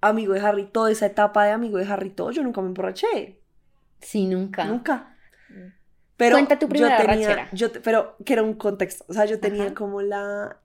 amigo 0.00 0.32
de 0.34 0.40
Harry, 0.40 0.66
toda 0.72 0.90
esa 0.92 1.06
etapa 1.06 1.44
de 1.44 1.52
amigo 1.52 1.78
de 1.78 1.84
Harry, 1.86 2.10
todo, 2.10 2.30
yo 2.32 2.42
nunca 2.42 2.60
me 2.62 2.68
emborraché. 2.68 3.42
Sí, 4.00 4.26
nunca. 4.26 4.64
Nunca. 4.64 5.16
Pero 6.16 6.36
Cuenta 6.36 6.58
tu 6.58 6.68
yo 6.68 6.68
primera 6.68 6.96
tenía, 6.96 7.30
borrachera. 7.30 7.48
yo 7.52 7.70
pero 7.82 8.16
que 8.24 8.32
era 8.32 8.42
un 8.42 8.54
contexto. 8.54 9.04
O 9.08 9.12
sea, 9.12 9.24
yo 9.26 9.40
tenía 9.40 9.66
Ajá. 9.66 9.74
como 9.74 10.02
la, 10.02 10.60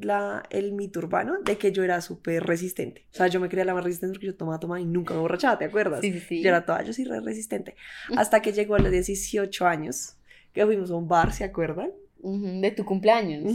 la, 0.00 0.42
el 0.50 0.72
mito 0.72 0.98
urbano 1.00 1.40
de 1.42 1.56
que 1.58 1.72
yo 1.72 1.82
era 1.84 2.00
súper 2.00 2.44
resistente. 2.44 3.04
O 3.12 3.16
sea, 3.16 3.26
yo 3.28 3.40
me 3.40 3.48
creía 3.48 3.64
la 3.64 3.74
más 3.74 3.84
resistente 3.84 4.14
porque 4.14 4.26
yo 4.26 4.34
tomaba, 4.34 4.58
tomaba 4.60 4.80
y 4.80 4.84
nunca 4.84 5.14
me 5.14 5.20
borrachaba, 5.20 5.58
¿te 5.58 5.64
acuerdas? 5.64 6.00
Sí, 6.00 6.12
sí, 6.12 6.20
sí. 6.20 6.42
Yo 6.42 6.48
era 6.50 6.64
toda, 6.64 6.82
yo 6.82 6.92
sí 6.92 7.04
re 7.04 7.20
resistente. 7.20 7.74
Hasta 8.16 8.40
que 8.42 8.52
llegó 8.52 8.74
a 8.76 8.78
los 8.78 8.90
18 8.90 9.66
años, 9.66 10.16
que 10.52 10.64
fuimos 10.64 10.90
a 10.90 10.94
un 10.96 11.08
bar, 11.08 11.32
¿se 11.32 11.44
acuerdan? 11.44 11.90
De 12.20 12.70
tu 12.72 12.84
cumpleaños. 12.84 13.52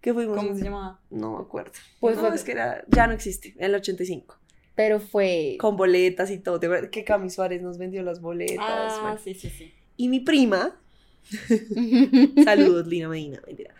Que 0.00 0.14
fuimos 0.14 0.36
¿Cómo 0.36 0.50
un- 0.50 0.58
se 0.58 0.64
llamaba? 0.64 1.00
No 1.10 1.36
me 1.36 1.42
acuerdo. 1.42 1.72
Pues 2.00 2.16
no, 2.16 2.26
fue- 2.26 2.34
es 2.36 2.44
que 2.44 2.52
era, 2.52 2.84
ya 2.88 3.06
no 3.06 3.12
existe, 3.12 3.54
en 3.58 3.64
el 3.64 3.74
85. 3.74 4.38
Pero 4.74 5.00
fue. 5.00 5.56
Con 5.58 5.76
boletas 5.76 6.30
y 6.30 6.38
todo. 6.38 6.60
Que 6.90 7.02
Cami 7.04 7.30
Suárez 7.30 7.62
nos 7.62 7.78
vendió 7.78 8.02
las 8.02 8.20
boletas. 8.20 8.58
Ah, 8.68 8.98
bueno. 9.02 9.18
sí, 9.24 9.34
sí, 9.34 9.48
sí. 9.50 9.72
Y 9.96 10.08
mi 10.08 10.20
prima, 10.20 10.78
Saludos, 12.44 12.86
Lina 12.86 13.08
Medina, 13.08 13.40
mentira. 13.46 13.74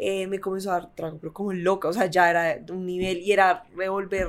Eh, 0.00 0.28
me 0.28 0.38
comenzó 0.38 0.70
a 0.70 0.74
dar 0.74 0.94
trago, 0.94 1.18
pero 1.18 1.32
como 1.32 1.52
loca, 1.52 1.88
o 1.88 1.92
sea, 1.92 2.06
ya 2.06 2.30
era 2.30 2.72
un 2.72 2.86
nivel 2.86 3.18
y 3.18 3.32
era 3.32 3.64
revolver 3.74 4.28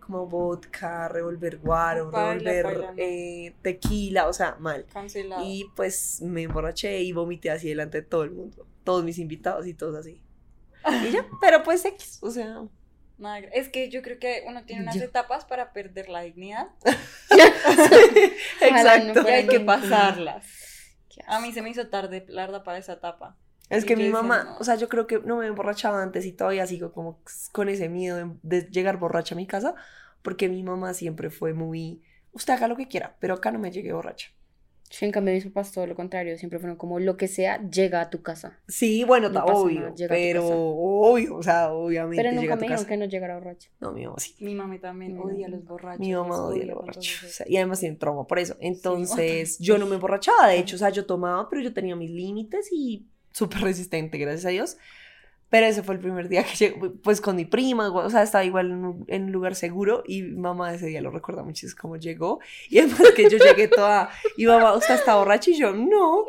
como 0.00 0.26
vodka, 0.26 1.08
revolver 1.08 1.58
guaro, 1.58 2.10
Baila, 2.10 2.50
revolver 2.50 2.94
eh, 2.96 3.54
tequila, 3.60 4.26
o 4.26 4.32
sea, 4.32 4.56
mal. 4.58 4.86
Cancelado. 4.90 5.44
Y 5.44 5.70
pues 5.76 6.22
me 6.22 6.42
emborraché 6.42 7.02
y 7.02 7.12
vomité 7.12 7.50
así 7.50 7.68
delante 7.68 8.00
de 8.00 8.06
todo 8.08 8.24
el 8.24 8.30
mundo, 8.30 8.66
todos 8.84 9.04
mis 9.04 9.18
invitados 9.18 9.66
y 9.66 9.74
todos 9.74 9.96
así. 9.96 10.20
Y 11.06 11.10
ya, 11.10 11.26
pero 11.42 11.62
pues 11.62 11.84
X, 11.84 12.18
o 12.22 12.30
sea, 12.30 12.64
Nada, 13.18 13.38
es 13.38 13.68
que 13.68 13.90
yo 13.90 14.00
creo 14.00 14.18
que 14.18 14.42
uno 14.48 14.64
tiene 14.64 14.82
unas 14.82 14.96
Yo- 14.96 15.04
etapas 15.04 15.44
para 15.44 15.72
perder 15.72 16.08
la 16.08 16.22
dignidad 16.22 16.68
no 17.30 18.66
exacto. 18.66 19.28
y 19.28 19.30
hay 19.30 19.46
que 19.46 19.60
pasarlas. 19.60 20.44
A 21.26 21.40
mí 21.40 21.52
se 21.52 21.60
me 21.62 21.70
hizo 21.70 21.88
tarde, 21.88 22.24
la 22.28 22.46
verdad, 22.46 22.64
para 22.64 22.78
esa 22.78 22.94
etapa. 22.94 23.36
Es 23.76 23.84
que 23.84 23.96
mi 23.96 24.04
decía, 24.04 24.22
mamá, 24.22 24.44
no. 24.44 24.56
o 24.58 24.64
sea, 24.64 24.76
yo 24.76 24.88
creo 24.88 25.06
que 25.06 25.20
no 25.20 25.36
me 25.38 25.46
emborrachaba 25.46 26.02
antes 26.02 26.24
y 26.26 26.32
todavía 26.32 26.66
sigo 26.66 26.92
como 26.92 27.20
con 27.52 27.68
ese 27.68 27.88
miedo 27.88 28.16
de, 28.16 28.30
de 28.42 28.70
llegar 28.70 28.98
borracha 28.98 29.34
a 29.34 29.36
mi 29.36 29.46
casa, 29.46 29.74
porque 30.22 30.48
mi 30.48 30.62
mamá 30.62 30.94
siempre 30.94 31.30
fue 31.30 31.52
muy, 31.54 32.02
usted 32.32 32.52
haga 32.54 32.68
lo 32.68 32.76
que 32.76 32.88
quiera, 32.88 33.16
pero 33.20 33.34
acá 33.34 33.50
no 33.50 33.58
me 33.58 33.70
llegué 33.70 33.92
borracha. 33.92 34.28
Sí, 34.90 35.06
en 35.06 35.10
cambio 35.10 35.32
mis 35.32 35.46
papás 35.46 35.72
todo 35.72 35.86
lo 35.86 35.94
contrario, 35.94 36.36
siempre 36.36 36.58
fueron 36.58 36.76
como 36.76 37.00
lo 37.00 37.16
que 37.16 37.26
sea, 37.26 37.66
llega 37.70 38.02
a 38.02 38.10
tu 38.10 38.20
casa. 38.20 38.58
Sí, 38.68 39.04
bueno, 39.04 39.30
No 39.30 39.38
está 39.38 39.46
pasa 39.46 39.58
obvio, 39.60 39.80
nada, 39.80 39.94
llega 39.94 40.14
a 40.14 40.18
tu 40.18 40.22
pero 40.22 40.42
casa. 40.42 40.54
obvio, 40.58 41.34
o 41.36 41.42
sea, 41.42 41.72
obviamente 41.72 42.22
Pero 42.22 42.36
nunca 42.38 42.56
me 42.56 42.62
dijeron 42.62 42.84
que 42.84 42.96
no 42.98 43.04
llegara 43.06 43.34
borracho. 43.36 43.70
No, 43.80 43.92
mi 43.92 44.04
mamá 44.04 44.16
sí. 44.18 44.34
Mi 44.40 44.54
mamá 44.54 44.78
también 44.78 45.16
Mm. 45.16 45.20
odia 45.22 45.46
a 45.46 45.48
los 45.48 45.64
borrachos. 45.64 45.98
Mi 45.98 46.12
mamá 46.12 46.42
odia 46.44 46.64
a 46.64 46.66
los 46.66 46.76
borrachos. 46.76 47.24
o 47.24 47.28
sea, 47.28 47.46
y 47.48 47.56
además 47.56 47.80
tiene 47.80 47.96
trauma 47.96 48.26
por 48.26 48.38
eso. 48.38 48.54
Entonces, 48.60 49.58
yo 49.58 49.78
no 49.78 49.86
me 49.86 49.94
emborrachaba, 49.94 50.48
de 50.48 50.58
hecho, 50.58 50.76
o 50.76 50.78
sea, 50.78 50.90
yo 50.90 51.06
tomaba, 51.06 51.48
pero 51.48 51.62
yo 51.62 51.72
tenía 51.72 51.96
mis 51.96 52.10
límites 52.10 52.68
y 52.70 53.06
súper 53.32 53.62
resistente, 53.62 54.18
gracias 54.18 54.46
a 54.46 54.50
Dios. 54.50 54.76
Pero 55.52 55.66
ese 55.66 55.82
fue 55.82 55.96
el 55.96 56.00
primer 56.00 56.30
día 56.30 56.44
que 56.44 56.54
llegué, 56.56 56.90
pues 57.02 57.20
con 57.20 57.36
mi 57.36 57.44
prima, 57.44 57.90
o 57.92 58.08
sea, 58.08 58.22
estaba 58.22 58.42
igual 58.42 58.70
en 58.70 58.84
un, 58.86 59.04
en 59.06 59.24
un 59.24 59.32
lugar 59.32 59.54
seguro 59.54 60.02
y 60.06 60.22
mamá 60.22 60.72
ese 60.72 60.86
día 60.86 61.02
lo 61.02 61.10
recuerda 61.10 61.42
mucho, 61.42 61.66
es 61.66 61.74
como 61.74 61.98
llegó. 61.98 62.40
Y 62.70 62.78
además 62.78 63.10
que 63.14 63.28
yo 63.28 63.36
llegué 63.36 63.68
toda, 63.68 64.08
y 64.38 64.46
mamá, 64.46 64.72
¿usted 64.72 64.94
está 64.94 65.16
borracha? 65.16 65.50
Y 65.50 65.58
yo, 65.58 65.74
no. 65.74 66.24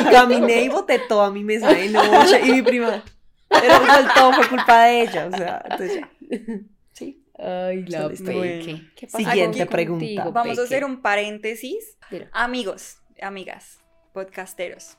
Y 0.00 0.10
caminé 0.10 0.64
y 0.64 0.68
boté 0.68 0.98
toda 0.98 1.30
mi 1.30 1.44
mesa 1.44 1.68
de 1.72 1.88
noche 1.88 2.40
y 2.44 2.50
mi 2.50 2.62
prima, 2.62 3.04
pero 3.48 3.74
todo 4.12 4.32
fue 4.32 4.48
culpa 4.48 4.86
de 4.86 5.02
ella, 5.02 5.28
o 5.32 5.36
sea, 5.36 5.62
entonces 5.70 6.00
ya. 6.00 6.10
Sí. 6.92 7.20
Ay, 7.38 7.84
la 7.86 8.08
peque. 8.08 8.82
¿Qué 8.96 9.06
pasa 9.06 9.18
Siguiente 9.18 9.66
contigo, 9.66 9.70
pregunta. 9.70 10.24
Vamos 10.30 10.58
a 10.58 10.62
peque? 10.62 10.62
hacer 10.62 10.84
un 10.84 11.00
paréntesis. 11.00 11.96
Mira. 12.10 12.28
Amigos, 12.32 12.98
amigas, 13.20 13.78
podcasteros. 14.12 14.96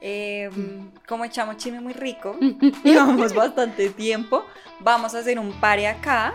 Eh, 0.00 0.50
Mm. 0.54 0.88
como 1.06 1.24
echamos 1.24 1.56
chisme 1.56 1.80
muy 1.80 1.92
rico, 1.92 2.36
llevamos 2.84 3.32
bastante 3.34 3.90
tiempo, 3.90 4.44
vamos 4.80 5.14
a 5.14 5.18
hacer 5.20 5.38
un 5.38 5.52
pare 5.60 5.86
acá 5.88 6.34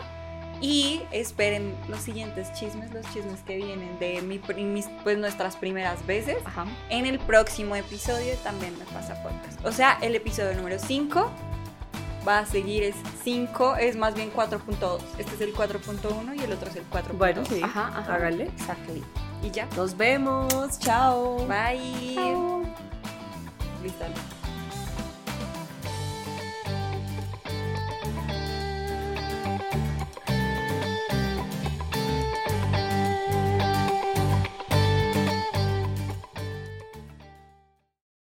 y 0.61 1.01
esperen 1.11 1.75
los 1.89 1.99
siguientes 2.01 2.53
chismes, 2.53 2.91
los 2.93 3.03
chismes 3.13 3.41
que 3.41 3.57
vienen 3.57 3.97
de 3.99 4.21
mi, 4.21 4.39
mis- 4.63 4.89
pues, 5.03 5.17
nuestras 5.17 5.55
primeras 5.55 6.05
veces. 6.05 6.37
Ajá. 6.45 6.65
En 6.89 7.05
el 7.07 7.17
próximo 7.19 7.75
episodio 7.75 8.35
también 8.43 8.77
me 8.77 8.85
pasa 8.85 9.15
podcast. 9.23 9.65
O 9.65 9.71
sea, 9.71 9.97
el 10.01 10.13
episodio 10.15 10.53
número 10.55 10.77
5 10.77 11.31
va 12.27 12.39
a 12.39 12.45
seguir, 12.45 12.83
es 12.83 12.95
5, 13.23 13.77
es 13.77 13.95
más 13.95 14.13
bien 14.13 14.31
4.2. 14.31 14.99
Este 15.17 15.33
es 15.33 15.41
el 15.41 15.51
4.1 15.55 16.35
y 16.35 16.43
el 16.43 16.51
otro 16.53 16.69
es 16.69 16.75
el 16.75 16.87
4.2. 16.91 17.17
Bueno, 17.17 17.43
sí. 17.45 17.59
Ajá, 17.63 17.87
ajá. 17.95 18.13
Hágale. 18.13 18.43
Exactly. 18.43 19.03
Y 19.41 19.49
ya. 19.49 19.67
Nos 19.75 19.97
vemos. 19.97 20.77
Chao. 20.77 21.37
Bye. 21.47 22.13
Chao. 22.13 22.61
Listo. 23.81 24.40